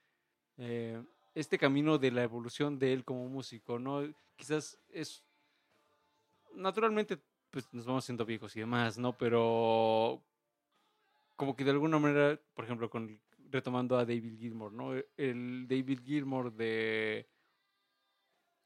eh, 0.58 1.04
este 1.36 1.58
camino 1.60 1.98
de 1.98 2.12
la 2.12 2.24
evolución 2.24 2.80
de 2.80 2.94
él 2.94 3.04
como 3.06 3.28
músico, 3.30 3.78
¿no? 3.78 4.02
Quizás 4.36 4.80
es 4.90 5.24
naturalmente 6.56 7.20
pues 7.52 7.72
nos 7.74 7.86
vamos 7.86 8.04
siendo 8.06 8.26
viejos 8.26 8.56
y 8.56 8.62
demás, 8.62 8.98
¿no? 8.98 9.18
Pero 9.18 10.22
como 11.36 11.56
que 11.56 11.64
de 11.64 11.72
alguna 11.72 12.00
manera, 12.00 12.40
por 12.54 12.66
ejemplo, 12.66 12.90
con 12.90 13.22
retomando 13.50 13.98
a 13.98 14.06
David 14.06 14.38
Gilmour, 14.40 14.74
¿no? 14.74 14.94
El 15.16 15.68
David 15.68 16.00
Gilmour 16.04 16.52
de 16.54 17.30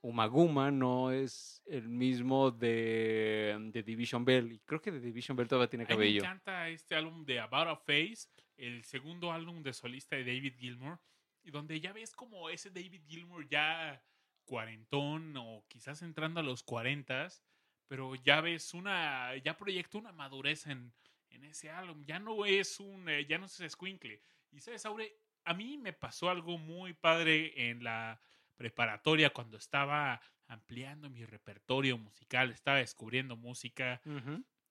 Umaguma 0.02 0.72
no 0.72 1.12
es 1.12 1.62
el 1.66 1.90
mismo 1.90 2.52
de, 2.52 3.70
de 3.74 3.84
Division 3.84 4.24
Bell. 4.24 4.54
Y 4.54 4.60
creo 4.60 4.82
que 4.82 4.92
de 4.92 5.00
Division 5.00 5.36
Bell 5.36 5.48
todavía 5.48 5.70
tiene 5.70 5.84
A 5.84 5.88
mí 5.88 5.92
me 5.92 5.96
cabello. 5.96 6.22
encanta 6.22 6.70
este 6.70 6.96
álbum 6.96 7.26
de 7.26 7.40
About 7.40 7.68
a 7.68 7.76
Face, 7.76 8.30
el 8.58 8.84
segundo 8.86 9.32
álbum 9.32 9.62
de 9.62 9.74
solista 9.74 10.16
de 10.16 10.24
David 10.24 10.56
Gilmour, 10.58 11.00
y 11.44 11.52
donde 11.52 11.80
ya 11.80 11.94
ves 11.94 12.14
como 12.14 12.50
ese 12.50 12.70
David 12.70 13.02
Gilmour 13.08 13.48
ya 13.48 14.02
cuarentón 14.46 15.36
o 15.38 15.64
quizás 15.68 16.02
entrando 16.02 16.40
a 16.40 16.44
los 16.44 16.64
cuarentas, 16.64 17.44
pero 17.88 18.16
ya 18.16 18.42
ves 18.42 18.74
una, 18.74 19.36
ya 19.38 19.58
proyecta 19.58 19.98
una 19.98 20.12
madurez 20.12 20.68
en, 20.68 20.94
en 21.30 21.44
ese 21.44 21.70
álbum, 21.70 22.04
ya 22.06 22.20
no 22.20 22.46
es 22.46 22.80
un, 22.80 23.08
eh, 23.10 23.26
ya 23.26 23.38
no 23.38 23.46
es 23.46 23.60
escuincle. 23.60 24.22
Y 24.52 24.60
sabes, 24.60 24.86
Aure, 24.86 25.16
a 25.44 25.54
mí 25.54 25.78
me 25.78 25.94
pasó 25.94 26.30
algo 26.30 26.58
muy 26.58 26.94
padre 26.94 27.70
en 27.70 27.84
la 27.84 28.22
preparatoria 28.58 29.32
cuando 29.32 29.58
estaba 29.58 30.22
ampliando 30.48 31.10
mi 31.10 31.26
repertorio 31.26 31.98
musical, 31.98 32.52
estaba 32.52 32.78
descubriendo 32.78 33.36
música 33.36 34.02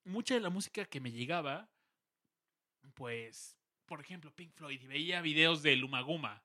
mucha 0.09 0.35
de 0.35 0.41
la 0.41 0.51
música 0.51 0.85
que 0.87 1.01
me 1.01 1.13
llegaba, 1.13 1.69
pues, 2.95 3.57
por 3.87 4.01
ejemplo, 4.01 4.35
Pink 4.35 4.53
Floyd, 4.55 4.83
y 4.83 4.87
veía 4.87 5.21
videos 5.21 5.63
de 5.63 5.77
Lumaguma. 5.77 6.43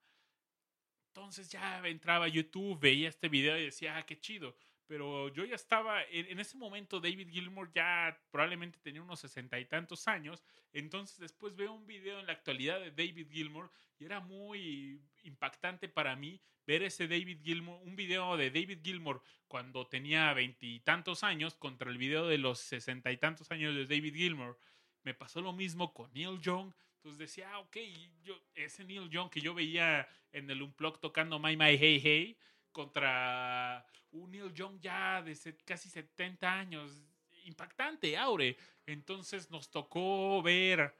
Entonces 1.15 1.47
ya 1.47 1.79
entraba 1.87 2.25
a 2.25 2.27
YouTube, 2.27 2.79
veía 2.79 3.07
este 3.07 3.29
video 3.29 3.55
y 3.59 3.65
decía, 3.65 3.97
ah, 3.97 4.03
qué 4.03 4.19
chido. 4.19 4.55
Pero 4.87 5.31
yo 5.31 5.45
ya 5.45 5.53
estaba, 5.53 6.03
en, 6.05 6.25
en 6.25 6.39
ese 6.39 6.57
momento 6.57 6.99
David 6.99 7.29
Gilmour 7.29 7.71
ya 7.71 8.19
probablemente 8.31 8.79
tenía 8.79 9.03
unos 9.03 9.19
sesenta 9.19 9.59
y 9.59 9.65
tantos 9.65 10.07
años. 10.07 10.43
Entonces 10.73 11.19
después 11.19 11.55
veo 11.55 11.71
un 11.71 11.85
video 11.85 12.19
en 12.19 12.25
la 12.25 12.33
actualidad 12.33 12.79
de 12.79 12.89
David 12.89 13.27
Gilmour 13.31 13.71
y 13.99 14.05
era 14.05 14.21
muy 14.21 14.99
impactante 15.21 15.87
para 15.87 16.15
mí 16.15 16.41
ver 16.65 16.81
ese 16.81 17.07
David 17.07 17.41
Gilmour, 17.43 17.79
un 17.83 17.95
video 17.95 18.35
de 18.35 18.49
David 18.49 18.79
Gilmour 18.83 19.21
cuando 19.47 19.85
tenía 19.85 20.33
veintitantos 20.33 21.23
años 21.23 21.53
contra 21.53 21.91
el 21.91 21.99
video 21.99 22.27
de 22.27 22.39
los 22.39 22.57
sesenta 22.57 23.11
y 23.11 23.17
tantos 23.17 23.51
años 23.51 23.75
de 23.75 23.85
David 23.85 24.15
Gilmour. 24.15 24.57
Me 25.03 25.13
pasó 25.13 25.41
lo 25.41 25.53
mismo 25.53 25.93
con 25.93 26.11
Neil 26.11 26.41
Young. 26.41 26.73
Entonces 27.03 27.19
decía, 27.19 27.49
ah, 27.51 27.59
ok, 27.59 27.75
yo, 28.23 28.39
ese 28.55 28.85
Neil 28.85 29.09
Young 29.09 29.29
que 29.29 29.41
yo 29.41 29.53
veía 29.53 30.07
en 30.31 30.49
el 30.49 30.61
Unplugged 30.61 31.01
tocando 31.01 31.37
My 31.37 31.57
My 31.57 31.77
Hey 31.77 31.99
Hey 32.01 32.37
contra 32.71 33.85
un 34.11 34.31
Neil 34.31 34.53
Young 34.53 34.79
ya 34.79 35.21
de 35.21 35.37
casi 35.65 35.89
70 35.89 36.49
años. 36.49 37.03
Impactante, 37.43 38.15
Aure. 38.15 38.55
Entonces 38.85 39.51
nos 39.51 39.69
tocó 39.69 40.41
ver 40.41 40.95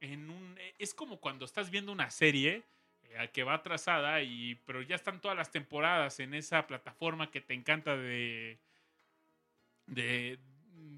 en 0.00 0.28
un... 0.28 0.58
Es 0.78 0.92
como 0.92 1.18
cuando 1.18 1.46
estás 1.46 1.70
viendo 1.70 1.92
una 1.92 2.10
serie 2.10 2.64
eh, 3.04 3.30
que 3.32 3.42
va 3.42 3.54
atrasada, 3.54 4.20
y, 4.20 4.56
pero 4.66 4.82
ya 4.82 4.96
están 4.96 5.18
todas 5.18 5.36
las 5.36 5.50
temporadas 5.50 6.20
en 6.20 6.34
esa 6.34 6.66
plataforma 6.66 7.30
que 7.30 7.40
te 7.40 7.54
encanta 7.54 7.96
de, 7.96 8.58
de, 9.86 10.38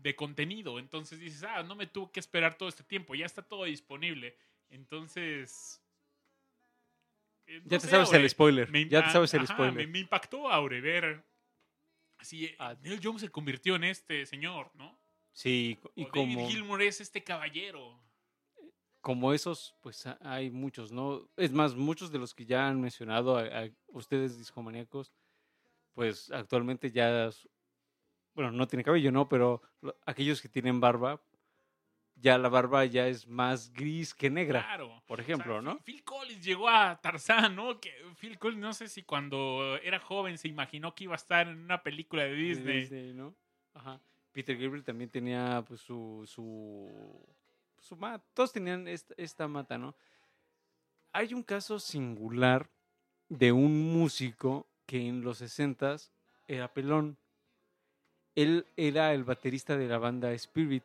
de 0.03 0.15
contenido. 0.17 0.79
Entonces 0.79 1.19
dices, 1.21 1.43
ah, 1.45 1.63
no 1.63 1.75
me 1.75 1.87
tuve 1.87 2.11
que 2.13 2.21
esperar 2.21 2.57
todo 2.57 2.69
este 2.69 2.85
tiempo, 2.85 3.15
ya 3.15 3.27
está 3.27 3.43
todo 3.43 3.65
disponible. 3.65 4.37
Entonces... 4.69 5.83
eh, 7.47 7.61
Ya 7.65 7.79
te 7.79 7.87
sabes 7.89 8.13
el 8.13 8.29
spoiler. 8.29 8.71
me- 8.71 8.89
ya 8.89 9.05
te 9.05 9.11
sabes 9.13 9.33
el 9.35 9.47
spoiler. 9.47 9.75
Me, 9.75 9.87
me 9.87 9.99
impactó 10.01 10.51
Aure 10.51 10.81
ver... 10.81 11.25
Así, 12.19 12.55
Ah. 12.59 12.77
Neil 12.83 13.01
Young 13.01 13.19
se 13.19 13.31
convirtió 13.31 13.77
en 13.77 13.85
este 13.85 14.27
señor, 14.27 14.71
¿no? 14.75 14.99
Sí, 15.33 15.79
y 15.95 16.05
o 16.05 16.11
David 16.15 16.35
como... 16.35 16.49
Gilmour 16.51 16.83
es 16.83 17.01
este 17.01 17.25
caballero. 17.25 17.99
como 19.01 19.33
esos, 19.33 19.75
pues 19.81 20.07
ha- 20.07 20.19
hay 20.21 20.51
muchos, 20.51 20.93
¿no? 20.93 21.31
Es 21.37 21.51
más, 21.53 21.75
muchos 21.75 22.13
de 22.13 22.19
los 22.19 22.35
que 22.35 22.45
ya 22.45 22.69
han 22.69 22.79
mencionado 22.81 23.39
a, 23.39 23.45
a 23.45 23.71
ustedes 23.87 24.37
discomaníacos, 24.37 25.13
pues 25.95 26.31
actualmente 26.31 26.91
ya, 26.91 27.31
bueno, 28.43 28.57
no 28.57 28.67
tiene 28.67 28.85
cabello, 28.85 29.11
¿no? 29.13 29.29
Pero 29.29 29.63
lo- 29.81 29.97
aquellos 30.07 30.41
que 30.43 30.49
tienen 30.49 30.81
barba, 30.81 31.21
ya 32.17 32.37
la 32.37 32.49
barba 32.49 32.85
ya 32.85 33.07
es 33.09 33.27
más 33.27 33.73
gris 33.73 34.15
que 34.15 34.29
negra, 34.31 34.63
Claro. 34.63 35.03
por 35.07 35.21
O 35.21 35.25
sea, 35.25 35.35
ejemplo, 35.35 35.63
¿no? 35.63 35.79
Phil 35.81 36.05
Collins 36.05 36.45
llegó 36.45 36.69
a 36.69 37.01
Tarzán, 37.01 37.57
¿no? 37.57 37.81
Que 37.81 37.93
Phil 38.19 38.39
Collins, 38.39 38.61
no 38.61 38.73
sé 38.75 38.89
si 38.89 39.03
cuando 39.05 39.77
era 39.83 39.99
joven 40.01 40.37
se 40.37 40.49
imaginó 40.49 40.95
que 40.95 41.05
iba 41.05 41.15
a 41.15 41.17
estar 41.17 41.49
en 41.49 41.59
una 41.59 41.83
película 41.83 42.25
de 42.25 42.31
De 42.31 42.37
Disney. 42.37 42.81
Disney, 42.81 43.13
¿no? 43.15 43.35
Ajá. 43.75 44.01
Peter 44.33 44.57
Gabriel 44.57 44.85
también 44.85 45.11
tenía, 45.11 45.65
pues, 45.67 45.81
su, 45.81 46.25
su, 46.27 47.27
su 47.79 47.97
mata. 47.97 48.25
Todos 48.35 48.53
tenían 48.53 48.87
esta, 48.87 49.15
esta 49.17 49.49
mata, 49.49 49.79
¿no? 49.79 49.95
hay 51.13 51.35
un 51.35 51.43
caso 51.43 51.81
singular 51.81 52.71
de 53.29 53.51
un 53.51 53.93
músico 53.93 54.69
que 54.87 55.09
en 55.09 55.23
los 55.23 55.39
60 55.39 55.97
era 56.47 56.73
pelón. 56.73 57.17
Él 58.35 58.67
era 58.77 59.13
el 59.13 59.25
baterista 59.25 59.77
de 59.77 59.89
la 59.89 59.99
banda 59.99 60.33
Spirit. 60.33 60.85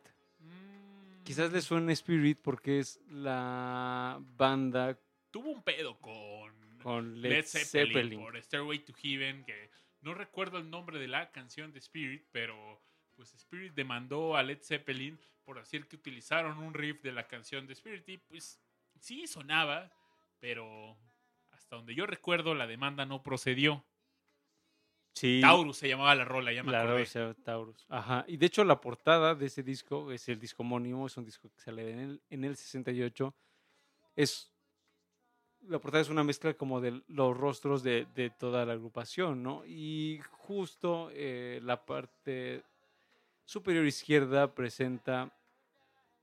Quizás 1.24 1.52
le 1.52 1.60
suene 1.60 1.92
Spirit 1.92 2.38
porque 2.40 2.78
es 2.78 3.00
la 3.08 4.20
banda 4.36 4.98
Tuvo 5.30 5.50
un 5.50 5.62
pedo 5.62 5.98
con, 5.98 6.78
con 6.82 7.20
Led, 7.20 7.30
Led, 7.30 7.44
Zeppelin, 7.44 7.92
Zeppelin. 7.92 8.20
por 8.20 8.42
Stairway 8.42 8.78
to 8.78 8.94
Heaven, 8.94 9.44
que 9.44 9.70
no 10.00 10.14
recuerdo 10.14 10.58
el 10.58 10.70
nombre 10.70 10.98
de 10.98 11.08
la 11.08 11.30
canción 11.30 11.72
de 11.72 11.80
Spirit, 11.80 12.24
pero 12.32 12.80
pues 13.14 13.34
Spirit 13.34 13.74
demandó 13.74 14.36
a 14.36 14.42
Led 14.42 14.62
Zeppelin 14.62 15.18
por 15.44 15.58
decir 15.58 15.86
que 15.88 15.96
utilizaron 15.96 16.58
un 16.58 16.74
riff 16.74 17.02
de 17.02 17.12
la 17.12 17.26
canción 17.26 17.66
de 17.66 17.72
Spirit 17.72 18.08
y 18.08 18.18
pues 18.18 18.60
sí 19.00 19.26
sonaba, 19.26 19.92
pero 20.38 20.96
hasta 21.50 21.76
donde 21.76 21.94
yo 21.94 22.06
recuerdo 22.06 22.54
la 22.54 22.66
demanda 22.66 23.04
no 23.04 23.22
procedió. 23.22 23.84
Sí, 25.16 25.40
Taurus 25.40 25.78
se 25.78 25.88
llamaba 25.88 26.14
la 26.14 26.26
rola, 26.26 26.52
ya 26.52 26.62
me 26.62 26.70
la 26.70 26.82
acordé. 26.82 26.98
Rosa 26.98 27.34
Taurus. 27.42 27.86
Ajá. 27.88 28.26
Y 28.28 28.36
de 28.36 28.44
hecho 28.44 28.62
la 28.64 28.78
portada 28.78 29.34
de 29.34 29.46
ese 29.46 29.62
disco 29.62 30.12
es 30.12 30.28
el 30.28 30.38
disco 30.38 30.62
homónimo, 30.62 31.06
es 31.06 31.16
un 31.16 31.24
disco 31.24 31.48
que 31.48 31.58
sale 31.58 31.90
en 31.90 31.98
el, 32.00 32.22
en 32.28 32.44
el 32.44 32.54
68. 32.54 33.34
Es 34.14 34.52
la 35.62 35.78
portada 35.78 36.02
es 36.02 36.10
una 36.10 36.22
mezcla 36.22 36.52
como 36.52 36.82
de 36.82 37.00
los 37.08 37.34
rostros 37.34 37.82
de, 37.82 38.06
de 38.14 38.28
toda 38.28 38.66
la 38.66 38.74
agrupación, 38.74 39.42
¿no? 39.42 39.64
Y 39.64 40.20
justo 40.32 41.08
eh, 41.14 41.60
la 41.62 41.86
parte 41.86 42.62
superior 43.46 43.86
izquierda 43.86 44.54
presenta 44.54 45.32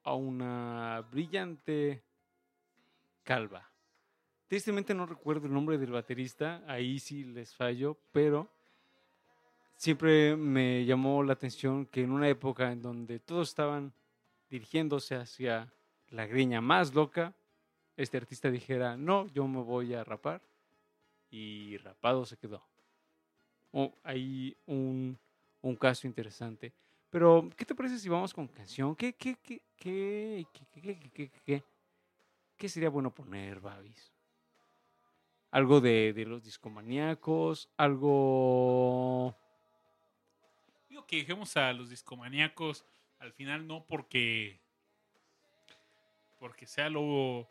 a 0.03 0.13
una 0.13 1.03
brillante 1.11 2.03
calva. 3.23 3.67
Tristemente 4.47 4.93
no 4.93 5.07
recuerdo 5.07 5.47
el 5.47 5.53
nombre 5.53 5.79
del 5.79 5.91
baterista, 5.91 6.63
ahí 6.67 6.99
sí 6.99 7.23
les 7.23 7.55
fallo, 7.55 7.97
pero 8.11 8.51
siempre 9.75 10.35
me 10.35 10.85
llamó 10.85 11.23
la 11.23 11.33
atención 11.33 11.85
que 11.85 12.01
en 12.01 12.11
una 12.11 12.29
época 12.29 12.71
en 12.71 12.81
donde 12.81 13.19
todos 13.19 13.49
estaban 13.49 13.93
dirigiéndose 14.49 15.15
hacia 15.15 15.73
la 16.09 16.27
griña 16.27 16.61
más 16.61 16.93
loca, 16.93 17.33
este 17.97 18.17
artista 18.17 18.49
dijera, 18.49 18.97
no, 18.97 19.27
yo 19.27 19.47
me 19.47 19.61
voy 19.61 19.93
a 19.93 20.03
rapar. 20.03 20.41
Y 21.29 21.77
rapado 21.77 22.25
se 22.25 22.37
quedó. 22.37 22.63
Oh, 23.71 23.91
hay 24.03 24.55
un, 24.67 25.17
un, 25.61 25.75
caso 25.75 26.05
interesante. 26.05 26.71
Pero, 27.09 27.49
¿qué 27.57 27.65
te 27.65 27.73
parece 27.73 27.97
si 27.97 28.07
vamos 28.07 28.33
con 28.33 28.47
canción? 28.47 28.95
¿Qué, 28.95 29.13
qué, 29.13 29.37
qué, 29.41 29.61
qué, 29.75 30.45
qué, 30.53 30.99
qué, 31.11 31.31
qué, 31.43 31.63
qué 32.55 32.69
sería 32.69 32.89
bueno 32.89 33.13
poner, 33.13 33.59
Babis? 33.59 34.13
Algo 35.49 35.81
de, 35.81 36.13
de 36.13 36.25
los 36.25 36.43
discomaníacos, 36.43 37.69
algo 37.77 39.35
Digo 40.93 41.07
que 41.07 41.15
dejemos 41.15 41.57
a 41.57 41.73
los 41.73 41.89
discomaníacos 41.89 42.85
al 43.17 43.33
final 43.33 43.65
no 43.65 43.83
porque 43.83 44.61
porque 46.37 46.67
sea 46.67 46.87
lo 46.87 47.49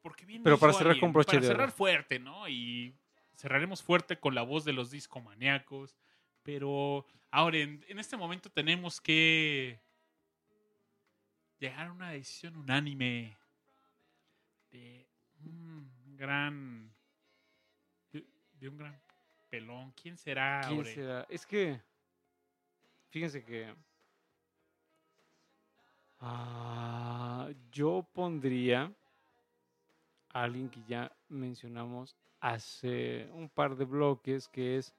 porque 0.00 0.24
bien 0.24 0.42
Pero 0.42 0.56
para 0.58 0.72
cerrar 0.72 0.92
alguien, 0.92 1.02
con 1.02 1.12
broche 1.12 1.32
para 1.32 1.40
de 1.42 1.46
oro. 1.48 1.54
cerrar 1.54 1.70
fuerte, 1.72 2.18
¿no? 2.18 2.48
Y 2.48 2.96
cerraremos 3.36 3.82
fuerte 3.82 4.18
con 4.18 4.34
la 4.34 4.40
voz 4.40 4.64
de 4.64 4.72
los 4.72 4.90
discomaníacos, 4.90 5.98
pero 6.42 7.04
ahora 7.30 7.58
en, 7.58 7.84
en 7.88 7.98
este 7.98 8.16
momento 8.16 8.50
tenemos 8.50 9.02
que 9.02 9.78
llegar 11.58 11.88
a 11.88 11.92
una 11.92 12.12
decisión 12.12 12.56
unánime 12.56 13.36
de 14.70 15.06
un 15.44 16.16
gran 16.16 16.90
de, 18.12 18.24
de 18.54 18.66
un 18.70 18.78
gran 18.78 18.98
pelón. 19.50 19.92
¿Quién 19.92 20.16
será? 20.16 20.62
¿Quién 20.62 20.78
Aure? 20.78 20.94
será? 20.94 21.26
Es 21.28 21.44
que, 21.44 21.78
fíjense 23.12 23.44
que 23.44 23.72
ah, 26.20 27.50
yo 27.70 28.08
pondría 28.14 28.90
a 30.30 30.42
alguien 30.42 30.70
que 30.70 30.82
ya 30.88 31.14
mencionamos 31.28 32.16
hace 32.40 33.28
un 33.34 33.50
par 33.50 33.76
de 33.76 33.84
bloques, 33.84 34.48
que 34.48 34.78
es 34.78 34.94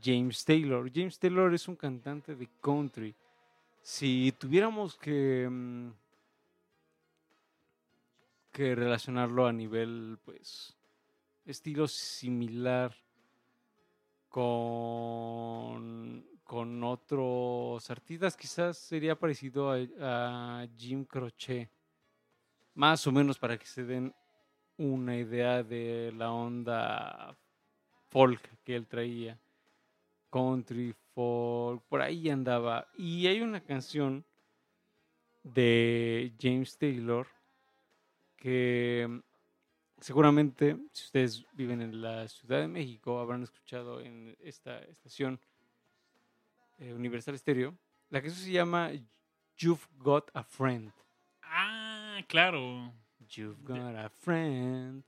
James 0.00 0.44
Taylor. 0.44 0.88
James 0.94 1.18
Taylor 1.18 1.52
es 1.52 1.66
un 1.66 1.74
cantante 1.74 2.36
de 2.36 2.48
country. 2.60 3.14
Si 3.82 4.32
tuviéramos 4.38 4.96
que, 4.96 5.48
mm, 5.50 5.90
que 8.52 8.74
relacionarlo 8.76 9.46
a 9.46 9.52
nivel, 9.52 10.18
pues, 10.24 10.76
estilo 11.44 11.88
similar 11.88 12.94
con, 14.28 16.24
con 16.48 16.82
otros 16.82 17.90
artistas, 17.90 18.34
quizás 18.34 18.78
sería 18.78 19.14
parecido 19.14 19.70
a, 19.70 20.66
Jim 20.78 21.04
Croce. 21.04 21.68
Más 22.74 23.06
o 23.06 23.12
menos 23.12 23.38
para 23.38 23.58
que 23.58 23.66
se 23.66 23.84
den 23.84 24.14
una 24.78 25.14
idea 25.14 25.62
de 25.62 26.10
la 26.16 26.32
onda 26.32 27.36
folk 28.08 28.40
que 28.64 28.76
él 28.76 28.86
traía. 28.86 29.38
Country, 30.30 30.94
folk, 31.14 31.82
por 31.82 32.00
ahí 32.00 32.30
andaba. 32.30 32.88
Y 32.96 33.26
hay 33.26 33.42
una 33.42 33.60
canción 33.60 34.24
de 35.42 36.32
James 36.40 36.78
Taylor 36.78 37.26
que 38.38 39.20
seguramente 40.00 40.78
si 40.92 41.04
ustedes 41.04 41.46
viven 41.52 41.82
en 41.82 42.00
la 42.00 42.26
Ciudad 42.26 42.60
de 42.60 42.68
México 42.68 43.20
habrán 43.20 43.42
escuchado 43.42 44.00
en 44.00 44.34
esta 44.40 44.78
estación 44.78 45.38
eh, 46.78 46.92
Universal 46.92 47.38
Stereo. 47.38 47.76
La 48.10 48.20
canción 48.22 48.44
se 48.44 48.52
llama 48.52 48.90
You've 49.56 49.86
Got 49.98 50.30
a 50.34 50.42
Friend. 50.44 50.92
Ah, 51.42 52.20
claro. 52.28 52.92
You've 53.30 53.62
got 53.62 53.94
a 53.96 54.08
friend. 54.08 55.04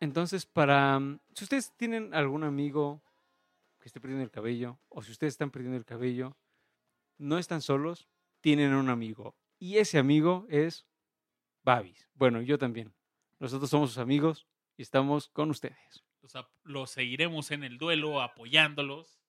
Entonces, 0.00 0.44
para. 0.46 0.98
mm, 0.98 1.20
Si 1.34 1.44
ustedes 1.44 1.72
tienen 1.76 2.14
algún 2.14 2.44
amigo 2.44 3.02
que 3.80 3.86
esté 3.88 4.00
perdiendo 4.00 4.24
el 4.24 4.30
cabello, 4.30 4.78
o 4.88 5.02
si 5.02 5.12
ustedes 5.12 5.34
están 5.34 5.50
perdiendo 5.50 5.76
el 5.78 5.84
cabello, 5.84 6.36
no 7.18 7.38
están 7.38 7.62
solos, 7.62 8.08
tienen 8.40 8.74
un 8.74 8.90
amigo. 8.90 9.36
Y 9.58 9.78
ese 9.78 9.98
amigo 9.98 10.46
es 10.48 10.86
Babis. 11.62 12.08
Bueno, 12.14 12.40
yo 12.42 12.58
también. 12.58 12.92
Nosotros 13.38 13.70
somos 13.70 13.90
sus 13.90 13.98
amigos 13.98 14.46
y 14.76 14.82
estamos 14.82 15.28
con 15.28 15.50
ustedes. 15.50 16.04
Los, 16.64 16.90
seguiremos 16.90 17.50
en 17.50 17.64
el 17.64 17.78
duelo 17.78 18.20
apoyándolos. 18.20 19.20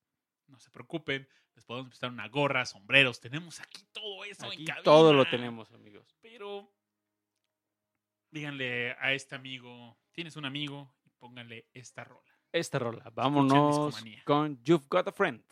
No 0.47 0.59
se 0.59 0.69
preocupen. 0.69 1.27
Les 1.55 1.65
podemos 1.65 1.89
prestar 1.89 2.11
una 2.11 2.27
gorra, 2.27 2.65
sombreros. 2.65 3.19
Tenemos 3.19 3.59
aquí 3.59 3.83
todo 3.91 4.23
eso 4.23 4.45
Aquí 4.45 4.61
en 4.61 4.65
cabina. 4.67 4.83
todo 4.83 5.13
lo 5.13 5.25
tenemos, 5.25 5.71
amigos. 5.71 6.15
Pero 6.21 6.71
díganle 8.31 8.91
a 8.99 9.13
este 9.13 9.35
amigo, 9.35 9.97
tienes 10.11 10.35
un 10.35 10.45
amigo, 10.45 10.93
y 11.03 11.09
pónganle 11.11 11.67
esta 11.73 12.03
rola. 12.03 12.31
Esta 12.51 12.79
rola. 12.79 13.09
Vámonos 13.13 14.03
con 14.23 14.63
You've 14.63 14.85
Got 14.89 15.07
a 15.07 15.11
Friend. 15.11 15.43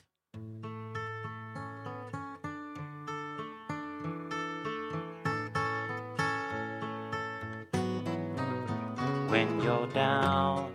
when 9.35 9.59
you're 9.59 9.87
down 9.87 10.74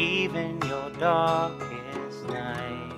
even 0.00 0.58
your 0.62 0.88
darkest 0.98 2.26
night. 2.28 2.96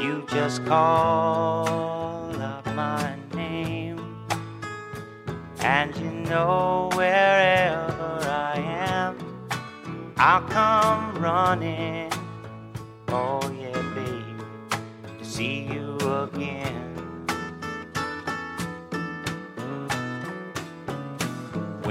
You 0.00 0.24
just 0.28 0.64
call 0.64 1.68
out 2.40 2.64
my 2.74 3.18
name, 3.34 4.00
and 5.60 5.94
you 5.96 6.10
know 6.30 6.88
wherever 6.94 8.18
I 8.24 8.56
am, 8.56 9.18
I'll 10.16 10.48
come 10.48 11.22
running. 11.22 12.10
Oh, 13.08 13.42
yeah, 13.60 13.82
babe, 13.94 15.18
to 15.18 15.24
see 15.24 15.64
you 15.70 15.98
again. 15.98 16.81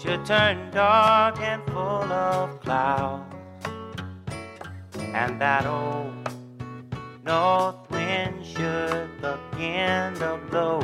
should 0.00 0.24
turn 0.24 0.70
dark 0.70 1.40
and 1.40 1.60
full 1.72 2.12
of 2.12 2.60
clouds, 2.60 3.34
and 4.96 5.40
that 5.40 5.66
old 5.66 6.14
north 7.24 7.90
wind 7.90 8.46
should 8.46 9.10
begin 9.20 10.14
to 10.14 10.38
blow. 10.50 10.80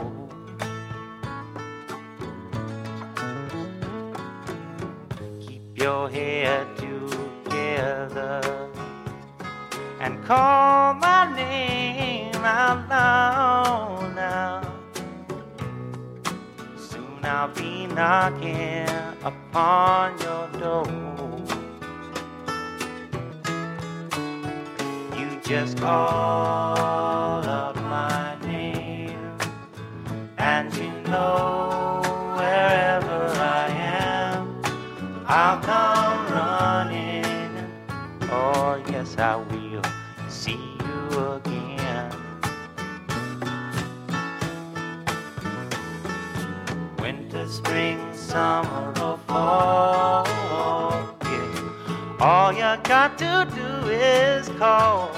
Keep 5.47 5.79
your 5.79 6.11
head 6.11 6.67
together 6.77 8.41
and 10.01 10.25
call 10.25 10.95
my 10.95 11.33
name 11.37 12.35
out 12.35 12.89
loud 12.89 14.14
now. 17.25 17.45
I'll 17.45 17.49
be 17.49 17.87
knocking 17.87 18.89
upon 19.25 20.19
your 20.21 20.49
door. 20.61 20.87
You 25.19 25.41
just 25.43 25.79
call 25.79 27.45
up 27.45 27.77
my 27.77 28.37
name, 28.43 29.19
and 30.39 30.75
you 30.75 30.91
know 31.11 32.03
wherever 32.37 33.27
I 33.39 33.69
am, 33.71 34.63
I'll 35.27 35.61
come 35.61 35.94
spring, 47.65 47.99
summer, 48.13 48.93
or 49.01 49.19
fall. 49.27 50.27
Yeah. 51.25 52.17
All 52.21 52.53
you 52.53 52.83
got 52.85 53.19
to 53.19 53.49
do 53.55 53.91
is 53.91 54.49
call, 54.61 55.11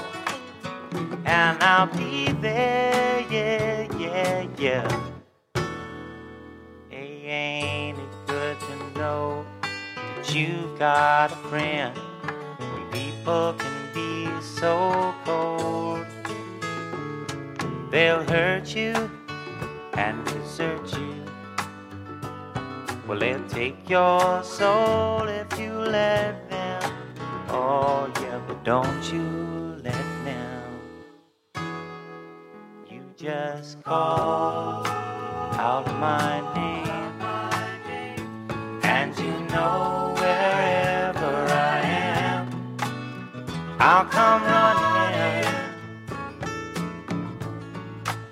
and 1.25 1.61
I'll 1.61 1.87
be 1.87 2.31
there. 2.41 3.25
Yeah, 3.29 3.87
yeah, 3.97 4.47
yeah. 4.57 4.87
Hey, 6.89 7.21
ain't 7.25 7.99
it 7.99 8.13
good 8.27 8.57
to 8.59 8.99
know 8.99 9.45
that 9.95 10.33
you've 10.33 10.79
got 10.79 11.31
a 11.31 11.35
friend 11.49 11.93
people 12.91 13.53
can 13.57 13.77
be 13.93 14.29
so 14.41 15.13
cold? 15.25 16.05
They'll 17.91 18.23
hurt 18.23 18.75
you 18.75 18.93
and 19.93 20.25
desert 20.25 20.93
you. 20.97 21.16
Well, 23.07 23.19
they'll 23.19 23.47
take 23.47 23.89
your 23.89 24.43
soul 24.43 25.21
if 25.29 25.57
you 25.57 25.71
let 25.71 26.49
them. 26.49 26.91
Oh, 27.47 28.11
yeah, 28.21 28.41
but 28.45 28.65
don't 28.65 29.13
you 29.13 29.23
let 29.81 30.05
them. 30.25 30.63
You 32.91 33.01
just 33.15 33.81
call 33.83 34.85
out 34.85 35.87
my 36.01 36.41
name, 36.53 37.21
and 38.83 39.17
you 39.17 39.31
know 39.55 40.13
wherever 40.17 41.33
I 41.49 41.79
am, 41.83 42.77
I'll 43.79 44.05
come 44.05 44.43
running 44.43 45.53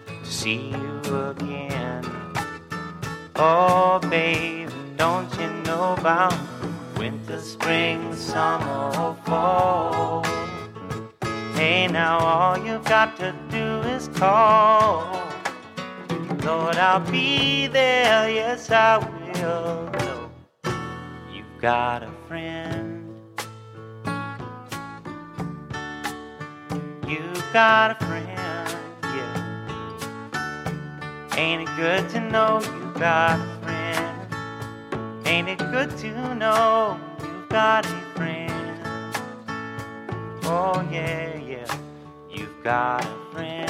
to 0.05 0.29
see 0.29 0.69
you 0.69 0.99
again. 1.29 2.03
Oh, 3.37 3.99
babe, 4.09 4.54
don't 4.97 5.31
you 5.39 5.49
know 5.63 5.95
about 5.97 6.33
winter, 6.97 7.39
spring, 7.39 8.15
summer, 8.15 8.91
or 8.99 9.15
fall? 9.25 10.23
Hey, 11.55 11.87
now 11.87 12.19
all 12.19 12.57
you've 12.57 12.85
got 12.85 13.17
to 13.17 13.33
do 13.49 13.81
is 13.89 14.07
call. 14.09 15.21
Lord, 16.43 16.75
I'll 16.75 16.99
be 17.11 17.67
there, 17.67 18.29
yes, 18.29 18.69
I 18.71 18.97
will. 18.99 19.91
know 19.95 20.29
You've 21.33 21.61
got 21.61 22.03
a 22.03 22.11
friend. 22.27 23.03
You've 27.07 27.45
got 27.53 27.91
a 27.91 28.05
friend, 28.05 28.77
yeah. 29.03 29.35
Ain't 31.35 31.67
it 31.67 31.75
good 31.75 32.09
to 32.11 32.19
know 32.19 32.59
you've 32.61 32.93
got 32.93 33.39
a 33.39 33.43
friend? 33.43 33.54
Ain't 35.35 35.49
it 35.49 35.59
good 35.69 35.89
to 35.97 36.33
know 36.35 36.97
you've 37.19 37.49
got 37.49 37.85
a 37.85 37.89
friend? 38.15 38.79
Oh, 40.45 40.81
yeah, 40.89 41.35
yeah, 41.35 41.67
you've 42.31 42.63
got 42.63 43.03
a 43.03 43.31
friend. 43.33 43.69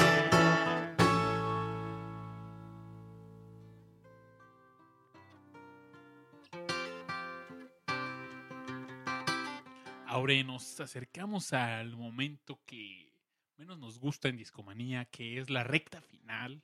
Ahora 10.06 10.34
nos 10.44 10.78
acercamos 10.78 11.52
al 11.52 11.96
momento 11.96 12.60
que 12.64 13.12
menos 13.56 13.76
nos 13.80 13.98
gusta 13.98 14.28
en 14.28 14.36
Discomanía, 14.36 15.04
que 15.06 15.40
es 15.40 15.50
la 15.50 15.64
recta 15.64 16.00
final. 16.00 16.62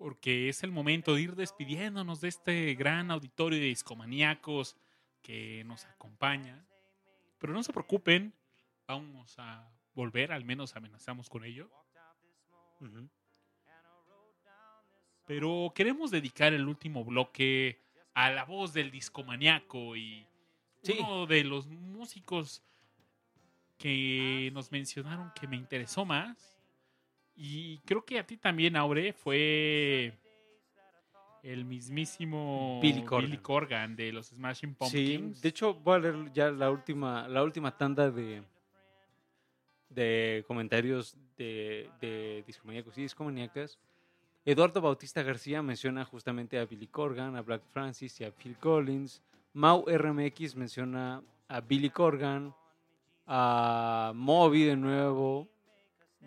Porque 0.00 0.48
es 0.48 0.62
el 0.62 0.72
momento 0.72 1.14
de 1.14 1.20
ir 1.20 1.34
despidiéndonos 1.36 2.22
de 2.22 2.28
este 2.28 2.74
gran 2.74 3.10
auditorio 3.10 3.58
de 3.60 3.66
discomaníacos 3.66 4.74
que 5.20 5.62
nos 5.64 5.84
acompaña. 5.84 6.64
Pero 7.38 7.52
no 7.52 7.62
se 7.62 7.70
preocupen, 7.70 8.32
vamos 8.88 9.38
a 9.38 9.70
volver, 9.92 10.32
al 10.32 10.42
menos 10.42 10.74
amenazamos 10.74 11.28
con 11.28 11.44
ello. 11.44 11.70
Pero 15.26 15.70
queremos 15.74 16.10
dedicar 16.10 16.54
el 16.54 16.66
último 16.66 17.04
bloque 17.04 17.78
a 18.14 18.30
la 18.30 18.44
voz 18.46 18.72
del 18.72 18.90
discomaniaco 18.90 19.96
y 19.96 20.26
Sí. 20.82 20.96
uno 20.98 21.26
de 21.26 21.44
los 21.44 21.66
músicos 21.66 22.62
que 23.76 24.48
nos 24.54 24.72
mencionaron 24.72 25.30
que 25.38 25.46
me 25.46 25.56
interesó 25.56 26.06
más. 26.06 26.58
Y 27.42 27.78
creo 27.86 28.04
que 28.04 28.18
a 28.18 28.26
ti 28.26 28.36
también, 28.36 28.76
Aure, 28.76 29.14
fue 29.14 30.12
el 31.42 31.64
mismísimo 31.64 32.80
Billy 32.82 33.02
Corgan. 33.02 33.36
Corgan 33.38 33.96
de 33.96 34.12
los 34.12 34.26
Smashing 34.26 34.70
Sí, 34.70 34.76
Pumpkins. 34.78 35.40
de 35.40 35.48
hecho 35.48 35.72
voy 35.72 35.94
a 35.94 35.98
leer 36.00 36.32
ya 36.34 36.50
la 36.50 36.70
última, 36.70 37.26
la 37.28 37.42
última 37.42 37.74
tanda 37.74 38.10
de, 38.10 38.42
de 39.88 40.44
comentarios 40.46 41.16
de, 41.38 41.88
de 42.00 42.44
discomaníacos 42.46 42.96
y 42.98 43.02
discomaníacas. 43.02 43.78
Eduardo 44.44 44.82
Bautista 44.82 45.22
García 45.22 45.62
menciona 45.62 46.04
justamente 46.04 46.58
a 46.58 46.66
Billy 46.66 46.86
Corgan, 46.88 47.36
a 47.36 47.40
Black 47.42 47.62
Francis 47.72 48.20
y 48.20 48.24
a 48.24 48.32
Phil 48.32 48.56
Collins. 48.58 49.22
Mau 49.54 49.84
RMX 49.88 50.56
menciona 50.56 51.22
a 51.48 51.60
Billy 51.62 51.88
Corgan, 51.90 52.54
a 53.26 54.12
Moby 54.14 54.64
de 54.64 54.76
nuevo. 54.76 55.48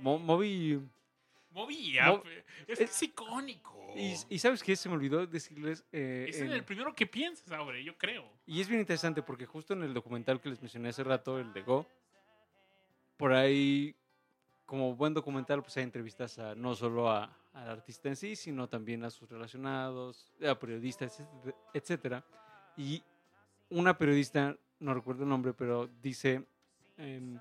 Mo- 0.01 0.17
Moby. 0.19 0.79
Moby, 1.53 1.97
ah, 1.99 2.11
Mo- 2.11 2.23
es, 2.67 3.03
icónico. 3.03 3.93
Y, 3.95 4.15
y 4.29 4.39
sabes 4.39 4.63
qué? 4.63 4.75
Se 4.75 4.89
me 4.89 4.95
olvidó 4.95 5.25
decirles. 5.27 5.83
eh, 5.91 6.25
es 6.29 6.39
en- 6.41 6.51
el 6.51 6.63
primero 6.63 6.93
que 6.95 7.05
piensas, 7.05 7.51
Aure, 7.51 7.83
yo 7.83 7.97
creo. 7.97 8.27
Y 8.45 8.59
es 8.59 8.67
bien 8.67 8.79
interesante 8.81 9.21
porque 9.21 9.45
justo 9.45 9.73
en 9.73 9.83
el 9.83 9.93
documental 9.93 10.41
que 10.41 10.49
les 10.49 10.59
mencioné 10.61 10.89
hace 10.89 11.03
rato, 11.03 11.39
el 11.39 11.53
de 11.53 11.61
Go, 11.61 11.85
por 13.17 13.33
ahí, 13.33 13.95
como 14.65 14.95
buen 14.95 15.13
documental, 15.13 15.61
pues 15.61 15.77
hay 15.77 15.83
entrevistas 15.83 16.39
a, 16.39 16.55
no 16.55 16.75
solo 16.75 17.09
a- 17.09 17.37
al 17.53 17.69
artista 17.69 18.09
en 18.09 18.15
sí, 18.15 18.35
sino 18.35 18.67
también 18.67 19.03
a 19.03 19.09
sus 19.11 19.29
relacionados, 19.29 20.31
a 20.47 20.57
periodistas, 20.57 21.21
etcétera. 21.73 22.25
Y 22.75 23.03
una 23.69 23.95
periodista, 23.97 24.57
no 24.79 24.93
recuerdo 24.95 25.23
el 25.23 25.29
nombre, 25.29 25.53
pero 25.53 25.87
dice, 26.01 26.43
em, 26.97 27.39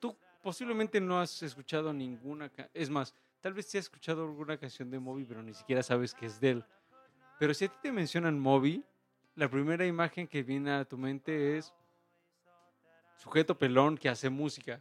tú 0.00 0.16
posiblemente 0.42 1.00
no 1.02 1.20
has 1.20 1.42
escuchado 1.42 1.92
ninguna, 1.92 2.50
es 2.72 2.88
más, 2.88 3.14
tal 3.42 3.52
vez 3.52 3.66
sí 3.66 3.76
has 3.76 3.84
escuchado 3.84 4.22
alguna 4.22 4.56
canción 4.56 4.88
de 4.90 4.98
Moby, 4.98 5.24
pero 5.24 5.42
ni 5.42 5.52
siquiera 5.52 5.82
sabes 5.82 6.14
que 6.14 6.26
es 6.26 6.40
de 6.40 6.50
él. 6.50 6.64
Pero 7.38 7.52
si 7.52 7.64
a 7.64 7.68
ti 7.68 7.76
te 7.82 7.92
mencionan 7.92 8.38
Moby, 8.38 8.84
la 9.34 9.50
primera 9.50 9.84
imagen 9.84 10.28
que 10.28 10.42
viene 10.42 10.70
a 10.70 10.84
tu 10.84 10.96
mente 10.96 11.58
es 11.58 11.74
sujeto 13.16 13.58
pelón 13.58 13.98
que 13.98 14.08
hace 14.08 14.30
música. 14.30 14.80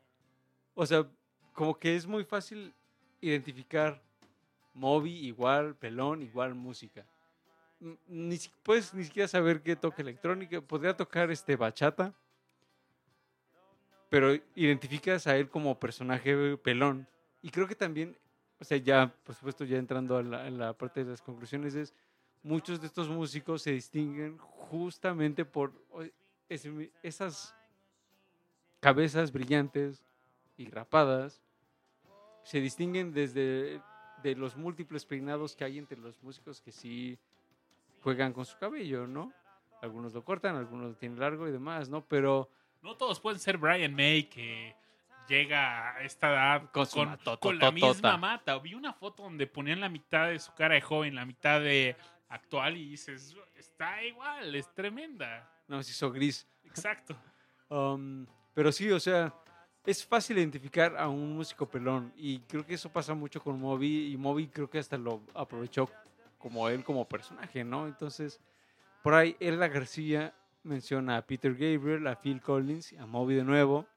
O 0.76 0.86
sea, 0.86 1.09
como 1.53 1.78
que 1.78 1.95
es 1.95 2.05
muy 2.05 2.24
fácil 2.24 2.74
identificar 3.20 4.01
Moby 4.74 5.12
igual 5.26 5.76
pelón 5.76 6.22
igual 6.22 6.53
música. 6.53 7.05
Ni, 8.07 8.38
puedes 8.62 8.93
ni 8.93 9.03
siquiera 9.03 9.28
saber 9.28 9.64
qué 9.64 9.76
toca 9.76 10.03
electrónica. 10.03 10.62
Podría 10.62 10.95
tocar 10.95 11.32
este 11.32 11.55
bachata. 11.55 12.14
Pero 14.09 14.36
identificas 14.55 15.26
a 15.26 15.36
él 15.36 15.49
como 15.49 15.80
personaje 15.80 16.57
pelón. 16.57 17.07
Y 17.41 17.49
creo 17.49 17.68
que 17.68 17.76
también, 17.76 18.16
o 18.62 18.64
sea, 18.64 18.78
ya, 18.78 19.12
por 19.26 19.34
supuesto, 19.36 19.66
ya 19.66 19.78
entrando 19.78 20.16
a 20.18 20.24
la, 20.24 20.45
a 20.45 20.49
la 20.51 20.74
parte 20.74 21.03
de 21.03 21.09
las 21.09 21.22
conclusiones, 21.22 21.74
es 21.76 21.93
muchos 22.43 22.80
de 22.80 22.88
estos 22.88 23.09
músicos 23.09 23.64
se 23.64 23.72
distinguen 23.72 24.38
justamente 24.38 25.43
por 25.43 25.74
ese- 26.47 26.91
esas 27.03 27.55
cabezas 28.80 29.32
brillantes 29.32 30.03
y 30.57 30.70
rapadas. 30.70 31.41
Se 32.43 32.59
distinguen 32.59 33.14
desde 33.14 33.82
de 34.24 34.36
los 34.36 34.55
múltiples 34.55 35.05
peinados 35.05 35.55
que 35.55 35.64
hay 35.64 35.78
entre 35.80 35.97
los 35.97 36.22
músicos 36.22 36.62
que 36.62 36.72
sí 36.72 37.18
juegan 38.03 38.34
con 38.34 38.45
su 38.45 38.57
cabello, 38.57 39.07
¿no? 39.07 39.34
Algunos 39.82 40.14
lo 40.14 40.24
cortan, 40.24 40.55
algunos 40.55 40.89
lo 40.91 40.95
tienen 40.95 41.20
largo 41.20 41.47
y 41.47 41.51
demás, 41.51 41.89
¿no? 41.89 42.05
Pero 42.05 42.49
No 42.84 42.95
todos 42.97 43.20
pueden 43.20 43.39
ser 43.39 43.57
Brian 43.57 43.93
May, 43.95 44.24
que 44.24 44.76
llega 45.32 45.95
a 45.95 46.03
esta 46.03 46.29
edad 46.29 46.69
Con 47.39 47.57
la 47.57 47.71
misma 47.71 48.17
mata. 48.17 48.59
Vi 48.59 48.73
una 48.73 48.93
foto 48.93 49.23
donde 49.23 49.47
ponían 49.47 49.79
la 49.79 49.89
mitad 49.89 50.27
de 50.27 50.39
su 50.39 50.53
cara 50.53 50.75
de 50.75 50.82
joven, 50.82 51.15
la 51.15 51.25
mitad 51.25 51.61
de 51.61 51.95
actual, 52.29 52.77
y 52.77 52.89
dices, 52.89 53.36
está 53.55 54.03
igual, 54.03 54.53
es 54.53 54.73
tremenda. 54.73 55.49
no 55.67 55.82
se 55.82 55.91
hizo 55.91 56.11
gris. 56.11 56.47
Exacto. 56.65 57.15
Um, 57.73 58.27
pero 58.53 58.69
sí, 58.69 58.91
o 58.91 58.99
sea, 58.99 59.34
es 59.86 60.05
fácil 60.05 60.38
identificar 60.38 60.97
a 60.97 61.07
un 61.07 61.38
músico 61.38 61.69
pelón 61.69 62.11
y 62.17 62.39
creo 62.39 62.65
que 62.65 62.73
eso 62.73 62.91
pasa 62.91 63.13
mucho 63.13 63.41
con 63.41 63.57
Moby 63.61 64.11
y 64.11 64.17
Moby 64.17 64.47
creo 64.47 64.69
que 64.69 64.77
hasta 64.77 64.97
lo 64.97 65.21
aprovechó 65.34 65.89
como 66.38 66.67
él 66.67 66.84
como 66.84 67.07
personaje, 67.07 67.63
¿no? 67.63 67.88
Entonces, 67.88 68.41
por 69.01 69.13
ahí 69.13 69.38
Elda 69.39 69.69
García 69.69 70.34
menciona 70.63 71.15
a 71.15 71.25
Peter 71.25 71.53
Gabriel, 71.53 72.05
a 72.07 72.17
Phil 72.17 72.41
Collins, 72.41 72.93
a 72.99 73.05
Moby 73.05 73.36
de 73.36 73.45
nuevo. 73.45 73.88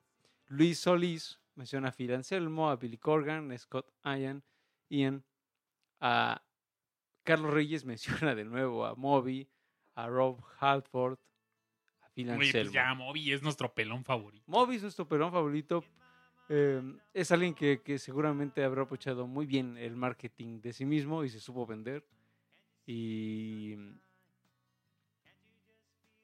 Luis 0.49 0.79
Solís 0.79 1.41
menciona 1.55 1.89
a 1.89 1.93
Phil 1.93 2.13
Anselmo, 2.15 2.71
a 2.71 2.77
Billy 2.77 2.99
Corgan, 2.99 3.51
a 3.53 3.59
Scott 3.59 3.93
Ian, 4.05 4.43
Ian, 4.89 5.25
a 6.01 6.43
Carlos 7.23 7.53
Reyes 7.53 7.85
menciona 7.85 8.35
de 8.35 8.45
nuevo 8.45 8.85
a 8.85 8.95
Moby, 8.95 9.49
a 9.95 10.09
Rob 10.09 10.41
Halford, 10.59 11.19
a 12.03 12.09
Phil 12.11 12.31
Oye, 12.31 12.47
Anselmo. 12.47 12.65
pues 12.65 12.73
ya 12.73 12.95
Moby 12.95 13.33
es 13.33 13.43
nuestro 13.43 13.73
pelón 13.73 14.05
favorito. 14.05 14.45
Moby 14.47 14.77
es 14.77 14.83
nuestro 14.83 15.09
pelón 15.09 15.33
favorito. 15.33 15.85
Eh, 16.51 16.83
es 17.15 17.33
alguien 17.33 17.55
que, 17.55 17.81
que 17.83 17.99
seguramente 17.99 18.63
habrá 18.63 18.83
aprovechado 18.83 19.27
muy 19.27 19.47
bien 19.47 19.79
el 19.79 19.97
marketing 19.97 20.61
de 20.61 20.75
sí 20.75 20.85
mismo 20.85 21.25
y 21.25 21.31
se 21.31 21.41
supo 21.41 21.67
vender. 21.67 22.07
Y, 22.87 23.75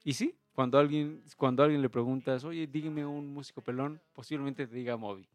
y 0.04 0.12
sí, 0.12 0.38
cuando 0.54 0.78
alguien, 0.78 1.22
cuando 1.36 1.62
alguien 1.62 1.82
le 1.82 1.88
preguntas, 1.88 2.44
oye, 2.44 2.66
dígame 2.66 3.06
un 3.06 3.32
músico 3.32 3.62
pelón, 3.62 4.00
posiblemente 4.12 4.66
te 4.66 4.74
diga 4.74 4.96
Moby. 4.96 5.28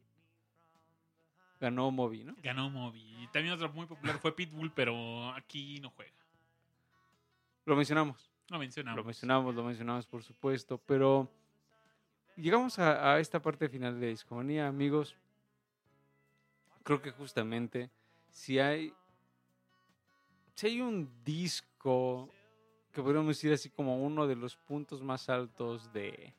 Ganó 1.59 1.89
Moby, 1.89 2.23
¿no? 2.23 2.35
Ganó 2.43 2.69
Moby. 2.69 3.23
Y 3.23 3.27
también 3.27 3.53
otro 3.53 3.71
muy 3.71 3.85
popular 3.85 4.19
fue 4.19 4.35
Pitbull, 4.35 4.71
pero 4.71 5.29
aquí 5.31 5.79
no 5.79 5.89
juega. 5.91 6.11
Lo 7.65 7.75
mencionamos. 7.75 8.29
No 8.49 8.59
mencionamos. 8.59 8.97
Lo 8.97 9.03
mencionamos, 9.03 9.55
lo 9.55 9.63
mencionamos, 9.63 10.05
por 10.05 10.21
supuesto, 10.21 10.77
pero 10.85 11.31
llegamos 12.35 12.77
a, 12.77 13.13
a 13.13 13.19
esta 13.19 13.41
parte 13.41 13.69
final 13.69 13.99
de 13.99 14.09
Discomanía, 14.09 14.67
amigos. 14.67 15.15
Creo 16.83 17.01
que 17.01 17.09
justamente 17.09 17.89
si 18.29 18.59
hay, 18.59 18.93
si 20.53 20.67
hay 20.67 20.81
un 20.81 21.09
disco 21.23 22.29
que 22.95 23.03
podríamos 23.03 23.35
decir 23.35 23.51
así 23.53 23.69
como 23.69 24.03
uno 24.03 24.25
de 24.25 24.35
los 24.35 24.55
puntos 24.55 25.03
más 25.03 25.29
altos 25.29 25.91
de, 25.93 26.33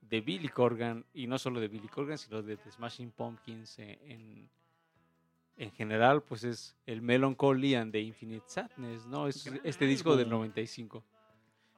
de 0.00 0.20
Billy 0.20 0.48
Corgan, 0.48 1.06
y 1.14 1.26
no 1.26 1.38
solo 1.38 1.60
de 1.60 1.68
Billy 1.68 1.88
Corgan, 1.88 2.18
sino 2.18 2.42
de 2.42 2.56
The 2.56 2.70
Smashing 2.72 3.12
Pumpkins 3.12 3.78
en, 3.78 3.98
en, 4.10 4.50
en 5.56 5.70
general, 5.70 6.22
pues 6.22 6.44
es 6.44 6.76
el 6.84 7.00
Melancholy 7.00 7.76
and 7.76 7.92
the 7.92 8.00
Infinite 8.00 8.44
Sadness, 8.48 9.06
¿no? 9.06 9.28
Es 9.28 9.44
Gran 9.44 9.60
este 9.62 9.86
disco 9.86 10.16
del 10.16 10.26
álbum. 10.26 10.40
95. 10.40 11.04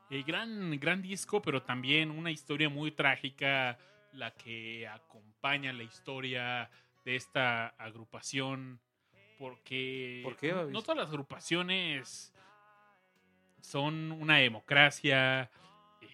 Eh, 0.09 0.23
gran, 0.27 0.71
gran 0.81 1.03
disco, 1.03 1.43
pero 1.43 1.63
también 1.63 2.11
una 2.11 2.31
historia 2.31 2.69
muy 2.69 2.93
trágica, 2.93 3.79
la 4.13 4.31
que 4.33 4.89
acompaña 4.89 5.73
la 5.73 5.83
historia 5.83 6.71
de 7.05 7.17
esta 7.17 7.69
agrupación, 7.69 8.81
porque 9.39 10.23
¿Por 10.25 10.37
qué, 10.37 10.53
no, 10.53 10.57
Babis? 10.57 10.73
no 10.73 10.81
todas 10.81 10.97
las 10.97 11.09
agrupaciones 11.11 12.33
son 13.67 14.13
una 14.13 14.37
democracia, 14.37 15.51
eh, 16.01 16.09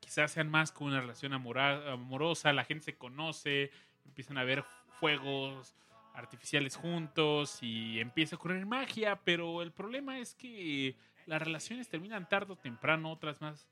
quizás 0.00 0.32
sean 0.32 0.50
más 0.50 0.72
con 0.72 0.88
una 0.88 1.00
relación 1.00 1.32
amorosa, 1.32 2.52
la 2.52 2.64
gente 2.64 2.84
se 2.84 2.96
conoce, 2.96 3.70
empiezan 4.04 4.36
a 4.38 4.44
ver 4.44 4.64
fuegos 4.98 5.76
artificiales 6.14 6.76
juntos 6.76 7.62
y 7.62 8.00
empieza 8.00 8.34
a 8.34 8.38
ocurrir 8.38 8.66
magia, 8.66 9.20
pero 9.24 9.62
el 9.62 9.70
problema 9.70 10.18
es 10.18 10.34
que 10.34 10.96
las 11.26 11.40
relaciones 11.40 11.88
terminan 11.88 12.28
tarde 12.28 12.52
o 12.54 12.56
temprano, 12.56 13.12
otras 13.12 13.40
más 13.40 13.68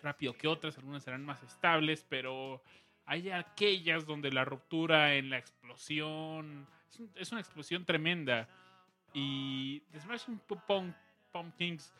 rápido 0.00 0.32
que 0.36 0.48
otras, 0.48 0.78
algunas 0.78 1.04
serán 1.04 1.24
más 1.24 1.42
estables, 1.42 2.04
pero 2.08 2.62
hay 3.04 3.30
aquellas 3.30 4.06
donde 4.06 4.32
la 4.32 4.44
ruptura 4.46 5.14
en 5.16 5.28
la 5.28 5.36
explosión 5.38 6.66
es, 6.90 6.98
un- 6.98 7.12
es 7.14 7.30
una 7.30 7.40
explosión 7.42 7.84
tremenda. 7.84 8.48
Y 9.14 9.80
The 9.92 10.00
Smashing 10.00 10.38
Pumpkins 11.32 11.92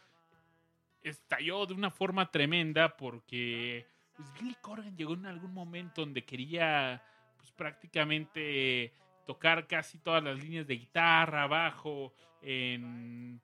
estalló 1.02 1.66
de 1.66 1.74
una 1.74 1.90
forma 1.90 2.30
tremenda 2.30 2.96
porque 2.96 3.86
pues, 4.16 4.32
Billy 4.34 4.56
Corgan 4.60 4.96
llegó 4.96 5.14
en 5.14 5.26
algún 5.26 5.52
momento 5.52 6.02
donde 6.02 6.24
quería 6.24 7.02
pues, 7.38 7.50
prácticamente 7.52 8.92
tocar 9.26 9.66
casi 9.66 9.98
todas 9.98 10.22
las 10.22 10.38
líneas 10.38 10.66
de 10.66 10.76
guitarra, 10.76 11.46
bajo, 11.46 12.12
en 12.42 13.40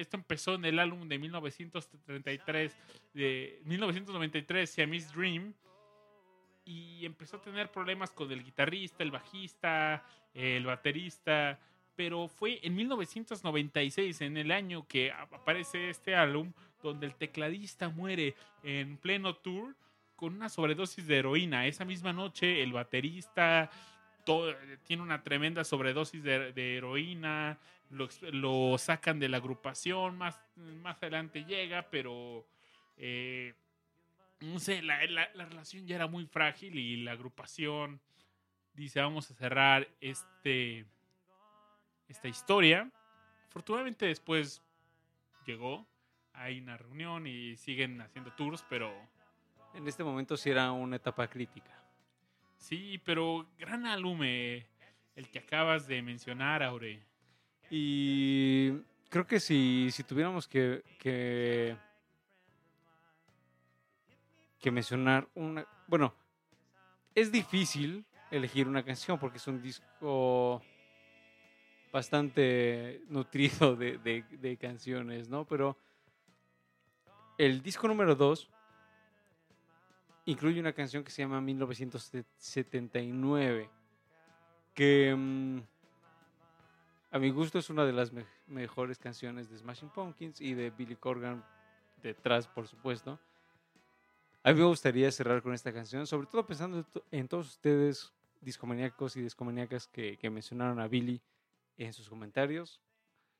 esto 0.00 0.16
empezó 0.16 0.54
en 0.54 0.64
el 0.64 0.78
álbum 0.78 1.08
de 1.08 1.18
1933, 1.18 2.76
de 3.12 3.60
1993, 3.64 4.70
Siamese 4.70 5.14
Dream, 5.14 5.54
y 6.64 7.04
empezó 7.04 7.36
a 7.36 7.42
tener 7.42 7.70
problemas 7.70 8.10
con 8.10 8.30
el 8.32 8.42
guitarrista, 8.42 9.02
el 9.02 9.10
bajista, 9.10 10.04
el 10.32 10.64
baterista, 10.64 11.58
pero 12.00 12.28
fue 12.28 12.60
en 12.62 12.74
1996, 12.76 14.22
en 14.22 14.38
el 14.38 14.52
año 14.52 14.88
que 14.88 15.12
aparece 15.12 15.90
este 15.90 16.14
álbum, 16.14 16.50
donde 16.82 17.04
el 17.04 17.14
tecladista 17.14 17.90
muere 17.90 18.34
en 18.62 18.96
pleno 18.96 19.36
tour 19.36 19.76
con 20.16 20.34
una 20.34 20.48
sobredosis 20.48 21.06
de 21.06 21.18
heroína. 21.18 21.66
Esa 21.66 21.84
misma 21.84 22.14
noche 22.14 22.62
el 22.62 22.72
baterista 22.72 23.70
tiene 24.86 25.02
una 25.02 25.22
tremenda 25.22 25.62
sobredosis 25.62 26.22
de, 26.22 26.76
heroína, 26.78 27.58
lo, 27.90 28.78
sacan 28.78 29.18
de 29.18 29.28
la 29.28 29.36
agrupación, 29.36 30.16
más, 30.16 30.40
más 30.56 30.96
adelante 31.02 31.44
llega, 31.44 31.82
pero 31.90 32.46
eh, 32.96 33.52
no 34.40 34.58
sé, 34.58 34.80
la- 34.80 35.04
la 35.06 35.44
relación 35.44 35.86
ya 35.86 35.96
era 35.96 36.06
muy 36.06 36.24
frágil 36.24 36.78
y 36.78 36.96
la 36.96 37.12
agrupación 37.12 38.00
dice 38.72 39.02
vamos 39.02 39.30
a 39.30 39.34
cerrar 39.34 39.86
este 40.00 40.86
esta 42.10 42.28
historia. 42.28 42.90
Afortunadamente 43.48 44.06
después 44.06 44.62
llegó, 45.46 45.86
hay 46.32 46.60
una 46.60 46.76
reunión 46.76 47.26
y 47.26 47.56
siguen 47.56 48.00
haciendo 48.00 48.32
tours, 48.32 48.64
pero 48.68 48.92
En 49.74 49.86
este 49.86 50.02
momento 50.04 50.36
sí 50.36 50.50
era 50.50 50.70
una 50.72 50.96
etapa 50.96 51.26
crítica. 51.28 51.70
sí, 52.58 53.00
pero 53.04 53.46
gran 53.58 53.86
álbum 53.86 54.20
eh, 54.22 54.66
el 55.16 55.28
que 55.28 55.38
acabas 55.38 55.86
de 55.86 56.02
mencionar, 56.02 56.62
Aure. 56.62 57.02
Y 57.70 58.72
creo 59.08 59.26
que 59.26 59.38
si, 59.40 59.88
si 59.92 60.02
tuviéramos 60.04 60.46
que, 60.48 60.82
que, 60.98 61.76
que 64.58 64.70
mencionar 64.70 65.28
una... 65.34 65.66
Bueno, 65.86 66.14
es 67.14 67.30
difícil 67.30 68.04
elegir 68.30 68.66
una 68.68 68.84
canción 68.84 69.18
porque 69.18 69.38
es 69.38 69.46
un 69.46 69.60
disco 69.62 70.62
bastante 71.92 73.02
nutrido 73.08 73.74
de, 73.76 73.98
de- 73.98 74.22
de 74.30 74.56
canciones, 74.56 75.28
¿no? 75.28 75.44
Pero 75.44 75.76
el 77.38 77.60
disco 77.62 77.88
número 77.88 78.14
2 78.14 78.48
incluye 80.26 80.60
una 80.60 80.72
canción 80.72 81.02
que 81.02 81.10
se 81.10 81.22
llama 81.22 81.40
1979, 81.40 83.68
que 84.74 85.14
mm, 85.16 85.58
a 87.12 87.18
mi 87.18 87.30
gusto 87.30 87.58
es 87.58 87.68
una 87.70 87.84
de 87.84 87.92
las 87.92 88.12
me- 88.12 88.24
mejores 88.46 88.98
canciones 88.98 89.50
de 89.50 89.58
Smashing 89.58 89.88
Pumpkins 89.90 90.40
y 90.40 90.54
de 90.54 90.70
Billy 90.70 90.94
Corgan 90.96 91.44
detrás, 92.02 92.46
por 92.46 92.68
supuesto. 92.68 93.18
A 94.42 94.52
mí 94.52 94.58
me 94.60 94.64
gustaría 94.66 95.10
cerrar 95.12 95.42
con 95.42 95.52
esta 95.52 95.70
canción, 95.72 96.06
sobre 96.06 96.26
todo 96.28 96.46
pensando 96.46 96.78
en 96.78 96.84
to- 96.84 97.04
en 97.10 97.28
todos 97.28 97.48
ustedes, 97.48 98.12
discomaníacos 98.40 99.16
y 99.16 99.22
discomaníacas 99.22 99.86
que 99.88 100.30
mencionaron 100.30 100.80
a 100.80 100.86
Billy 100.88 101.20
en 101.86 101.92
sus 101.92 102.08
comentarios. 102.08 102.80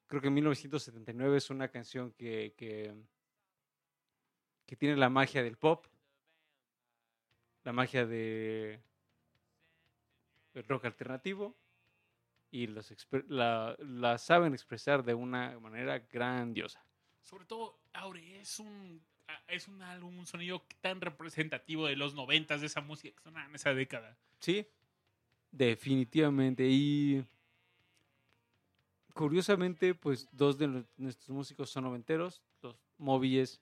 Creo 0.07 0.20
que 0.22 0.30
1979 0.30 1.36
es 1.38 1.51
una 1.51 1.68
canción 1.68 2.12
que, 2.12 2.55
que, 2.57 2.95
que 4.66 4.76
tiene 4.76 4.97
la 4.97 5.09
magia 5.09 5.43
del 5.43 5.57
pop, 5.57 5.86
la 7.64 7.72
magia 7.72 8.07
de 8.07 8.82
el 10.55 10.64
rock 10.64 10.86
alternativo 10.86 11.57
y 12.51 12.66
los 12.66 12.93
la, 13.28 13.76
la 13.78 14.18
saben 14.18 14.53
expresar 14.53 15.05
de 15.05 15.14
una 15.14 15.59
manera 15.61 15.99
grandiosa. 16.01 16.84
Sobre 17.22 17.45
todo, 17.45 17.78
Aure, 17.93 18.41
es 18.41 18.59
un, 18.59 19.01
a- 19.28 19.45
es 19.47 19.68
un 19.68 19.80
álbum, 19.82 20.18
un 20.18 20.26
sonido 20.26 20.66
tan 20.80 21.01
representativo 21.01 21.86
de 21.86 21.95
los 21.95 22.14
noventas, 22.14 22.61
de 22.61 22.66
esa 22.66 22.80
música 22.80 23.14
que 23.14 23.22
sonaba 23.22 23.47
en 23.47 23.55
esa 23.55 23.72
década. 23.74 24.18
Sí, 24.41 24.66
definitivamente. 25.53 26.66
Y 26.68 27.24
curiosamente, 29.15 29.95
pues 29.95 30.29
dos 30.33 30.59
de 30.59 30.69
nu- 30.69 30.87
nuestros 30.97 31.29
músicos 31.31 31.71
son 31.71 31.85
noventeros. 31.85 32.43
Los 32.63 32.77
Moby 32.99 33.39
es. 33.39 33.61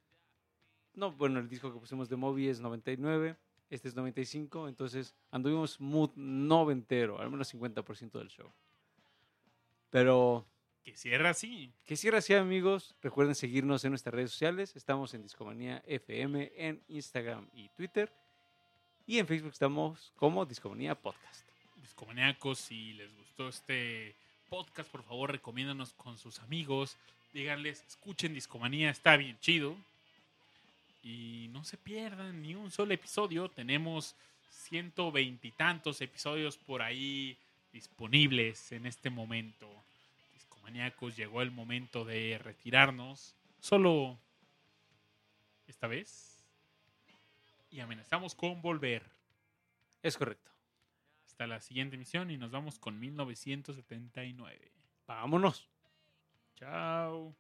No, 0.95 1.13
bueno, 1.13 1.39
el 1.41 1.49
disco 1.49 1.73
que 1.73 1.79
pusimos 1.79 2.09
de 2.09 2.17
Moby 2.17 2.49
es 2.49 2.61
99. 2.61 3.37
Este 3.71 3.89
es 3.89 3.95
95. 3.95 4.69
Entonces 4.69 5.15
anduvimos 5.31 5.81
mood 5.81 6.11
noventero, 6.17 7.21
al 7.21 7.31
menos 7.31 7.53
50% 7.55 8.19
del 8.19 8.29
show. 8.29 8.51
Pero 9.91 10.47
Que 10.85 10.97
cierra 10.97 11.31
así. 11.31 11.73
que 11.85 11.97
cierra 11.97 12.19
así, 12.19 12.35
amigos. 12.35 12.95
Recuerden 13.03 13.35
seguirnos 13.35 13.85
en 13.85 13.91
nuestras 13.93 14.15
redes 14.15 14.31
sociales. 14.31 14.75
Estamos 14.77 15.15
en 15.15 15.23
Discomanía 15.23 15.83
FM 15.87 16.53
en 16.57 16.83
Instagram 16.89 17.49
y 17.55 17.69
Twitter. 17.71 18.13
Y 19.07 19.19
en 19.19 19.27
Facebook 19.27 19.53
estamos 19.53 20.13
como 20.17 20.45
Discomanía 20.45 20.95
Podcast. 20.95 21.47
Discomaníacos, 21.77 22.59
si 22.59 22.93
les 22.95 23.15
gustó 23.17 23.49
este 23.49 24.15
podcast, 24.49 24.91
por 24.91 25.03
favor, 25.05 25.31
recomiéndanos 25.31 25.93
con 25.95 26.19
sus 26.19 26.39
amigos. 26.41 26.97
Díganles, 27.33 27.85
escuchen 27.87 28.35
Discomanía, 28.35 28.91
está 28.91 29.17
bien 29.17 29.39
chido. 29.41 29.77
Y 31.03 31.49
no 31.53 31.65
se 31.65 31.77
pierdan 31.77 32.43
ni 32.43 32.55
un 32.55 32.71
solo 32.71 32.93
episodio. 32.95 33.49
Tenemos 33.49 34.15
ciento 34.51 35.13
veintitantos 35.13 36.01
episodios 36.01 36.57
por 36.57 36.83
ahí 36.83 37.37
disponibles 37.73 38.73
en 38.73 38.87
este 38.87 39.11
momento. 39.11 39.69
Discomaníacos, 40.35 41.17
llegó 41.17 41.43
el 41.43 41.51
momento 41.51 42.05
de 42.05 42.39
retirarnos. 42.43 43.35
Solo 43.61 44.19
esta 45.67 45.87
vez. 45.87 46.43
Y 47.71 47.81
amenazamos 47.81 48.35
con 48.35 48.61
volver. 48.63 49.03
Es 50.03 50.17
correcto. 50.17 50.51
Hasta 51.39 51.47
la 51.47 51.61
siguiente 51.61 51.95
emisión 51.95 52.32
y 52.32 52.36
nos 52.36 52.51
vamos 52.51 52.80
con 52.80 52.99
1979. 52.99 54.72
Vámonos. 55.07 55.68
Chao. 56.57 57.32